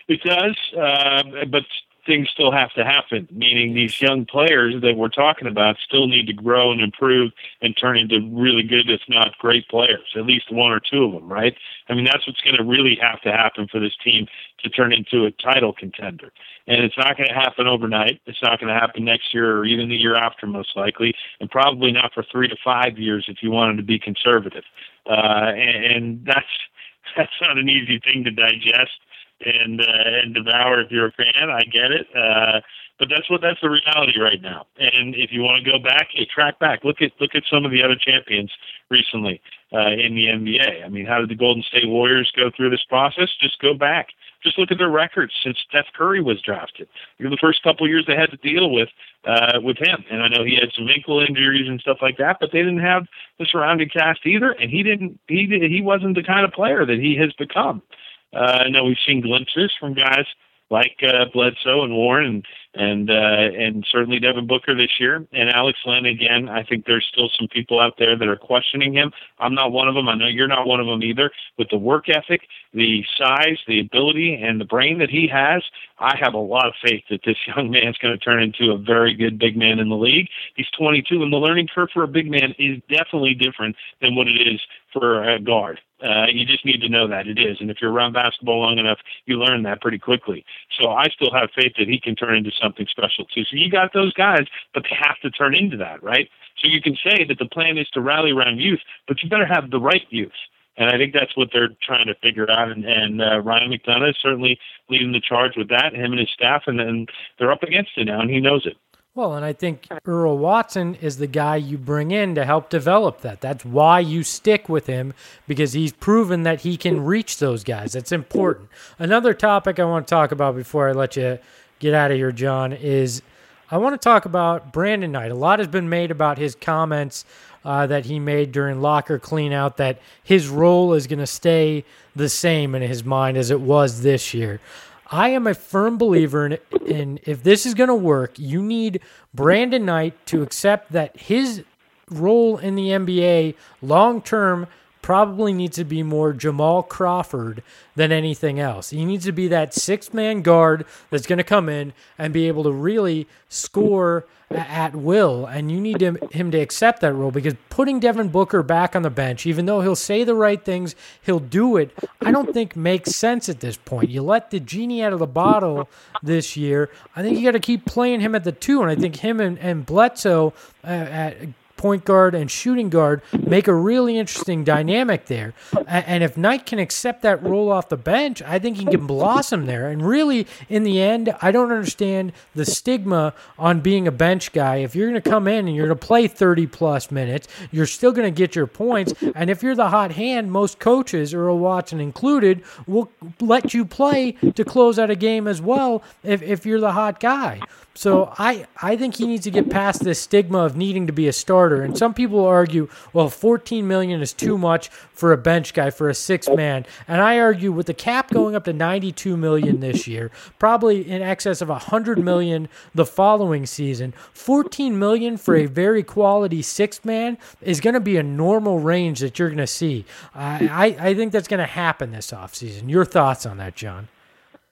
It 0.08 0.20
does, 0.22 0.56
uh, 0.78 1.22
but 1.50 1.64
things 2.06 2.28
still 2.32 2.52
have 2.52 2.72
to 2.74 2.84
happen. 2.84 3.28
Meaning, 3.30 3.74
these 3.74 4.00
young 4.00 4.24
players 4.24 4.80
that 4.82 4.96
we're 4.96 5.08
talking 5.08 5.48
about 5.48 5.76
still 5.84 6.06
need 6.06 6.26
to 6.28 6.32
grow 6.32 6.70
and 6.70 6.80
improve 6.80 7.32
and 7.60 7.76
turn 7.76 7.98
into 7.98 8.20
really 8.32 8.62
good, 8.62 8.88
if 8.88 9.00
not 9.08 9.36
great 9.38 9.68
players. 9.68 10.14
At 10.16 10.24
least 10.24 10.52
one 10.52 10.70
or 10.70 10.80
two 10.80 11.04
of 11.04 11.12
them, 11.12 11.30
right? 11.30 11.54
I 11.88 11.94
mean, 11.94 12.04
that's 12.04 12.26
what's 12.26 12.40
going 12.40 12.56
to 12.56 12.64
really 12.64 12.96
have 13.02 13.20
to 13.22 13.32
happen 13.32 13.66
for 13.68 13.80
this 13.80 13.94
team 14.02 14.26
to 14.62 14.70
turn 14.70 14.92
into 14.92 15.26
a 15.26 15.32
title 15.32 15.72
contender. 15.72 16.30
And 16.68 16.82
it's 16.84 16.96
not 16.96 17.16
going 17.16 17.28
to 17.28 17.34
happen 17.34 17.66
overnight. 17.66 18.20
It's 18.26 18.42
not 18.42 18.60
going 18.60 18.72
to 18.72 18.78
happen 18.78 19.04
next 19.04 19.34
year 19.34 19.58
or 19.58 19.64
even 19.64 19.88
the 19.88 19.96
year 19.96 20.16
after, 20.16 20.46
most 20.46 20.76
likely, 20.76 21.14
and 21.40 21.50
probably 21.50 21.92
not 21.92 22.14
for 22.14 22.24
three 22.30 22.48
to 22.48 22.56
five 22.64 22.98
years 22.98 23.26
if 23.28 23.38
you 23.42 23.50
wanted 23.50 23.76
to 23.76 23.82
be 23.82 23.98
conservative. 23.98 24.64
Uh, 25.08 25.52
and, 25.56 25.84
and 25.84 26.26
that's 26.26 26.46
that's 27.16 27.32
not 27.40 27.56
an 27.56 27.68
easy 27.68 28.00
thing 28.00 28.24
to 28.24 28.30
digest 28.30 28.98
and 29.44 29.80
uh, 29.80 29.84
and 30.22 30.34
devour 30.34 30.80
if 30.80 30.90
you're 30.90 31.06
a 31.06 31.12
fan. 31.12 31.50
I 31.50 31.62
get 31.64 31.92
it, 31.92 32.06
uh, 32.16 32.60
but 32.98 33.08
that's 33.08 33.28
what 33.30 33.42
that's 33.42 33.60
the 33.60 33.70
reality 33.70 34.18
right 34.20 34.40
now. 34.40 34.66
And 34.78 35.14
if 35.14 35.30
you 35.32 35.42
want 35.42 35.62
to 35.62 35.70
go 35.70 35.78
back, 35.78 36.08
hey, 36.12 36.26
track 36.32 36.58
back. 36.58 36.84
Look 36.84 37.02
at 37.02 37.12
look 37.20 37.34
at 37.34 37.42
some 37.50 37.64
of 37.64 37.70
the 37.70 37.82
other 37.82 37.96
champions 37.96 38.50
recently 38.90 39.40
uh, 39.72 39.90
in 39.90 40.14
the 40.14 40.26
NBA. 40.26 40.84
I 40.84 40.88
mean, 40.88 41.06
how 41.06 41.20
did 41.20 41.28
the 41.28 41.34
Golden 41.34 41.62
State 41.62 41.88
Warriors 41.88 42.32
go 42.34 42.50
through 42.56 42.70
this 42.70 42.84
process? 42.88 43.28
Just 43.40 43.60
go 43.60 43.74
back. 43.74 44.08
Just 44.42 44.58
look 44.58 44.70
at 44.70 44.78
their 44.78 44.90
records 44.90 45.32
since 45.42 45.58
Steph 45.68 45.86
Curry 45.94 46.22
was 46.22 46.40
drafted. 46.40 46.88
Look 47.18 47.30
the 47.30 47.38
first 47.40 47.62
couple 47.62 47.84
of 47.84 47.90
years 47.90 48.04
they 48.06 48.16
had 48.16 48.30
to 48.30 48.36
deal 48.36 48.70
with 48.70 48.88
uh, 49.26 49.60
with 49.62 49.76
him. 49.78 50.04
And 50.10 50.22
I 50.22 50.28
know 50.28 50.44
he 50.44 50.54
had 50.54 50.72
some 50.74 50.88
ankle 50.88 51.20
injuries 51.20 51.68
and 51.68 51.80
stuff 51.80 51.98
like 52.00 52.16
that, 52.18 52.38
but 52.40 52.50
they 52.52 52.58
didn't 52.58 52.80
have 52.80 53.06
the 53.38 53.46
surrounding 53.46 53.88
cast 53.88 54.24
either. 54.24 54.52
And 54.52 54.70
he 54.70 54.82
didn't. 54.82 55.18
He 55.28 55.46
he 55.68 55.82
wasn't 55.82 56.14
the 56.14 56.22
kind 56.22 56.44
of 56.44 56.52
player 56.52 56.86
that 56.86 56.98
he 56.98 57.16
has 57.16 57.32
become. 57.34 57.82
Uh, 57.82 58.05
I 58.36 58.68
know 58.68 58.84
we've 58.84 58.96
seen 59.06 59.20
glimpses 59.20 59.72
from 59.78 59.94
guys 59.94 60.26
like 60.70 60.96
uh, 61.02 61.26
Bledsoe 61.32 61.84
and 61.84 61.94
Warren 61.94 62.26
and 62.26 62.46
and 62.74 63.10
uh, 63.10 63.14
and 63.14 63.86
certainly 63.90 64.18
Devin 64.18 64.46
Booker 64.46 64.74
this 64.74 65.00
year 65.00 65.26
and 65.32 65.48
Alex 65.50 65.78
Len 65.86 66.04
again. 66.04 66.48
I 66.48 66.62
think 66.62 66.84
there's 66.84 67.06
still 67.10 67.30
some 67.38 67.48
people 67.48 67.80
out 67.80 67.94
there 67.98 68.18
that 68.18 68.28
are 68.28 68.36
questioning 68.36 68.92
him. 68.92 69.12
I'm 69.38 69.54
not 69.54 69.72
one 69.72 69.88
of 69.88 69.94
them. 69.94 70.08
I 70.08 70.14
know 70.14 70.26
you're 70.26 70.48
not 70.48 70.66
one 70.66 70.80
of 70.80 70.86
them 70.86 71.02
either. 71.02 71.30
With 71.56 71.68
the 71.70 71.78
work 71.78 72.08
ethic, 72.08 72.42
the 72.74 73.02
size, 73.16 73.58
the 73.66 73.80
ability, 73.80 74.34
and 74.34 74.60
the 74.60 74.66
brain 74.66 74.98
that 74.98 75.08
he 75.08 75.26
has, 75.32 75.62
I 75.98 76.16
have 76.20 76.34
a 76.34 76.38
lot 76.38 76.66
of 76.66 76.74
faith 76.82 77.04
that 77.10 77.20
this 77.24 77.36
young 77.56 77.70
man's 77.70 77.96
going 77.98 78.12
to 78.16 78.22
turn 78.22 78.42
into 78.42 78.72
a 78.72 78.78
very 78.78 79.14
good 79.14 79.38
big 79.38 79.56
man 79.56 79.78
in 79.78 79.88
the 79.88 79.96
league. 79.96 80.28
He's 80.54 80.70
22, 80.78 81.22
and 81.22 81.32
the 81.32 81.38
learning 81.38 81.68
curve 81.74 81.88
for 81.94 82.02
a 82.02 82.08
big 82.08 82.30
man 82.30 82.54
is 82.58 82.82
definitely 82.90 83.34
different 83.34 83.76
than 84.02 84.14
what 84.14 84.28
it 84.28 84.36
is 84.46 84.60
for 84.92 85.26
a 85.26 85.40
guard. 85.40 85.80
Uh, 86.02 86.26
you 86.28 86.44
just 86.44 86.64
need 86.64 86.80
to 86.82 86.88
know 86.88 87.08
that 87.08 87.26
it 87.26 87.38
is. 87.38 87.56
And 87.60 87.70
if 87.70 87.78
you're 87.80 87.92
around 87.92 88.12
basketball 88.12 88.60
long 88.60 88.78
enough, 88.78 88.98
you 89.24 89.38
learn 89.38 89.62
that 89.62 89.80
pretty 89.80 89.98
quickly. 89.98 90.44
So 90.78 90.90
I 90.90 91.06
still 91.08 91.32
have 91.32 91.48
faith 91.54 91.72
that 91.78 91.88
he 91.88 91.98
can 91.98 92.14
turn 92.14 92.36
into 92.36 92.50
something 92.60 92.86
special 92.90 93.24
too. 93.24 93.44
So 93.44 93.56
you 93.56 93.70
got 93.70 93.94
those 93.94 94.12
guys, 94.12 94.46
but 94.74 94.82
they 94.82 94.96
have 94.98 95.18
to 95.22 95.30
turn 95.30 95.54
into 95.54 95.76
that, 95.78 96.02
right? 96.02 96.28
So 96.58 96.68
you 96.68 96.82
can 96.82 96.96
say 97.02 97.24
that 97.24 97.38
the 97.38 97.46
plan 97.46 97.78
is 97.78 97.88
to 97.90 98.00
rally 98.00 98.32
around 98.32 98.58
youth, 98.58 98.80
but 99.08 99.22
you 99.22 99.30
better 99.30 99.46
have 99.46 99.70
the 99.70 99.80
right 99.80 100.06
youth. 100.10 100.32
And 100.78 100.90
I 100.90 100.98
think 100.98 101.14
that's 101.14 101.34
what 101.36 101.48
they're 101.52 101.70
trying 101.82 102.06
to 102.06 102.14
figure 102.16 102.50
out. 102.50 102.70
And, 102.70 102.84
and 102.84 103.22
uh, 103.22 103.40
Ryan 103.40 103.70
McDonough 103.70 104.10
is 104.10 104.16
certainly 104.20 104.58
leading 104.90 105.12
the 105.12 105.20
charge 105.20 105.52
with 105.56 105.68
that, 105.70 105.94
him 105.94 106.12
and 106.12 106.20
his 106.20 106.30
staff, 106.30 106.64
and 106.66 106.78
then 106.78 107.06
they're 107.38 107.52
up 107.52 107.62
against 107.62 107.92
it 107.96 108.04
now, 108.04 108.20
and 108.20 108.30
he 108.30 108.40
knows 108.40 108.66
it. 108.66 108.76
Well, 109.16 109.34
and 109.34 109.46
I 109.46 109.54
think 109.54 109.88
Earl 110.04 110.36
Watson 110.36 110.94
is 110.96 111.16
the 111.16 111.26
guy 111.26 111.56
you 111.56 111.78
bring 111.78 112.10
in 112.10 112.34
to 112.34 112.44
help 112.44 112.68
develop 112.68 113.22
that. 113.22 113.40
That's 113.40 113.64
why 113.64 114.00
you 114.00 114.22
stick 114.22 114.68
with 114.68 114.86
him 114.86 115.14
because 115.48 115.72
he's 115.72 115.94
proven 115.94 116.42
that 116.42 116.60
he 116.60 116.76
can 116.76 117.02
reach 117.02 117.38
those 117.38 117.64
guys. 117.64 117.94
That's 117.94 118.12
important. 118.12 118.68
Another 118.98 119.32
topic 119.32 119.80
I 119.80 119.86
want 119.86 120.06
to 120.06 120.10
talk 120.10 120.32
about 120.32 120.54
before 120.54 120.90
I 120.90 120.92
let 120.92 121.16
you 121.16 121.38
get 121.78 121.94
out 121.94 122.10
of 122.10 122.18
here, 122.18 122.30
Jon, 122.30 122.74
is 122.74 123.22
I 123.70 123.78
want 123.78 123.94
to 123.94 124.04
talk 124.04 124.26
about 124.26 124.70
Brandon 124.70 125.10
Knight. 125.10 125.30
A 125.30 125.34
lot 125.34 125.60
has 125.60 125.68
been 125.68 125.88
made 125.88 126.10
about 126.10 126.36
his 126.36 126.54
comments 126.54 127.24
uh, 127.64 127.86
that 127.86 128.04
he 128.04 128.18
made 128.18 128.52
during 128.52 128.82
locker 128.82 129.18
cleanout 129.18 129.76
that 129.76 129.98
his 130.24 130.46
role 130.46 130.92
is 130.92 131.06
going 131.06 131.20
to 131.20 131.26
stay 131.26 131.86
the 132.14 132.28
same 132.28 132.74
in 132.74 132.82
his 132.82 133.02
mind 133.02 133.38
as 133.38 133.50
it 133.50 133.62
was 133.62 134.02
this 134.02 134.34
year. 134.34 134.60
I 135.10 135.28
am 135.30 135.46
a 135.46 135.54
firm 135.54 135.98
believer 135.98 136.46
in, 136.46 136.58
in 136.84 137.20
if 137.24 137.42
this 137.42 137.66
is 137.66 137.74
going 137.74 137.88
to 137.88 137.94
work, 137.94 138.38
you 138.38 138.62
need 138.62 139.00
Brandon 139.34 139.84
Knight 139.84 140.14
to 140.26 140.42
accept 140.42 140.92
that 140.92 141.16
his 141.16 141.62
role 142.10 142.58
in 142.58 142.74
the 142.74 142.88
NBA 142.88 143.54
long 143.82 144.22
term 144.22 144.66
probably 145.06 145.52
needs 145.52 145.76
to 145.76 145.84
be 145.84 146.02
more 146.02 146.32
Jamal 146.32 146.82
Crawford 146.82 147.62
than 147.94 148.10
anything 148.10 148.58
else. 148.58 148.90
He 148.90 149.04
needs 149.04 149.24
to 149.26 149.30
be 149.30 149.46
that 149.46 149.72
six 149.72 150.12
man 150.12 150.42
guard 150.42 150.84
that's 151.10 151.28
going 151.28 151.38
to 151.38 151.44
come 151.44 151.68
in 151.68 151.92
and 152.18 152.32
be 152.32 152.48
able 152.48 152.64
to 152.64 152.72
really 152.72 153.28
score 153.48 154.26
at 154.50 154.96
will, 154.96 155.46
and 155.46 155.70
you 155.70 155.80
need 155.80 156.00
him, 156.00 156.18
him 156.32 156.50
to 156.50 156.58
accept 156.58 157.02
that 157.02 157.12
role 157.12 157.30
because 157.30 157.54
putting 157.70 158.00
Devin 158.00 158.30
Booker 158.30 158.64
back 158.64 158.96
on 158.96 159.02
the 159.02 159.10
bench, 159.10 159.46
even 159.46 159.66
though 159.66 159.80
he'll 159.80 159.94
say 159.94 160.24
the 160.24 160.34
right 160.34 160.64
things, 160.64 160.96
he'll 161.22 161.38
do 161.38 161.76
it. 161.76 161.96
I 162.20 162.32
don't 162.32 162.52
think 162.52 162.74
makes 162.74 163.14
sense 163.14 163.48
at 163.48 163.60
this 163.60 163.76
point. 163.76 164.10
You 164.10 164.22
let 164.22 164.50
the 164.50 164.58
genie 164.58 165.04
out 165.04 165.12
of 165.12 165.20
the 165.20 165.26
bottle 165.28 165.88
this 166.20 166.56
year. 166.56 166.90
I 167.14 167.22
think 167.22 167.38
you 167.38 167.44
got 167.44 167.52
to 167.52 167.60
keep 167.60 167.86
playing 167.86 168.22
him 168.22 168.34
at 168.34 168.42
the 168.42 168.50
two, 168.50 168.82
and 168.82 168.90
I 168.90 168.96
think 168.96 169.14
him 169.14 169.38
and, 169.38 169.56
and 169.60 169.86
Bledsoe 169.86 170.52
uh, 170.82 170.88
at 170.88 171.36
point 171.76 172.04
guard 172.04 172.34
and 172.34 172.50
shooting 172.50 172.88
guard 172.88 173.22
make 173.38 173.68
a 173.68 173.74
really 173.74 174.18
interesting 174.18 174.64
dynamic 174.64 175.26
there. 175.26 175.54
And 175.86 176.22
if 176.22 176.36
Knight 176.36 176.66
can 176.66 176.78
accept 176.78 177.22
that 177.22 177.42
role 177.42 177.70
off 177.70 177.88
the 177.88 177.96
bench, 177.96 178.42
I 178.42 178.58
think 178.58 178.76
he 178.76 178.84
can 178.84 179.06
blossom 179.06 179.66
there. 179.66 179.88
And 179.88 180.06
really, 180.06 180.46
in 180.68 180.84
the 180.84 181.00
end, 181.00 181.34
I 181.40 181.50
don't 181.50 181.72
understand 181.72 182.32
the 182.54 182.64
stigma 182.64 183.34
on 183.58 183.80
being 183.80 184.06
a 184.08 184.12
bench 184.12 184.52
guy. 184.52 184.76
If 184.76 184.94
you're 184.94 185.08
going 185.10 185.20
to 185.20 185.30
come 185.30 185.46
in 185.46 185.66
and 185.66 185.76
you're 185.76 185.86
going 185.86 185.98
to 185.98 186.06
play 186.06 186.26
30 186.26 186.66
plus 186.66 187.10
minutes, 187.10 187.48
you're 187.70 187.86
still 187.86 188.12
going 188.12 188.32
to 188.32 188.36
get 188.36 188.54
your 188.54 188.66
points. 188.66 189.14
And 189.34 189.50
if 189.50 189.62
you're 189.62 189.74
the 189.74 189.90
hot 189.90 190.12
hand, 190.12 190.52
most 190.52 190.78
coaches, 190.78 191.34
Earl 191.34 191.58
Watson 191.58 192.00
included, 192.00 192.62
will 192.86 193.10
let 193.40 193.74
you 193.74 193.84
play 193.84 194.32
to 194.32 194.64
close 194.64 194.98
out 194.98 195.10
a 195.10 195.16
game 195.16 195.46
as 195.46 195.60
well 195.60 196.02
if, 196.22 196.42
if 196.42 196.66
you're 196.66 196.80
the 196.80 196.92
hot 196.92 197.20
guy. 197.20 197.60
So 197.96 198.32
I, 198.38 198.66
I 198.82 198.96
think 198.96 199.16
he 199.16 199.26
needs 199.26 199.44
to 199.44 199.50
get 199.50 199.70
past 199.70 200.04
this 200.04 200.20
stigma 200.20 200.58
of 200.58 200.76
needing 200.76 201.06
to 201.06 201.12
be 201.12 201.28
a 201.28 201.32
starter. 201.32 201.82
And 201.82 201.96
some 201.96 202.12
people 202.12 202.44
argue, 202.44 202.88
well, 203.14 203.30
14 203.30 203.88
million 203.88 204.20
is 204.20 204.34
too 204.34 204.58
much 204.58 204.88
for 204.88 205.32
a 205.32 205.38
bench 205.38 205.72
guy 205.72 205.88
for 205.88 206.10
a 206.10 206.14
six 206.14 206.46
man. 206.48 206.84
And 207.08 207.22
I 207.22 207.40
argue 207.40 207.72
with 207.72 207.86
the 207.86 207.94
cap 207.94 208.30
going 208.30 208.54
up 208.54 208.64
to 208.64 208.72
92 208.74 209.36
million 209.36 209.80
this 209.80 210.06
year, 210.06 210.30
probably 210.58 211.08
in 211.08 211.22
excess 211.22 211.62
of 211.62 211.70
100 211.70 212.18
million 212.22 212.68
the 212.94 213.06
following 213.06 213.64
season, 213.64 214.12
14 214.34 214.98
million 214.98 215.38
for 215.38 215.56
a 215.56 215.64
very 215.64 216.02
quality 216.02 216.60
six 216.60 217.02
man 217.04 217.38
is 217.62 217.80
going 217.80 217.94
to 217.94 218.00
be 218.00 218.18
a 218.18 218.22
normal 218.22 218.78
range 218.78 219.20
that 219.20 219.38
you're 219.38 219.48
going 219.48 219.56
to 219.58 219.66
see. 219.66 220.04
I, 220.34 220.68
I, 221.00 221.08
I 221.08 221.14
think 221.14 221.32
that's 221.32 221.48
going 221.48 221.60
to 221.60 221.66
happen 221.66 222.10
this 222.10 222.30
offseason. 222.30 222.90
Your 222.90 223.06
thoughts 223.06 223.46
on 223.46 223.56
that, 223.56 223.74
Jon? 223.74 224.08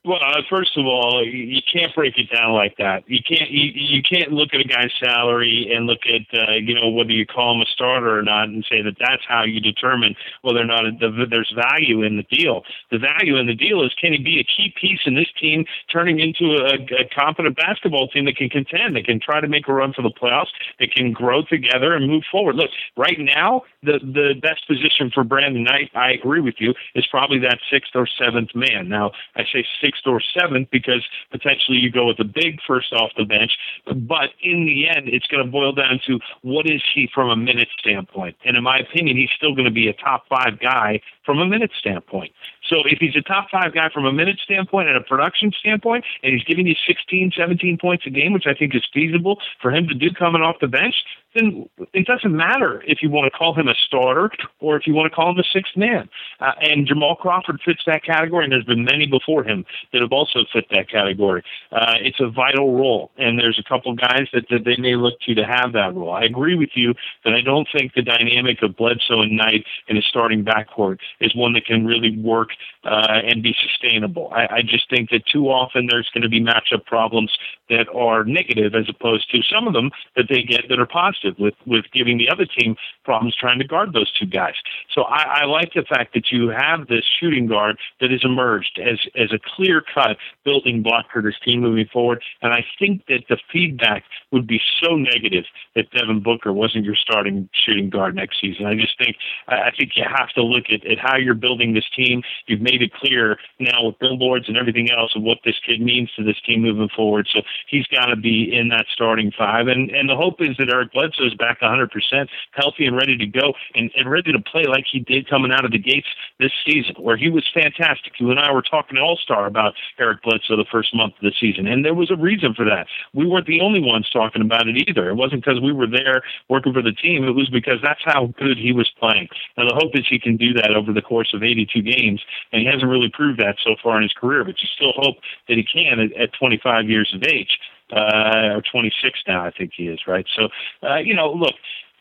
Well, 0.07 0.19
uh, 0.23 0.43
first 0.51 0.77
of 0.77 0.85
all, 0.85 1.25
you 1.25 1.63
can't 1.73 1.95
break 1.95 2.19
it 2.19 2.29
down 2.31 2.53
like 2.53 2.77
that. 2.77 3.09
You 3.09 3.21
can't 3.27 3.49
you, 3.51 3.73
you 3.75 4.03
can't 4.03 4.33
look 4.33 4.51
at 4.53 4.61
a 4.61 4.65
guy's 4.65 4.93
salary 5.03 5.73
and 5.75 5.87
look 5.87 6.01
at 6.05 6.27
uh, 6.39 6.53
you 6.61 6.75
know 6.75 6.91
whether 6.91 7.11
you 7.11 7.25
call 7.25 7.55
him 7.55 7.63
a 7.63 7.67
starter 7.73 8.19
or 8.19 8.23
not 8.23 8.49
and 8.49 8.67
say 8.69 8.83
that 8.83 8.97
that's 9.01 9.23
how 9.27 9.45
you 9.45 9.61
determine 9.61 10.15
whether 10.43 10.61
or 10.61 10.67
not 10.67 10.85
the, 11.01 11.25
there's 11.31 11.51
value 11.57 12.03
in 12.03 12.19
the 12.19 12.23
deal. 12.25 12.65
The 12.91 12.99
value 12.99 13.39
in 13.39 13.47
the 13.47 13.55
deal 13.55 13.83
is 13.83 13.95
can 13.99 14.13
he 14.13 14.19
be 14.19 14.39
a 14.39 14.45
key 14.45 14.75
piece 14.79 15.01
in 15.07 15.15
this 15.15 15.29
team 15.41 15.65
turning 15.91 16.21
into 16.21 16.53
a, 16.53 16.75
a 17.01 17.09
competent 17.09 17.57
basketball 17.57 18.09
team 18.09 18.27
that 18.27 18.37
can 18.37 18.51
contend, 18.51 18.97
that 18.97 19.07
can 19.07 19.21
try 19.21 19.41
to 19.41 19.49
make 19.49 19.69
a 19.69 19.73
run 19.73 19.95
for 19.95 20.03
the 20.03 20.13
playoffs, 20.13 20.53
that 20.81 20.93
can 20.93 21.13
grow 21.13 21.45
together 21.45 21.95
and 21.95 22.11
move 22.11 22.25
forward. 22.31 22.57
Look, 22.57 22.71
right 22.99 23.17
now 23.19 23.63
the 23.83 24.01
the 24.03 24.35
best 24.43 24.69
position 24.69 25.11
for 25.15 25.25
Brandon 25.25 25.65
Knight, 25.65 25.91
I 25.95 26.13
agree 26.13 26.43
with 26.43 26.57
you, 26.59 26.75
is 26.95 27.07
probably 27.07 27.39
that 27.39 27.59
sixth 27.73 27.93
or 27.95 28.07
seventh 28.07 28.55
man. 28.55 28.91
Now 28.91 29.13
I 29.35 29.45
say 29.51 29.65
sixth 29.81 29.94
sixth 29.95 30.07
or 30.07 30.21
seventh 30.21 30.69
because 30.71 31.05
potentially 31.31 31.79
you 31.79 31.91
go 31.91 32.07
with 32.07 32.17
the 32.17 32.25
big 32.25 32.61
first 32.67 32.93
off 32.93 33.11
the 33.17 33.25
bench. 33.25 33.53
But 33.87 34.31
in 34.43 34.65
the 34.67 34.89
end, 34.89 35.09
it's 35.09 35.27
going 35.27 35.45
to 35.45 35.51
boil 35.51 35.73
down 35.73 36.01
to 36.07 36.21
what 36.43 36.67
is 36.67 36.83
he 36.95 37.09
from 37.13 37.31
a 37.31 37.37
minute 37.37 37.69
standpoint. 37.79 38.37
And 38.45 38.57
in 38.57 38.63
my 38.63 38.79
opinion, 38.79 39.17
he's 39.17 39.31
still 39.37 39.55
going 39.55 39.67
to 39.67 39.71
be 39.71 39.89
a 39.89 39.93
top 39.93 40.27
five 40.29 40.61
guy 40.61 41.01
from 41.25 41.39
a 41.39 41.47
minute 41.47 41.71
standpoint. 41.79 42.33
So 42.69 42.79
if 42.85 42.99
he's 42.99 43.17
a 43.17 43.23
top 43.23 43.49
five 43.51 43.75
guy 43.75 43.89
from 43.93 44.07
a 44.07 44.13
minute 44.13 44.39
standpoint 44.43 44.89
and 44.89 44.97
a 44.97 45.01
production 45.01 45.53
standpoint, 45.59 46.05
and 46.23 46.33
he's 46.33 46.45
giving 46.45 46.67
you 46.67 46.75
16, 46.87 47.33
17 47.37 47.79
points 47.79 48.05
a 48.07 48.11
game, 48.11 48.33
which 48.33 48.47
I 48.47 48.55
think 48.55 48.75
is 48.75 48.85
feasible 48.93 49.39
for 49.61 49.71
him 49.71 49.87
to 49.89 49.95
do 49.95 50.11
coming 50.11 50.43
off 50.43 50.57
the 50.61 50.69
bench, 50.69 50.95
then 51.35 51.69
it 51.93 52.07
doesn't 52.07 52.35
matter 52.35 52.83
if 52.87 53.03
you 53.03 53.11
want 53.11 53.31
to 53.31 53.37
call 53.37 53.55
him 53.55 53.69
a 53.69 53.75
starter 53.75 54.31
or 54.61 54.77
if 54.77 54.87
you 54.87 54.95
want 54.95 55.11
to 55.11 55.15
call 55.15 55.31
him 55.31 55.39
a 55.39 55.45
sixth 55.53 55.77
man. 55.77 56.09
Uh, 56.41 56.53
and 56.61 56.87
Jamal 56.87 57.17
Crawford 57.17 57.61
fits 57.65 57.81
that 57.87 58.05
category, 58.05 58.45
and 58.45 58.53
there's 58.53 58.65
been 58.65 58.85
many 58.85 59.07
before 59.07 59.45
him 59.45 59.65
that 59.93 60.01
have 60.01 60.13
also 60.13 60.41
fit 60.53 60.67
that 60.71 60.89
category. 60.89 61.43
Uh, 61.73 61.95
it's 62.01 62.21
a 62.21 62.29
vital 62.29 62.77
role, 62.77 63.11
and 63.19 63.39
there's 63.39 63.59
a 63.59 63.69
couple 63.69 63.95
guys 63.95 64.27
that, 64.33 64.45
that 64.51 64.65
they 64.65 64.77
may 64.77 64.95
look 64.95 65.19
to 65.21 65.35
to 65.35 65.45
have 65.45 65.73
that 65.73 65.95
role. 65.95 66.13
I 66.13 66.25
agree 66.25 66.55
with 66.55 66.71
you 66.75 66.95
that 67.25 67.35
I 67.35 67.41
don't 67.41 67.69
think 67.77 67.95
the 67.95 68.03
dynamic 68.03 68.63
of 68.63 68.77
Bledsoe 68.77 69.23
and 69.23 69.37
Knight 69.37 69.65
in 69.89 69.97
a 69.97 70.03
starting 70.03 70.45
backcourt 70.45 70.99
is 71.21 71.35
one 71.35 71.53
that 71.55 71.67
can 71.67 71.85
really 71.85 72.17
work 72.17 72.51
uh, 72.85 73.21
and 73.25 73.43
be 73.43 73.55
sustainable. 73.61 74.31
I, 74.33 74.57
I 74.57 74.63
just 74.63 74.89
think 74.91 75.11
that 75.11 75.27
too 75.27 75.49
often 75.49 75.87
there's 75.91 76.11
going 76.13 76.23
to 76.23 76.29
be 76.29 76.41
matchup 76.41 76.85
problems 76.85 77.33
that 77.71 77.87
are 77.95 78.25
negative 78.25 78.75
as 78.75 78.89
opposed 78.89 79.31
to 79.31 79.43
some 79.43 79.67
of 79.67 79.73
them 79.73 79.91
that 80.17 80.27
they 80.29 80.43
get 80.43 80.69
that 80.69 80.79
are 80.79 80.87
positive 80.87 81.35
with, 81.39 81.55
with 81.67 81.85
giving 81.93 82.19
the 82.19 82.29
other 82.29 82.45
team 82.45 82.77
problems 83.05 83.35
trying 83.37 83.59
to 83.59 83.67
guard 83.67 83.93
those 83.93 84.13
two 84.13 84.27
guys. 84.27 84.55
So 84.93 85.03
I, 85.03 85.43
I 85.43 85.45
like 85.45 85.73
the 85.75 85.85
fact 85.89 86.15
that 86.15 86.31
you 86.31 86.49
have 86.49 86.89
this 86.89 87.05
shooting 87.21 87.47
guard 87.47 87.79
that 88.01 88.11
has 88.11 88.21
emerged 88.25 88.79
as, 88.79 88.99
as 89.17 89.33
a 89.33 89.39
clear 89.57 89.83
cut 89.95 90.17
building 90.45 90.83
block 90.83 91.07
for 91.13 91.23
this 91.23 91.35
team 91.45 91.61
moving 91.61 91.87
forward. 91.93 92.23
And 92.43 92.53
I 92.53 92.65
think 92.79 93.07
that 93.07 93.25
the 93.29 93.39
feedback 93.53 94.05
would 94.31 94.47
be 94.47 94.61
so 94.83 94.97
negative 94.97 95.45
that 95.75 95.91
Devin 95.91 96.21
Booker 96.23 96.53
wasn't 96.53 96.85
your 96.85 96.97
starting 96.97 97.49
shooting 97.53 97.91
guard 97.91 98.15
next 98.15 98.41
season. 98.41 98.67
I 98.67 98.75
just 98.75 98.99
think 98.99 99.17
I 99.49 99.71
think 99.77 99.93
you 99.97 100.05
have 100.05 100.31
to 100.31 100.43
look 100.43 100.65
at, 100.71 100.85
at 100.87 100.99
how 100.99 101.17
you're 101.17 101.35
building 101.35 101.75
this 101.75 101.89
team. 101.95 102.23
You've 102.47 102.61
made 102.61 102.83
it 102.83 102.93
clear 102.93 103.39
now 103.59 103.87
with 103.87 103.99
billboards 103.99 104.49
and 104.49 104.57
everything 104.57 104.91
else 104.91 105.15
of 105.17 105.23
what 105.23 105.39
this 105.45 105.57
kid 105.65 105.81
means 105.81 106.11
to 106.17 106.25
this 106.25 106.41
team 106.47 106.63
moving 106.63 106.89
forward. 106.95 107.29
So 107.33 107.41
he's 107.69 107.87
got 107.87 108.07
to 108.07 108.17
be 108.17 108.55
in 108.55 108.69
that 108.69 108.87
starting 108.93 109.33
five. 109.37 109.69
And 109.69 109.91
and 109.91 110.09
the 110.09 110.17
hope 110.17 110.41
is 110.41 110.57
that 110.59 110.71
Eric 110.71 110.93
Bledsoe 110.93 111.27
is 111.27 111.35
back 111.35 111.61
100%, 111.61 112.29
healthy 112.53 112.87
and 112.87 112.97
ready 112.97 113.17
to 113.17 113.27
go, 113.27 113.55
and, 113.75 113.91
and 113.97 114.11
ready 114.11 114.33
to 114.33 114.41
play 114.41 114.65
like 114.65 114.85
he 114.91 115.01
did 115.01 115.29
coming 115.29 115.53
out 115.53 115.65
of 115.65 115.73
the 115.73 115.79
gates 115.79 116.09
this 116.39 116.53
season, 116.67 116.95
where 116.99 117.17
he 117.17 117.31
was 117.31 117.45
fantastic. 117.53 118.13
You 118.19 118.31
and 118.31 118.41
I 118.41 118.53
were 118.53 118.63
talking 118.63 118.99
All 118.99 119.17
Star 119.17 119.47
about 119.47 119.75
Eric 119.99 120.23
Bledsoe 120.23 120.57
the 120.57 120.65
first 120.71 120.95
month 120.95 121.15
of 121.15 121.23
the 121.23 121.33
season, 121.41 121.67
and 121.67 121.85
there 121.85 121.95
was 121.95 122.11
a 122.11 122.17
reason 122.17 122.55
for 122.55 122.65
that. 122.65 122.87
We 123.13 123.27
weren't 123.27 123.47
the 123.47 123.61
only 123.61 123.81
ones 123.81 124.09
talking 124.11 124.43
about 124.43 124.69
it 124.69 124.77
either. 124.89 125.09
It 125.09 125.15
wasn't 125.15 125.45
because 125.45 125.61
we 125.61 125.73
were 125.73 125.87
there 125.87 126.23
working 126.49 126.73
for 126.73 126.83
the 126.83 126.93
team. 126.93 127.25
It 127.25 127.33
was 127.33 127.49
because 127.49 127.79
that's 127.83 128.03
how 128.05 128.33
good 128.39 128.59
he 128.59 128.73
was 128.73 128.91
playing. 128.99 129.29
Now 129.57 129.69
the 129.69 129.75
hope 129.75 129.93
is 129.95 130.05
he 130.09 130.19
can 130.19 130.37
do 130.37 130.53
that 130.55 130.75
over 130.75 130.93
the 130.93 131.03
course 131.03 131.33
of 131.35 131.43
82 131.43 131.83
games, 131.83 132.23
and 132.53 132.63
he 132.63 132.67
hasn't 132.67 132.91
really 132.91 133.11
proved 133.13 133.41
that 133.41 133.57
so 133.63 133.77
far 133.83 133.97
in 133.97 134.03
his 134.03 134.13
career. 134.13 134.45
But 134.45 134.61
you 134.61 134.69
still 134.75 134.93
hope 134.97 135.17
that 135.49 135.57
he 135.57 135.65
can 135.65 136.01
at, 136.01 136.13
at 136.21 136.33
25 136.39 136.89
years 136.89 137.13
of 137.15 137.23
age, 137.25 137.59
uh, 137.93 138.55
or 138.55 138.63
26 138.71 139.19
now, 139.27 139.45
I 139.45 139.51
think 139.51 139.73
he 139.77 139.89
is, 139.89 140.01
right? 140.07 140.27
So, 140.37 140.49
uh, 140.83 140.97
you 140.97 141.15
know, 141.15 141.33
look. 141.33 141.55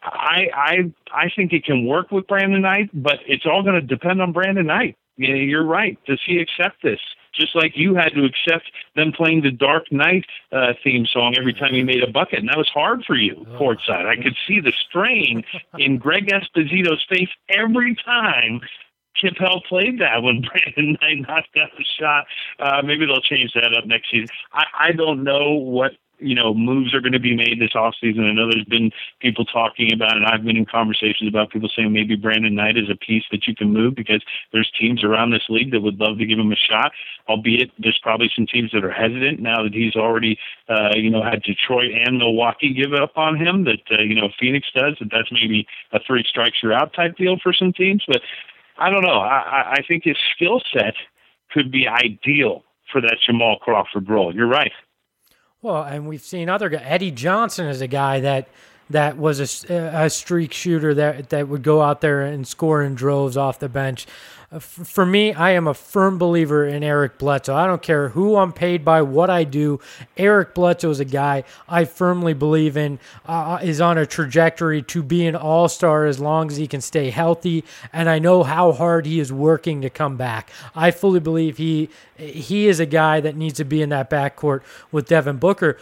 I 0.06 0.50
I 0.54 0.93
I 1.13 1.30
think 1.34 1.54
it 1.54 1.63
can 1.63 1.86
work 1.86 2.12
with 2.12 2.28
Brandon 2.28 2.62
Knight, 2.62 2.89
but 2.93 3.19
it's 3.26 3.46
all 3.46 3.63
going 3.63 3.76
to 3.76 3.82
depend 3.82 4.22
on 4.22 4.34
Brandon 4.34 4.65
Knight. 4.65 4.98
Know, 5.17 5.34
you're 5.34 5.65
right. 5.65 5.98
Does 6.06 6.19
he 6.26 6.39
accept 6.39 6.82
this? 6.82 7.00
Just 7.34 7.56
like 7.56 7.76
you 7.76 7.96
had 7.96 8.13
to 8.13 8.26
accept 8.26 8.72
them 8.96 9.12
playing 9.12 9.41
the 9.41 9.52
Dark 9.52 9.91
Knight 9.91 10.26
uh, 10.52 10.74
theme 10.84 11.06
song 11.06 11.36
every 11.38 11.54
time 11.54 11.74
you 11.74 11.84
made 11.84 12.04
a 12.04 12.12
bucket, 12.12 12.39
and 12.39 12.50
that 12.50 12.58
was 12.58 12.69
hard 12.69 13.04
for 13.06 13.15
you 13.15 13.46
oh. 13.48 13.60
courtside. 13.60 14.06
I 14.06 14.22
could 14.22 14.36
see 14.48 14.60
the 14.60 14.72
strain 14.72 15.43
in 15.78 15.98
Greg 15.98 16.28
Esposito's 16.28 17.04
face 17.10 17.30
every 17.50 17.96
time 17.96 18.62
Capel 19.19 19.62
played 19.67 19.99
that 19.99 20.23
when 20.23 20.41
Brandon 20.76 20.97
Knight 21.02 21.28
knocked 21.28 21.58
out 21.58 21.69
the 21.78 21.86
shot. 21.99 22.26
Uh, 22.60 22.82
maybe 22.84 23.06
they'll 23.06 23.21
change 23.21 23.54
that 23.54 23.76
up 23.78 23.86
next 23.86 24.12
season. 24.12 24.28
I, 24.52 24.89
I 24.89 24.91
don't 24.91 25.23
know 25.23 25.52
what 25.52 25.93
you 26.19 26.36
know 26.36 26.54
moves 26.54 26.93
are 26.93 27.02
going 27.02 27.13
to 27.13 27.19
be 27.19 27.36
made 27.36 27.60
this 27.60 27.76
off 27.76 27.95
season. 27.99 28.23
I 28.23 28.34
know 28.34 28.49
there's 28.49 28.65
been 28.65 28.91
people 29.19 29.45
talking 29.45 29.91
about 29.93 30.17
it. 30.17 30.23
I've 30.26 30.43
been 30.43 30.58
in 30.58 30.65
conversations 30.65 31.28
about 31.28 31.52
people 31.52 31.69
saying 31.76 31.91
maybe 31.91 32.15
Brandon 32.15 32.56
Knight 32.56 32.78
is 32.78 32.89
a 32.89 32.95
piece 32.95 33.23
that 33.32 33.47
you 33.47 33.56
can 33.56 33.73
move 33.73 33.95
because 33.95 34.23
there's 34.52 34.71
teams 34.80 35.04
around 35.04 35.32
this 35.32 35.43
league 35.49 35.71
that 35.71 35.82
would 35.82 35.99
love 35.99 36.17
to 36.19 36.26
give 36.26 36.39
him 36.39 36.52
a 36.52 36.56
shot. 36.56 36.91
Albeit 37.28 37.71
there's 37.80 37.99
probably 38.02 38.32
some 38.36 38.47
teams 38.47 38.71
that 38.71 38.84
are 38.84 38.91
hesitant 38.91 39.39
now 39.39 39.63
that 39.63 39.73
he's 39.73 39.95
already 39.95 40.38
uh, 40.69 40.91
you 40.95 41.10
know 41.10 41.23
had 41.23 41.43
Detroit 41.43 41.91
and 41.93 42.17
Milwaukee 42.17 42.73
give 42.73 42.93
up 42.93 43.17
on 43.17 43.38
him. 43.38 43.65
That 43.65 43.82
uh, 43.91 44.02
you 44.02 44.15
know 44.15 44.30
Phoenix 44.39 44.67
does. 44.73 44.95
That 44.99 45.10
that's 45.12 45.32
maybe 45.32 45.67
a 45.91 45.99
three 46.06 46.23
strikes 46.28 46.58
you're 46.63 46.73
out 46.73 46.93
type 46.93 47.17
deal 47.17 47.38
for 47.41 47.54
some 47.54 47.73
teams. 47.73 48.04
But 48.08 48.21
I 48.78 48.90
don't 48.90 49.04
know. 49.04 49.20
I, 49.20 49.76
I 49.78 49.84
think 49.88 50.04
his 50.04 50.18
skill 50.36 50.62
set 50.74 50.96
could 51.52 51.72
be 51.72 51.88
ideal 51.88 52.64
for 52.92 53.02
that 53.02 53.18
Jamal 53.26 53.58
Crawford 53.60 54.10
role. 54.10 54.34
You're 54.34 54.48
right. 54.48 54.72
Well, 55.62 55.84
and 55.84 56.08
we've 56.08 56.22
seen 56.22 56.50
other 56.50 56.70
guys. 56.70 56.82
Eddie 56.84 57.12
Johnson 57.12 57.68
is 57.68 57.82
a 57.82 57.88
guy 57.88 58.20
that 58.20 58.48
that 58.94 59.18
was 59.18 59.66
a, 59.70 59.74
a 59.74 60.10
streak 60.10 60.54
shooter 60.54 60.94
that 60.94 61.30
that 61.30 61.48
would 61.48 61.64
go 61.64 61.82
out 61.82 62.02
there 62.02 62.22
and 62.22 62.48
score 62.48 62.82
in 62.82 62.96
droves 62.96 63.36
off 63.38 63.60
the 63.60 63.70
bench. 63.70 64.08
Uh, 64.52 64.60
for 64.60 65.06
me, 65.06 65.34
I 65.34 65.52
am 65.52 65.68
a 65.68 65.74
firm 65.74 66.20
believer 66.20 66.66
in 66.66 66.84
Eric 66.84 67.18
Bledsoe. 67.18 67.56
I 67.56 67.66
don't 67.66 67.82
care 67.82 68.10
who 68.10 68.36
I'm 68.36 68.54
paid 68.54 68.86
by, 68.86 69.02
what 69.02 69.32
I 69.32 69.44
do. 69.44 69.80
Eric 70.16 70.54
Bledsoe 70.54 70.92
is 70.92 71.00
a 71.00 71.06
guy 71.06 71.44
I 71.68 71.86
firmly 71.86 72.36
believe 72.36 72.78
in, 72.78 73.00
uh, 73.26 73.60
is 73.64 73.82
on 73.82 73.98
a 73.98 74.06
trajectory 74.06 74.84
to 74.84 75.02
be 75.02 75.26
an 75.26 75.36
all 75.36 75.68
star 75.68 76.06
as 76.06 76.20
long 76.20 76.52
as 76.52 76.58
he 76.58 76.68
can 76.68 76.82
stay 76.82 77.10
healthy. 77.10 77.64
And 77.92 78.08
I 78.08 78.20
know 78.20 78.44
how 78.44 78.72
hard 78.74 79.08
he 79.08 79.20
is 79.20 79.34
working 79.34 79.82
to 79.82 79.90
come 79.90 80.18
back. 80.18 80.52
I 80.76 80.92
fully 80.92 81.20
believe 81.20 81.58
he 81.58 81.90
he 82.16 82.68
is 82.68 82.80
a 82.80 82.86
guy 82.86 83.20
that 83.22 83.36
needs 83.36 83.58
to 83.58 83.66
be 83.66 83.82
in 83.82 83.90
that 83.90 84.10
backcourt 84.10 84.62
with 84.92 85.08
Devin 85.08 85.38
Booker. 85.38 85.78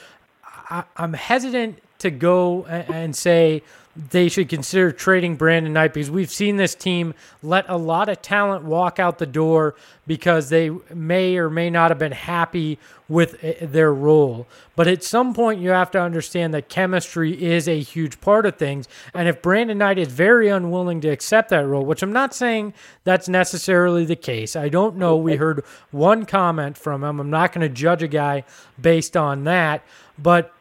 I, 0.70 0.86
I'm 0.96 1.14
hesitant 1.14 1.80
to 2.02 2.12
go 2.12 2.66
and 2.66 3.16
say 3.16 3.64
they 4.10 4.30
should 4.30 4.48
consider 4.48 4.92
trading 4.92 5.36
Brandon 5.36 5.74
Knight 5.74 5.94
because 5.94 6.10
we've 6.10 6.32
seen 6.32 6.56
this 6.56 6.76
team 6.76 7.14
let 7.44 7.66
a 7.68 7.76
lot 7.76 8.08
of 8.08 8.22
talent 8.22 8.64
walk 8.64 9.00
out 9.00 9.18
the 9.18 9.26
door 9.26 9.76
because 10.08 10.50
they 10.50 10.70
may 10.94 11.36
or 11.38 11.50
may 11.50 11.70
not 11.70 11.92
have 11.92 12.00
been 12.00 12.14
happy 12.14 12.80
with 13.10 13.44
eh, 13.44 13.56
their 13.62 13.94
role. 13.94 14.48
But 14.78 14.88
at 14.88 15.04
some 15.04 15.34
point, 15.34 15.60
you 15.60 15.72
have 15.72 15.92
to 15.92 16.02
understand 16.02 16.54
that 16.54 16.70
chemistry 16.70 17.44
is 17.44 17.68
a 17.68 17.82
huge 17.82 18.22
part 18.22 18.46
of 18.46 18.56
things. 18.56 18.88
And 19.14 19.28
if 19.28 19.42
Brandon 19.42 19.78
Knight 19.78 20.00
is 20.00 20.08
very 20.08 20.48
unwilling 20.48 21.02
to 21.02 21.10
accept 21.10 21.50
that 21.50 21.68
role, 21.68 21.84
which 21.84 22.02
I'm 22.02 22.14
not 22.14 22.34
saying 22.34 22.74
that's 23.04 23.28
necessarily 23.28 24.06
the 24.06 24.16
case, 24.16 24.56
I 24.56 24.70
don't 24.70 24.96
know. 24.96 25.18
We 25.18 25.36
heard 25.36 25.66
one 25.92 26.26
comment 26.26 26.78
from 26.78 27.04
him. 27.04 27.20
I'm 27.20 27.30
not 27.30 27.52
going 27.52 27.68
to 27.68 27.74
judge 27.74 28.04
a 28.04 28.08
guy 28.08 28.46
based 28.80 29.18
on 29.18 29.44
that. 29.44 29.84
But 30.18 30.54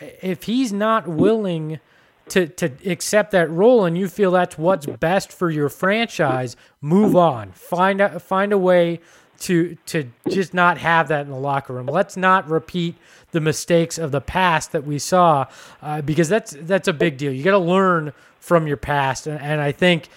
if 0.00 0.44
he's 0.44 0.72
not 0.72 1.06
willing, 1.08 1.80
to 2.28 2.46
to 2.46 2.70
accept 2.86 3.32
that 3.32 3.50
role 3.50 3.84
and 3.84 3.98
you 3.98 4.08
feel 4.08 4.30
that's 4.30 4.56
what's 4.56 4.86
best 4.86 5.30
for 5.32 5.50
your 5.50 5.68
franchise, 5.68 6.56
move 6.80 7.16
on. 7.16 7.52
Find 7.52 8.00
a 8.00 8.18
find 8.18 8.52
a 8.52 8.58
way 8.58 9.00
to 9.40 9.76
to 9.86 10.10
just 10.30 10.54
not 10.54 10.78
have 10.78 11.08
that 11.08 11.26
in 11.26 11.30
the 11.30 11.38
locker 11.38 11.74
room. 11.74 11.86
Let's 11.86 12.16
not 12.16 12.48
repeat 12.48 12.96
the 13.32 13.40
mistakes 13.40 13.98
of 13.98 14.10
the 14.10 14.20
past 14.20 14.72
that 14.72 14.84
we 14.84 14.98
saw 14.98 15.46
uh, 15.82 16.00
because 16.02 16.28
that's 16.28 16.56
that's 16.60 16.88
a 16.88 16.92
big 16.92 17.18
deal. 17.18 17.32
You 17.32 17.42
got 17.42 17.52
to 17.52 17.58
learn 17.58 18.12
from 18.38 18.66
your 18.66 18.76
past, 18.76 19.26
and, 19.26 19.40
and 19.40 19.60
I 19.60 19.72
think 19.72 20.08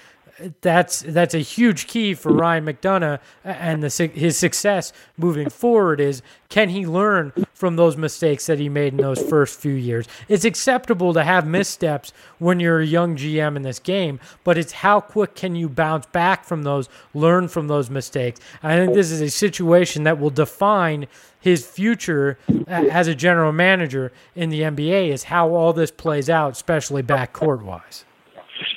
that's 0.61 1.01
that's 1.01 1.33
a 1.33 1.39
huge 1.39 1.87
key 1.87 2.13
for 2.13 2.31
Ryan 2.31 2.65
McDonough 2.65 3.19
and 3.43 3.83
the, 3.83 4.07
his 4.07 4.37
success 4.37 4.93
moving 5.17 5.49
forward 5.49 5.99
is 5.99 6.21
can 6.49 6.69
he 6.69 6.85
learn 6.85 7.33
from 7.57 7.75
those 7.75 7.97
mistakes 7.97 8.45
that 8.45 8.59
he 8.59 8.69
made 8.69 8.93
in 8.93 9.01
those 9.01 9.21
first 9.21 9.59
few 9.59 9.73
years? 9.73 10.07
It's 10.29 10.45
acceptable 10.45 11.13
to 11.13 11.23
have 11.23 11.47
missteps 11.47 12.13
when 12.37 12.59
you're 12.59 12.81
a 12.81 12.85
young 12.85 13.17
GM 13.17 13.55
in 13.55 13.63
this 13.63 13.79
game, 13.79 14.19
but 14.43 14.57
it's 14.57 14.71
how 14.71 14.99
quick 14.99 15.33
can 15.35 15.55
you 15.55 15.67
bounce 15.67 16.05
back 16.05 16.45
from 16.45 16.63
those, 16.63 16.87
learn 17.13 17.47
from 17.47 17.67
those 17.67 17.89
mistakes. 17.89 18.39
I 18.61 18.77
think 18.77 18.93
this 18.93 19.11
is 19.11 19.21
a 19.21 19.29
situation 19.29 20.03
that 20.03 20.19
will 20.19 20.29
define 20.29 21.07
his 21.39 21.65
future 21.65 22.37
as 22.67 23.07
a 23.07 23.15
general 23.15 23.51
manager 23.51 24.11
in 24.35 24.49
the 24.49 24.61
NBA 24.61 25.09
is 25.09 25.23
how 25.23 25.49
all 25.49 25.73
this 25.73 25.91
plays 25.91 26.29
out, 26.29 26.51
especially 26.51 27.01
back 27.01 27.33
court 27.33 27.63
wise. 27.63 28.05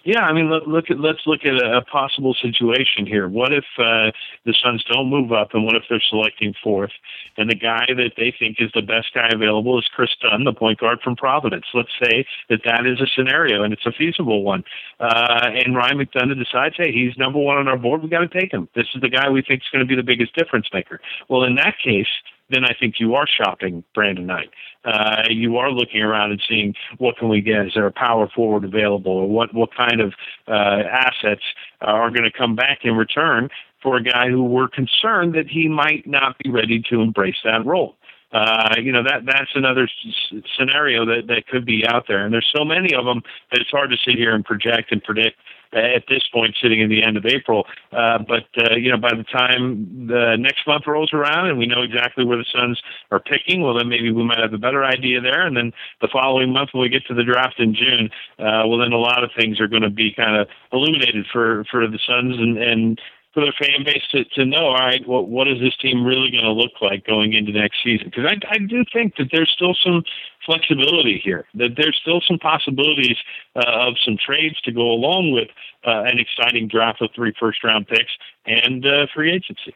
Yeah, 0.05 0.23
I 0.23 0.33
mean, 0.33 0.51
look, 0.51 0.91
at 0.91 0.99
let's 0.99 1.21
look 1.27 1.41
at 1.45 1.55
a, 1.55 1.79
a 1.79 1.83
possible 1.83 2.35
situation 2.41 3.07
here. 3.07 3.29
What 3.29 3.53
if 3.53 3.65
uh, 3.79 4.11
the 4.45 4.55
Suns 4.63 4.85
don't 4.91 5.09
move 5.09 5.33
up, 5.33 5.55
and 5.55 5.65
what 5.65 5.77
if 5.77 5.85
they're 5.89 6.03
selecting 6.09 6.55
fourth, 6.63 6.93
and 7.37 7.51
the 7.51 7.55
guy 7.55 7.87
that 7.89 8.13
they 8.17 8.35
think 8.39 8.57
is 8.61 8.71
the 8.75 8.83
best 8.83 9.09
guy 9.15 9.29
available 9.33 9.79
is 9.79 9.89
Kris 9.95 10.11
Dunn, 10.21 10.45
the 10.45 10.53
point 10.53 10.79
guard 10.79 11.01
from 11.03 11.17
Providence? 11.17 11.67
Let's 11.75 11.93
say 12.03 12.27
that 12.49 12.61
that 12.65 12.87
is 12.87 13.01
a 13.01 13.07
scenario, 13.15 13.63
and 13.63 13.73
it's 13.73 13.87
a 13.87 13.93
feasible 13.93 14.43
one. 14.43 14.65
Uh, 14.99 15.51
and 15.65 15.77
Ryan 15.77 15.99
McDonough 15.99 16.39
decides, 16.39 16.77
hey, 16.77 16.93
he's 16.93 17.17
number 17.17 17.39
one 17.39 17.59
on 17.59 17.69
our 17.69 17.79
board. 17.79 18.03
We 18.03 18.09
got 18.09 18.21
to 18.21 18.41
take 18.41 18.53
him. 18.53 18.69
This 18.75 18.87
is 18.95 19.01
the 19.01 19.09
guy 19.11 19.29
we 19.31 19.43
think 19.43 19.63
is 19.63 19.69
going 19.73 19.85
to 19.85 19.89
be 19.89 19.97
the 19.97 20.03
biggest 20.03 20.35
difference 20.35 20.69
maker. 20.73 21.01
Well, 21.29 21.45
in 21.45 21.55
that 21.57 21.75
case 21.83 22.09
then 22.51 22.65
I 22.65 22.75
think 22.79 22.97
you 22.99 23.15
are 23.15 23.27
shopping 23.27 23.85
Brandon 23.95 24.27
Knight. 24.27 24.51
Uh, 24.85 25.25
you 25.29 25.57
are 25.59 25.71
looking 25.71 26.01
around 26.01 26.33
and 26.33 26.43
seeing 26.49 26.75
what 26.99 27.17
can 27.19 27.29
we 27.29 27.41
get? 27.41 27.67
Is 27.67 27.73
there 27.75 27.87
a 27.87 27.93
power 27.93 28.29
forward 28.35 28.65
available, 28.65 29.13
or 29.13 29.29
what 29.29 29.55
what 29.55 29.75
kind 29.75 30.01
of 30.01 30.15
uh, 30.49 30.83
assets 30.91 31.43
are 31.81 32.11
going 32.11 32.25
to 32.25 32.33
come 32.33 32.57
back 32.57 32.81
in 32.83 32.95
return 32.95 33.49
for 33.83 33.97
a 33.97 34.03
guy 34.03 34.29
who 34.29 34.45
we're 34.45 34.69
concerned 34.69 35.35
that 35.35 35.49
he 35.49 35.69
might 35.69 36.07
not 36.07 36.37
be 36.39 36.51
ready 36.51 36.83
to 36.91 37.01
embrace 37.01 37.37
that 37.45 37.65
role? 37.65 37.97
Uh, 38.33 38.75
you 38.79 38.93
know 38.93 39.03
that 39.03 39.27
that's 39.27 39.51
another 39.55 39.85
s- 39.85 40.43
scenario 40.57 41.05
that 41.05 41.27
that 41.27 41.47
could 41.49 41.65
be 41.65 41.85
out 41.87 42.05
there, 42.07 42.25
and 42.25 42.33
there's 42.33 42.51
so 42.55 42.65
many 42.65 42.95
of 42.95 43.05
them 43.05 43.23
that 43.51 43.61
it's 43.61 43.71
hard 43.71 43.91
to 43.91 43.97
sit 44.05 44.17
here 44.17 44.35
and 44.35 44.45
project 44.45 44.93
and 44.93 45.03
predict 45.03 45.37
at 45.73 46.05
this 46.09 46.23
point, 46.33 46.57
sitting 46.61 46.81
in 46.81 46.89
the 46.89 47.03
end 47.03 47.17
of 47.17 47.25
April. 47.27 47.67
Uh, 47.93 48.19
but 48.19 48.47
uh, 48.59 48.75
you 48.75 48.91
know, 48.91 48.97
by 48.97 49.15
the 49.15 49.25
time 49.25 50.07
the 50.09 50.37
next 50.39 50.67
month 50.67 50.87
rolls 50.87 51.13
around 51.13 51.49
and 51.49 51.59
we 51.59 51.67
know 51.67 51.83
exactly 51.83 52.25
where 52.25 52.39
the 52.39 52.45
Suns 52.53 52.81
are 53.11 53.21
picking, 53.21 53.63
well, 53.63 53.75
then 53.75 53.89
maybe 53.89 54.11
we 54.11 54.25
might 54.25 54.39
have 54.39 54.53
a 54.53 54.59
better 54.59 54.85
idea 54.85 55.21
there. 55.21 55.47
And 55.47 55.57
then 55.57 55.73
the 56.01 56.09
following 56.13 56.53
month, 56.53 56.71
when 56.73 56.83
we 56.83 56.89
get 56.89 57.07
to 57.07 57.15
the 57.15 57.25
draft 57.25 57.61
in 57.61 57.75
June, 57.75 58.11
uh, 58.39 58.67
well, 58.67 58.79
then 58.79 58.93
a 58.93 58.99
lot 58.99 59.23
of 59.23 59.31
things 59.39 59.61
are 59.61 59.69
going 59.69 59.83
to 59.83 59.91
be 59.91 60.13
kind 60.13 60.37
of 60.37 60.49
illuminated 60.73 61.27
for 61.33 61.65
for 61.71 61.87
the 61.87 61.99
Suns 62.07 62.37
and 62.39 62.59
and 62.59 63.01
for 63.33 63.43
their 63.45 63.53
fan 63.53 63.85
base 63.85 64.03
to, 64.11 64.25
to 64.25 64.45
know, 64.45 64.67
all 64.67 64.75
right, 64.75 65.07
what 65.07 65.29
what 65.29 65.47
is 65.47 65.61
this 65.61 65.77
team 65.77 66.05
really 66.05 66.31
going 66.31 66.45
to 66.45 66.53
look 66.53 66.73
like 66.81 67.07
going 67.07 67.33
into 67.33 67.53
next 67.53 67.79
season? 67.83 68.11
Because 68.11 68.25
I, 68.27 68.55
I 68.55 68.59
do 68.59 68.85
think 68.93 69.17
that 69.17 69.29
there's 69.31 69.51
still 69.55 69.75
some 69.85 70.03
flexibility 70.45 71.21
here, 71.23 71.47
that 71.55 71.77
there's 71.77 71.97
still 72.01 72.21
some 72.27 72.39
possibilities 72.39 73.17
uh, 73.55 73.89
of 73.89 73.95
some 74.05 74.17
trades 74.25 74.61
to 74.63 74.73
go 74.73 74.83
along 74.83 75.33
with 75.33 75.49
uh, 75.87 76.03
an 76.05 76.19
exciting 76.19 76.67
draft 76.67 77.01
of 77.03 77.11
three 77.15 77.33
first 77.39 77.63
round 77.63 77.87
picks 77.87 78.11
and 78.47 78.85
uh, 78.85 79.07
free 79.15 79.33
agency. 79.33 79.75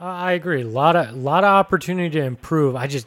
I 0.00 0.32
agree. 0.32 0.62
A 0.62 0.68
lot 0.68 0.96
of 0.96 1.14
lot 1.16 1.44
of 1.44 1.50
opportunity 1.50 2.10
to 2.10 2.24
improve. 2.24 2.74
I 2.76 2.86
just 2.86 3.06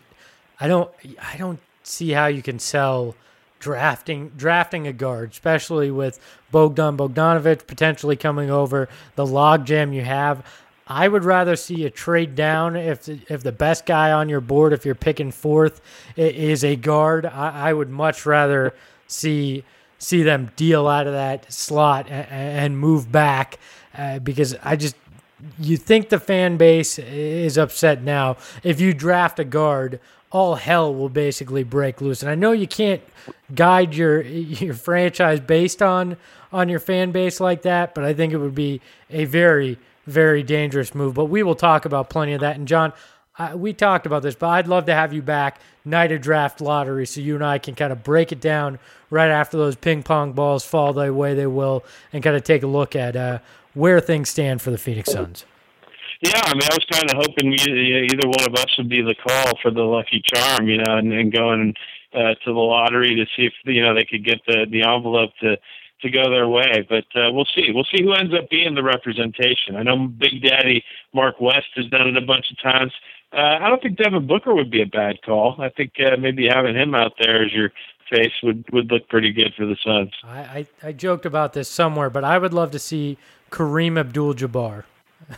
I 0.60 0.68
don't 0.68 0.92
I 1.22 1.38
don't 1.38 1.60
see 1.84 2.12
how 2.12 2.28
you 2.28 2.42
can 2.42 2.60
sell 2.60 3.16
drafting 3.62 4.30
drafting 4.36 4.88
a 4.88 4.94
guard, 4.94 5.32
especially 5.32 5.90
with 5.90 6.20
Bogdan 6.52 6.98
Bogdanovic 6.98 7.68
potentially 7.68 8.18
coming 8.18 8.50
over, 8.50 8.90
the 9.16 9.26
logjam 9.26 9.94
you 9.96 10.02
have. 10.02 10.46
I 10.88 11.08
would 11.08 11.24
rather 11.24 11.56
see 11.56 11.86
a 11.86 11.90
trade 11.90 12.36
down 12.36 12.76
if 12.76 13.08
if 13.08 13.44
the 13.44 13.54
best 13.54 13.86
guy 13.86 14.12
on 14.12 14.28
your 14.28 14.42
board, 14.42 14.74
if 14.74 14.86
you're 14.86 14.96
picking 14.96 15.32
fourth, 15.32 15.80
is 16.18 16.66
a 16.66 16.76
guard. 16.76 17.26
I, 17.26 17.70
I 17.70 17.74
would 17.74 17.90
much 17.90 18.26
rather 18.26 18.74
see 19.08 19.64
see 19.98 20.24
them 20.24 20.52
deal 20.56 20.88
out 20.88 21.08
of 21.08 21.14
that 21.14 21.52
slot 21.54 22.08
and, 22.10 22.28
and 22.30 22.78
move 22.78 23.12
back 23.12 23.60
uh, 23.98 24.20
because 24.20 24.56
I 24.64 24.76
just 24.76 24.96
you 25.60 25.78
think 25.78 26.10
the 26.10 26.20
fan 26.20 26.58
base 26.58 27.00
is 27.00 27.58
upset 27.58 28.04
now. 28.04 28.38
If 28.64 28.82
you 28.82 28.94
draft 28.94 29.40
a 29.40 29.44
guard, 29.44 30.00
all 30.32 30.56
hell 30.56 30.94
will 30.94 31.10
basically 31.10 31.64
break 31.64 32.02
loose. 32.02 32.22
And 32.22 32.32
I 32.32 32.36
know 32.36 32.52
you 32.52 32.68
can't 32.68 33.02
guide 33.54 33.94
your 33.94 34.22
your 34.22 34.74
franchise 34.74 35.40
based 35.40 35.82
on 35.82 36.18
on 36.52 36.70
your 36.70 36.80
fan 36.80 37.12
base 37.12 37.40
like 37.40 37.62
that, 37.64 37.94
but 37.94 38.04
I 38.04 38.14
think 38.14 38.34
it 38.34 38.38
would 38.38 38.56
be 38.56 38.82
a 39.10 39.26
very 39.26 39.78
very 40.08 40.44
dangerous 40.44 40.96
move. 40.96 41.14
But 41.14 41.26
we 41.26 41.44
will 41.44 41.56
talk 41.56 41.86
about 41.86 42.10
plenty 42.10 42.34
of 42.34 42.42
that. 42.42 42.56
And 42.56 42.68
Jon, 42.68 42.94
uh, 43.38 43.54
we 43.56 43.74
talked 43.74 44.06
about 44.06 44.24
this, 44.24 44.36
but 44.36 44.48
I'd 44.48 44.68
love 44.68 44.86
to 44.86 44.94
have 44.94 45.14
you 45.14 45.22
back 45.22 45.60
night 45.86 46.12
of 46.12 46.22
draft 46.22 46.62
lottery 46.62 47.06
so 47.06 47.22
you 47.22 47.36
and 47.36 47.46
I 47.46 47.58
can 47.58 47.76
kind 47.76 47.92
of 47.92 48.04
break 48.04 48.32
it 48.32 48.40
down 48.42 48.80
right 49.10 49.30
after 49.30 49.58
those 49.58 49.76
ping 49.76 50.04
pong 50.04 50.34
balls 50.34 50.66
fall 50.66 50.94
the 50.94 51.14
way 51.14 51.34
they 51.34 51.48
will 51.48 51.84
and 52.14 52.24
kind 52.24 52.36
of 52.36 52.44
take 52.44 52.64
a 52.64 52.68
look 52.68 52.96
at 52.96 53.16
uh, 53.16 53.40
where 53.74 54.00
things 54.00 54.30
stand 54.30 54.62
for 54.62 54.72
the 54.72 54.78
Phoenix 54.78 55.12
Suns. 55.12 55.46
Yeah, 56.22 56.40
I 56.46 56.54
mean, 56.54 56.64
I 56.70 56.76
was 56.76 56.86
kind 56.92 57.10
of 57.10 57.18
hoping 57.18 57.54
either 57.54 58.28
one 58.28 58.46
of 58.46 58.54
us 58.54 58.78
would 58.78 58.90
be 58.90 59.02
the 59.02 59.16
call 59.16 59.58
for 59.62 59.72
the 59.72 59.82
lucky 59.82 60.22
charm, 60.24 60.68
you 60.68 60.78
know, 60.78 60.98
and, 60.98 61.12
and 61.12 61.34
going 61.34 61.74
uh, 62.14 62.36
to 62.46 62.46
the 62.46 62.52
lottery 62.52 63.16
to 63.16 63.26
see 63.36 63.48
if 63.48 63.54
you 63.64 63.82
know 63.82 63.96
they 63.96 64.06
could 64.06 64.24
get 64.24 64.40
the 64.46 64.66
the 64.70 64.84
envelope 64.84 65.32
to 65.42 65.58
to 66.02 66.10
go 66.10 66.30
their 66.30 66.48
way. 66.48 66.86
But 66.88 67.06
uh, 67.16 67.32
we'll 67.32 67.48
see. 67.56 67.72
We'll 67.74 67.88
see 67.92 68.04
who 68.04 68.14
ends 68.14 68.34
up 68.36 68.50
being 68.50 68.76
the 68.76 68.84
representation. 68.84 69.76
I 69.76 69.84
know 69.84 70.08
Big 70.08 70.44
Daddy 70.44 70.84
Mark 71.14 71.42
West 71.42 71.68
has 71.76 71.88
done 71.88 72.08
it 72.08 72.18
a 72.18 72.26
bunch 72.26 72.52
of 72.52 72.62
times. 72.62 72.92
Uh, 73.34 73.58
I 73.62 73.70
don't 73.70 73.82
think 73.82 73.98
Devin 73.98 74.28
Booker 74.28 74.54
would 74.54 74.70
be 74.70 74.82
a 74.82 74.86
bad 74.86 75.24
call. 75.24 75.56
I 75.60 75.70
think 75.70 75.94
uh, 76.06 76.18
maybe 76.18 76.48
having 76.48 76.76
him 76.76 76.94
out 76.94 77.14
there 77.20 77.44
as 77.44 77.52
your 77.52 77.72
face 78.12 78.34
would 78.44 78.64
would 78.72 78.92
look 78.92 79.08
pretty 79.10 79.32
good 79.32 79.54
for 79.58 79.66
the 79.66 79.78
Suns. 79.84 80.12
I, 80.24 80.68
I, 80.84 80.90
I 80.90 80.92
joked 80.92 81.26
about 81.26 81.54
this 81.54 81.70
somewhere, 81.70 82.12
but 82.12 82.24
I 82.24 82.38
would 82.38 82.54
love 82.54 82.72
to 82.72 82.80
see 82.80 83.18
Kareem 83.50 83.98
Abdul-Jabbar. 83.98 84.84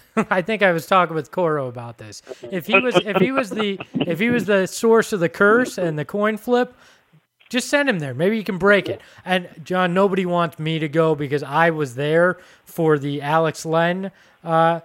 I 0.30 0.42
think 0.42 0.62
I 0.62 0.72
was 0.72 0.86
talking 0.86 1.16
with 1.16 1.32
Coro 1.32 1.68
about 1.68 1.98
this. 1.98 2.22
If 2.52 2.68
he 2.68 2.80
was 2.80 2.96
if 2.96 3.18
he 3.18 3.32
was 3.32 3.50
the 3.50 3.80
if 3.94 4.20
he 4.20 4.30
was 4.30 4.46
the 4.46 4.68
source 4.68 5.14
of 5.14 5.20
the 5.20 5.30
curse 5.30 5.78
and 5.78 5.98
the 5.98 6.06
coin 6.06 6.38
flip, 6.38 6.76
just 7.50 7.70
send 7.70 7.90
him 7.90 8.00
there. 8.00 8.14
Maybe 8.14 8.38
you 8.38 8.44
can 8.44 8.58
break 8.58 8.90
it. 8.90 9.02
And 9.26 9.50
Jon, 9.64 9.94
nobody 9.94 10.26
wants 10.26 10.60
me 10.60 10.80
to 10.80 10.88
go 10.88 11.16
because 11.16 11.44
I 11.44 11.70
was 11.70 11.96
there 11.96 12.38
for 12.66 12.98
the 12.98 13.22
Alex 13.22 13.66
Len 13.66 14.12
uh, 14.44 14.82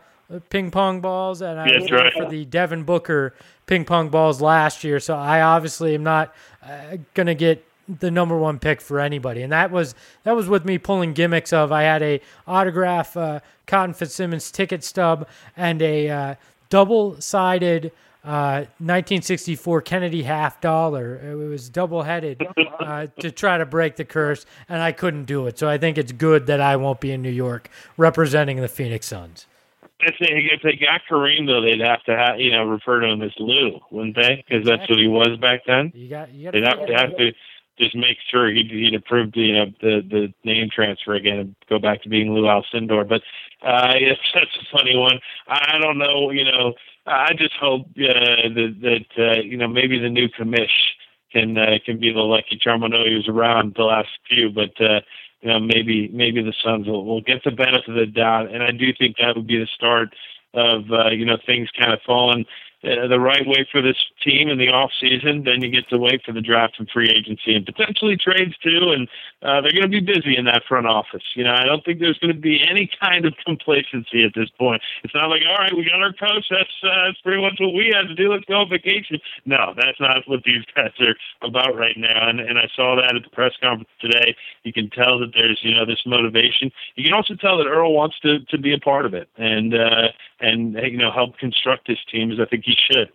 ping 0.50 0.70
pong 0.70 1.00
balls, 1.00 1.40
and 1.42 1.58
I 1.58 1.78
was 1.78 1.90
right. 1.90 2.12
for 2.12 2.28
the 2.28 2.44
Devin 2.44 2.84
Booker 2.84 3.34
ping 3.66 3.84
pong 3.84 4.08
balls 4.08 4.40
last 4.40 4.84
year. 4.84 5.00
So 5.00 5.14
I 5.16 5.40
obviously 5.40 5.94
am 5.94 6.02
not 6.02 6.34
uh, 6.62 6.98
gonna 7.14 7.34
get 7.34 7.64
the 7.88 8.10
number 8.10 8.36
one 8.36 8.58
pick 8.58 8.80
for 8.80 9.00
anybody, 9.00 9.42
and 9.42 9.52
that 9.52 9.70
was 9.70 9.94
that 10.24 10.36
was 10.36 10.48
with 10.48 10.64
me 10.64 10.78
pulling 10.78 11.14
gimmicks 11.14 11.52
of 11.52 11.72
I 11.72 11.82
had 11.82 12.02
a 12.02 12.20
autograph 12.46 13.16
uh, 13.16 13.40
Cotton 13.66 13.94
Fitzsimmons 13.94 14.50
ticket 14.50 14.84
stub 14.84 15.26
and 15.56 15.80
a 15.82 16.08
uh, 16.08 16.34
double 16.70 17.20
sided. 17.20 17.92
Uh, 18.24 18.66
1964 18.80 19.80
Kennedy 19.82 20.24
half 20.24 20.60
dollar. 20.60 21.16
It 21.16 21.34
was 21.34 21.70
double 21.70 22.02
headed 22.02 22.46
uh, 22.78 23.06
to 23.20 23.30
try 23.30 23.56
to 23.56 23.64
break 23.64 23.96
the 23.96 24.04
curse, 24.04 24.44
and 24.68 24.82
I 24.82 24.92
couldn't 24.92 25.24
do 25.24 25.46
it. 25.46 25.58
So 25.58 25.66
I 25.66 25.78
think 25.78 25.96
it's 25.96 26.12
good 26.12 26.46
that 26.48 26.60
I 26.60 26.76
won't 26.76 27.00
be 27.00 27.12
in 27.12 27.22
New 27.22 27.30
York 27.30 27.70
representing 27.96 28.60
the 28.60 28.68
Phoenix 28.68 29.06
Suns. 29.06 29.46
If 30.00 30.14
they, 30.20 30.48
if 30.52 30.62
they 30.62 30.76
got 30.76 31.00
Kareem 31.10 31.46
though, 31.46 31.60
they'd 31.60 31.80
have 31.80 32.02
to 32.04 32.16
have, 32.16 32.38
you 32.38 32.52
know 32.52 32.64
refer 32.64 33.00
to 33.00 33.06
him 33.06 33.22
as 33.22 33.32
Lew, 33.38 33.80
wouldn't 33.90 34.16
they? 34.16 34.44
Because 34.46 34.64
that's 34.64 34.88
what 34.88 34.98
he 34.98 35.08
was 35.08 35.38
back 35.40 35.62
then. 35.66 35.92
You 35.94 36.08
got 36.08 36.32
you 36.32 36.50
got. 36.52 36.86
To 36.86 36.94
have 36.94 37.16
to 37.16 37.32
just 37.78 37.94
make 37.94 38.18
sure 38.30 38.50
he'd, 38.50 38.70
he'd 38.70 38.94
approve 38.94 39.32
the, 39.32 39.40
you 39.40 39.52
know, 39.54 39.66
the 39.80 40.02
the 40.08 40.34
name 40.44 40.68
transfer 40.74 41.14
again 41.14 41.38
and 41.38 41.56
go 41.68 41.78
back 41.78 42.02
to 42.02 42.08
being 42.08 42.32
Lew 42.32 42.42
Alcindor. 42.42 43.08
But 43.08 43.22
uh, 43.62 43.92
it's 43.94 44.20
that's 44.34 44.56
a 44.60 44.76
funny 44.76 44.96
one. 44.96 45.20
I 45.46 45.78
don't 45.78 45.98
know. 45.98 46.30
You 46.30 46.44
know, 46.44 46.74
I 47.06 47.32
just 47.32 47.54
hope 47.54 47.86
uh, 47.96 48.48
that 48.54 48.76
that 48.82 49.22
uh, 49.22 49.40
you 49.40 49.56
know 49.56 49.68
maybe 49.68 49.98
the 49.98 50.08
new 50.08 50.28
commish 50.28 50.94
can 51.32 51.56
uh, 51.56 51.78
can 51.84 51.98
be 51.98 52.12
the 52.12 52.20
lucky 52.20 52.58
charm. 52.60 52.84
I 52.84 52.88
know 52.88 53.04
he 53.04 53.14
was 53.14 53.28
around 53.28 53.74
the 53.76 53.84
last 53.84 54.08
few, 54.28 54.50
but 54.50 54.80
uh, 54.80 55.00
you 55.40 55.48
know 55.48 55.60
maybe 55.60 56.08
maybe 56.08 56.42
the 56.42 56.54
Suns 56.62 56.86
will, 56.86 57.04
will 57.04 57.20
get 57.22 57.44
the 57.44 57.50
benefit 57.50 57.88
of 57.88 57.94
the 57.94 58.06
doubt, 58.06 58.52
and 58.52 58.62
I 58.62 58.70
do 58.70 58.92
think 58.98 59.16
that 59.16 59.36
would 59.36 59.46
be 59.46 59.58
the 59.58 59.68
start 59.74 60.14
of 60.54 60.90
uh, 60.90 61.08
you 61.10 61.24
know 61.24 61.38
things 61.46 61.68
kind 61.78 61.92
of 61.92 62.00
falling 62.06 62.44
uh, 62.84 63.08
the 63.08 63.18
right 63.18 63.46
way 63.46 63.66
for 63.70 63.82
this 63.82 63.96
team 64.22 64.48
in 64.48 64.58
the 64.58 64.68
off 64.68 64.90
season, 65.00 65.42
then 65.44 65.62
you 65.62 65.70
get 65.70 65.88
to 65.88 65.98
wait 65.98 66.22
for 66.24 66.32
the 66.32 66.40
draft 66.40 66.76
and 66.78 66.88
free 66.90 67.10
agency 67.10 67.54
and 67.54 67.66
potentially 67.66 68.16
trades 68.16 68.56
too. 68.58 68.94
And 68.94 69.08
uh, 69.42 69.60
they're 69.60 69.72
going 69.72 69.90
to 69.90 70.00
be 70.00 70.00
busy 70.00 70.36
in 70.36 70.44
that 70.44 70.62
front 70.68 70.86
office. 70.86 71.24
You 71.34 71.44
know, 71.44 71.54
I 71.54 71.64
don't 71.64 71.84
think 71.84 71.98
there's 71.98 72.18
going 72.18 72.32
to 72.32 72.40
be 72.40 72.62
any 72.62 72.88
kind 73.00 73.24
of 73.24 73.34
complacency 73.44 74.24
at 74.24 74.32
this 74.34 74.48
point. 74.58 74.80
It's 75.02 75.14
not 75.14 75.28
like, 75.28 75.42
all 75.48 75.56
right, 75.56 75.74
we 75.74 75.84
got 75.84 76.02
our 76.02 76.12
coach. 76.12 76.46
That's 76.50 76.76
uh, 76.84 77.06
that's 77.06 77.20
pretty 77.22 77.42
much 77.42 77.56
what 77.58 77.74
we 77.74 77.90
had 77.92 78.06
to 78.08 78.14
do. 78.14 78.32
Let's 78.32 78.44
go 78.44 78.62
on 78.62 78.70
vacation. 78.70 79.18
No, 79.44 79.74
that's 79.76 79.98
not 79.98 80.22
what 80.26 80.44
these 80.44 80.62
guys 80.76 80.92
are 81.00 81.16
about 81.42 81.76
right 81.76 81.96
now. 81.96 82.28
And 82.28 82.38
and 82.40 82.58
I 82.58 82.68
saw 82.76 82.94
that 82.96 83.16
at 83.16 83.22
the 83.22 83.30
press 83.30 83.52
conference 83.60 83.90
today. 84.00 84.36
You 84.62 84.72
can 84.72 84.90
tell 84.90 85.18
that 85.18 85.32
there's 85.34 85.58
you 85.62 85.74
know 85.74 85.84
this 85.84 86.02
motivation. 86.06 86.70
You 86.94 87.04
can 87.04 87.14
also 87.14 87.34
tell 87.34 87.58
that 87.58 87.66
Earl 87.66 87.92
wants 87.92 88.18
to 88.20 88.40
to 88.40 88.58
be 88.58 88.72
a 88.72 88.78
part 88.78 89.06
of 89.06 89.14
it 89.14 89.28
and 89.36 89.74
uh, 89.74 90.08
and 90.40 90.74
you 90.74 90.96
know 90.96 91.10
help 91.10 91.38
construct 91.38 91.86
this 91.86 91.98
team. 92.10 92.30
As 92.30 92.38
I 92.40 92.44
think 92.46 92.64
he 92.64 92.74
should. 92.90 93.10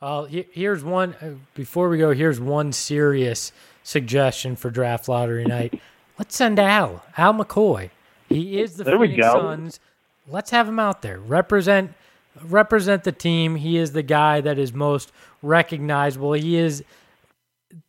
Uh, 0.00 0.24
here's 0.24 0.82
one 0.82 1.14
uh, 1.22 1.30
before 1.54 1.88
we 1.88 1.98
go. 1.98 2.12
Here's 2.12 2.40
one 2.40 2.72
serious 2.72 3.52
suggestion 3.84 4.56
for 4.56 4.70
draft 4.70 5.08
lottery 5.08 5.44
night. 5.44 5.80
Let's 6.18 6.36
send 6.36 6.58
Al 6.58 7.04
Al 7.16 7.34
McCoy. 7.34 7.90
He 8.28 8.60
is 8.60 8.76
the 8.76 8.84
there 8.84 8.98
Phoenix 8.98 9.26
Suns. 9.26 9.80
Let's 10.26 10.50
have 10.50 10.68
him 10.68 10.78
out 10.78 11.02
there 11.02 11.18
represent 11.18 11.94
represent 12.42 13.04
the 13.04 13.12
team. 13.12 13.56
He 13.56 13.76
is 13.76 13.92
the 13.92 14.02
guy 14.02 14.40
that 14.40 14.58
is 14.58 14.72
most 14.72 15.12
recognizable. 15.42 16.32
He 16.32 16.56
is 16.56 16.84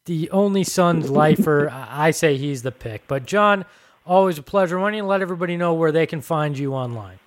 the 0.06 0.30
only 0.32 0.64
Suns 0.64 1.10
lifer. 1.10 1.70
I 1.90 2.12
say 2.12 2.38
he's 2.38 2.64
the 2.64 2.72
pick. 2.72 3.08
But 3.08 3.26
Jon, 3.26 3.66
always 4.06 4.38
a 4.38 4.44
pleasure. 4.44 4.80
Why 4.80 4.90
don't 4.90 4.98
you 4.98 5.04
let 5.04 5.22
everybody 5.22 5.58
know 5.58 5.74
where 5.74 5.92
they 5.92 6.06
can 6.06 6.22
find 6.22 6.58
you 6.58 6.74
online? 6.74 7.20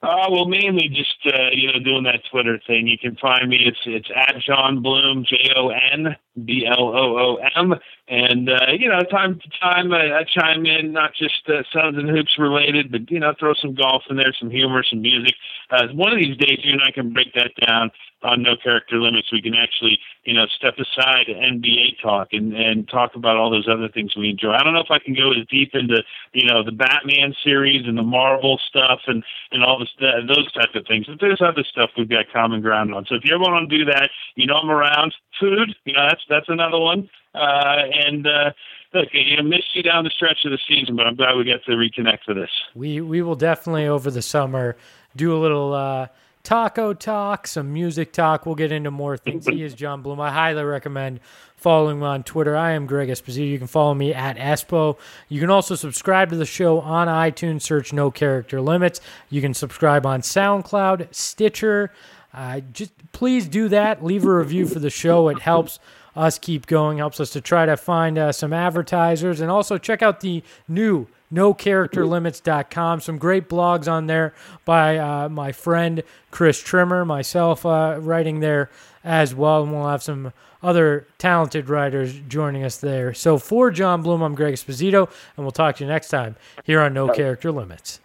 Uh, 0.00 0.26
well, 0.30 0.44
mainly 0.44 0.88
just 0.88 1.18
uh, 1.26 1.50
you 1.52 1.66
know 1.66 1.80
doing 1.80 2.04
that 2.04 2.22
Twitter 2.30 2.60
thing. 2.66 2.86
You 2.86 2.96
can 2.98 3.16
find 3.16 3.48
me. 3.48 3.58
It's 3.66 3.80
it's 3.84 4.08
at 4.14 4.36
Jon 4.46 4.80
Bloom, 4.80 5.24
J 5.28 5.36
O 5.56 5.70
N 5.70 6.14
B 6.44 6.64
L 6.70 6.88
O 6.94 7.18
O 7.18 7.38
M, 7.56 7.74
and 8.06 8.48
uh, 8.48 8.72
you 8.78 8.88
know 8.88 9.02
time 9.10 9.40
to 9.40 9.50
time 9.60 9.92
I, 9.92 10.20
I 10.20 10.24
chime 10.24 10.66
in, 10.66 10.92
not 10.92 11.14
just 11.18 11.42
uh, 11.48 11.62
Suns 11.72 11.98
and 11.98 12.08
hoops 12.08 12.38
related, 12.38 12.92
but 12.92 13.10
you 13.10 13.18
know 13.18 13.34
throw 13.40 13.54
some 13.54 13.74
golf 13.74 14.04
in 14.08 14.16
there, 14.16 14.32
some 14.38 14.50
humor, 14.50 14.84
some 14.88 15.02
music. 15.02 15.34
Uh, 15.70 15.88
one 15.92 16.12
of 16.12 16.20
these 16.20 16.36
days, 16.36 16.60
you 16.62 16.74
and 16.74 16.82
I 16.86 16.92
can 16.92 17.12
break 17.12 17.34
that 17.34 17.50
down 17.66 17.90
on 18.22 18.42
No 18.42 18.54
Character 18.62 19.00
Limits. 19.00 19.32
We 19.32 19.42
can 19.42 19.54
actually 19.54 19.98
you 20.28 20.34
know, 20.34 20.44
step 20.58 20.74
aside 20.78 21.24
NBA 21.28 22.02
talk 22.02 22.28
and 22.32 22.52
and 22.52 22.86
talk 22.86 23.14
about 23.14 23.38
all 23.38 23.50
those 23.50 23.66
other 23.66 23.88
things 23.88 24.14
we 24.14 24.28
enjoy. 24.28 24.52
I 24.52 24.62
don't 24.62 24.74
know 24.74 24.80
if 24.80 24.90
I 24.90 24.98
can 24.98 25.14
go 25.14 25.32
as 25.32 25.46
deep 25.48 25.70
into 25.72 26.02
you 26.34 26.46
know 26.46 26.62
the 26.62 26.70
Batman 26.70 27.34
series 27.42 27.86
and 27.86 27.96
the 27.96 28.02
Marvel 28.02 28.60
stuff 28.68 29.00
and 29.06 29.24
and 29.52 29.64
all 29.64 29.78
this 29.78 29.87
those 30.00 30.50
type 30.52 30.74
of 30.74 30.86
things. 30.86 31.06
But 31.06 31.20
there's 31.20 31.40
other 31.40 31.64
stuff 31.64 31.90
we've 31.96 32.08
got 32.08 32.26
common 32.32 32.60
ground 32.60 32.94
on. 32.94 33.06
So 33.06 33.14
if 33.14 33.24
you 33.24 33.34
ever 33.34 33.42
want 33.42 33.68
to 33.68 33.78
do 33.78 33.84
that, 33.86 34.10
you 34.34 34.46
know 34.46 34.54
I'm 34.56 34.70
around. 34.70 35.14
Food, 35.40 35.74
you 35.84 35.92
know 35.92 36.06
that's 36.08 36.22
that's 36.28 36.48
another 36.48 36.78
one. 36.78 37.08
Uh, 37.34 37.82
and 38.06 38.26
uh, 38.26 38.50
look, 38.94 39.08
you 39.12 39.36
know, 39.36 39.42
missed 39.42 39.74
you 39.74 39.82
down 39.82 40.04
the 40.04 40.10
stretch 40.10 40.44
of 40.44 40.50
the 40.50 40.58
season, 40.66 40.96
but 40.96 41.06
I'm 41.06 41.14
glad 41.14 41.36
we 41.36 41.44
got 41.44 41.64
to 41.64 41.72
reconnect 41.72 42.24
for 42.24 42.34
this. 42.34 42.50
We 42.74 43.00
we 43.00 43.22
will 43.22 43.36
definitely 43.36 43.86
over 43.86 44.10
the 44.10 44.22
summer 44.22 44.76
do 45.16 45.36
a 45.36 45.38
little. 45.38 45.72
Uh, 45.74 46.06
taco 46.42 46.94
talk, 46.94 47.46
some 47.46 47.72
music 47.72 48.12
talk. 48.12 48.46
We'll 48.46 48.54
get 48.54 48.72
into 48.72 48.90
more 48.90 49.16
things. 49.16 49.46
He 49.46 49.62
is 49.62 49.74
Jon 49.74 50.02
Bloom. 50.02 50.20
I 50.20 50.30
highly 50.30 50.64
recommend 50.64 51.20
following 51.56 51.98
him 51.98 52.02
on 52.02 52.22
Twitter. 52.22 52.56
I 52.56 52.72
am 52.72 52.86
Greg 52.86 53.08
Esposito. 53.08 53.48
You 53.48 53.58
can 53.58 53.66
follow 53.66 53.94
me 53.94 54.14
at 54.14 54.36
Espo. 54.36 54.98
You 55.28 55.40
can 55.40 55.50
also 55.50 55.74
subscribe 55.74 56.30
to 56.30 56.36
the 56.36 56.46
show 56.46 56.80
on 56.80 57.08
iTunes. 57.08 57.62
Search 57.62 57.92
No 57.92 58.10
Character 58.10 58.60
Limits. 58.60 59.00
You 59.28 59.40
can 59.40 59.54
subscribe 59.54 60.06
on 60.06 60.22
SoundCloud, 60.22 61.14
Stitcher. 61.14 61.92
Uh, 62.32 62.60
just 62.72 62.92
please 63.12 63.48
do 63.48 63.68
that. 63.68 64.04
Leave 64.04 64.24
a 64.24 64.34
review 64.34 64.66
for 64.66 64.78
the 64.78 64.90
show. 64.90 65.28
It 65.28 65.40
helps 65.40 65.78
us 66.14 66.38
keep 66.38 66.66
going. 66.66 66.98
Helps 66.98 67.20
us 67.20 67.30
to 67.30 67.40
try 67.40 67.66
to 67.66 67.76
find 67.76 68.18
uh, 68.18 68.32
some 68.32 68.52
advertisers, 68.52 69.40
and 69.40 69.50
also 69.50 69.78
check 69.78 70.02
out 70.02 70.20
the 70.20 70.42
new 70.68 71.06
nocharacterlimits.com. 71.32 73.00
Some 73.00 73.18
great 73.18 73.48
blogs 73.48 73.90
on 73.90 74.06
there 74.06 74.34
by 74.64 74.98
uh, 74.98 75.28
my 75.28 75.52
friend 75.52 76.02
Chris 76.30 76.60
Trimmer, 76.62 77.04
myself 77.04 77.64
uh, 77.66 77.98
writing 78.00 78.40
there 78.40 78.70
as 79.04 79.34
well. 79.34 79.62
And 79.62 79.72
we'll 79.72 79.88
have 79.88 80.02
some 80.02 80.32
other 80.62 81.06
talented 81.18 81.68
writers 81.68 82.18
joining 82.28 82.64
us 82.64 82.78
there. 82.78 83.14
So 83.14 83.38
for 83.38 83.70
Jon 83.70 84.02
Bloom, 84.02 84.22
I'm 84.22 84.34
Greg 84.34 84.54
Esposito, 84.54 85.08
and 85.36 85.44
we'll 85.44 85.52
talk 85.52 85.76
to 85.76 85.84
you 85.84 85.88
next 85.88 86.08
time 86.08 86.36
here 86.64 86.80
on 86.80 86.94
No 86.94 87.08
Character 87.08 87.52
Limits. 87.52 88.00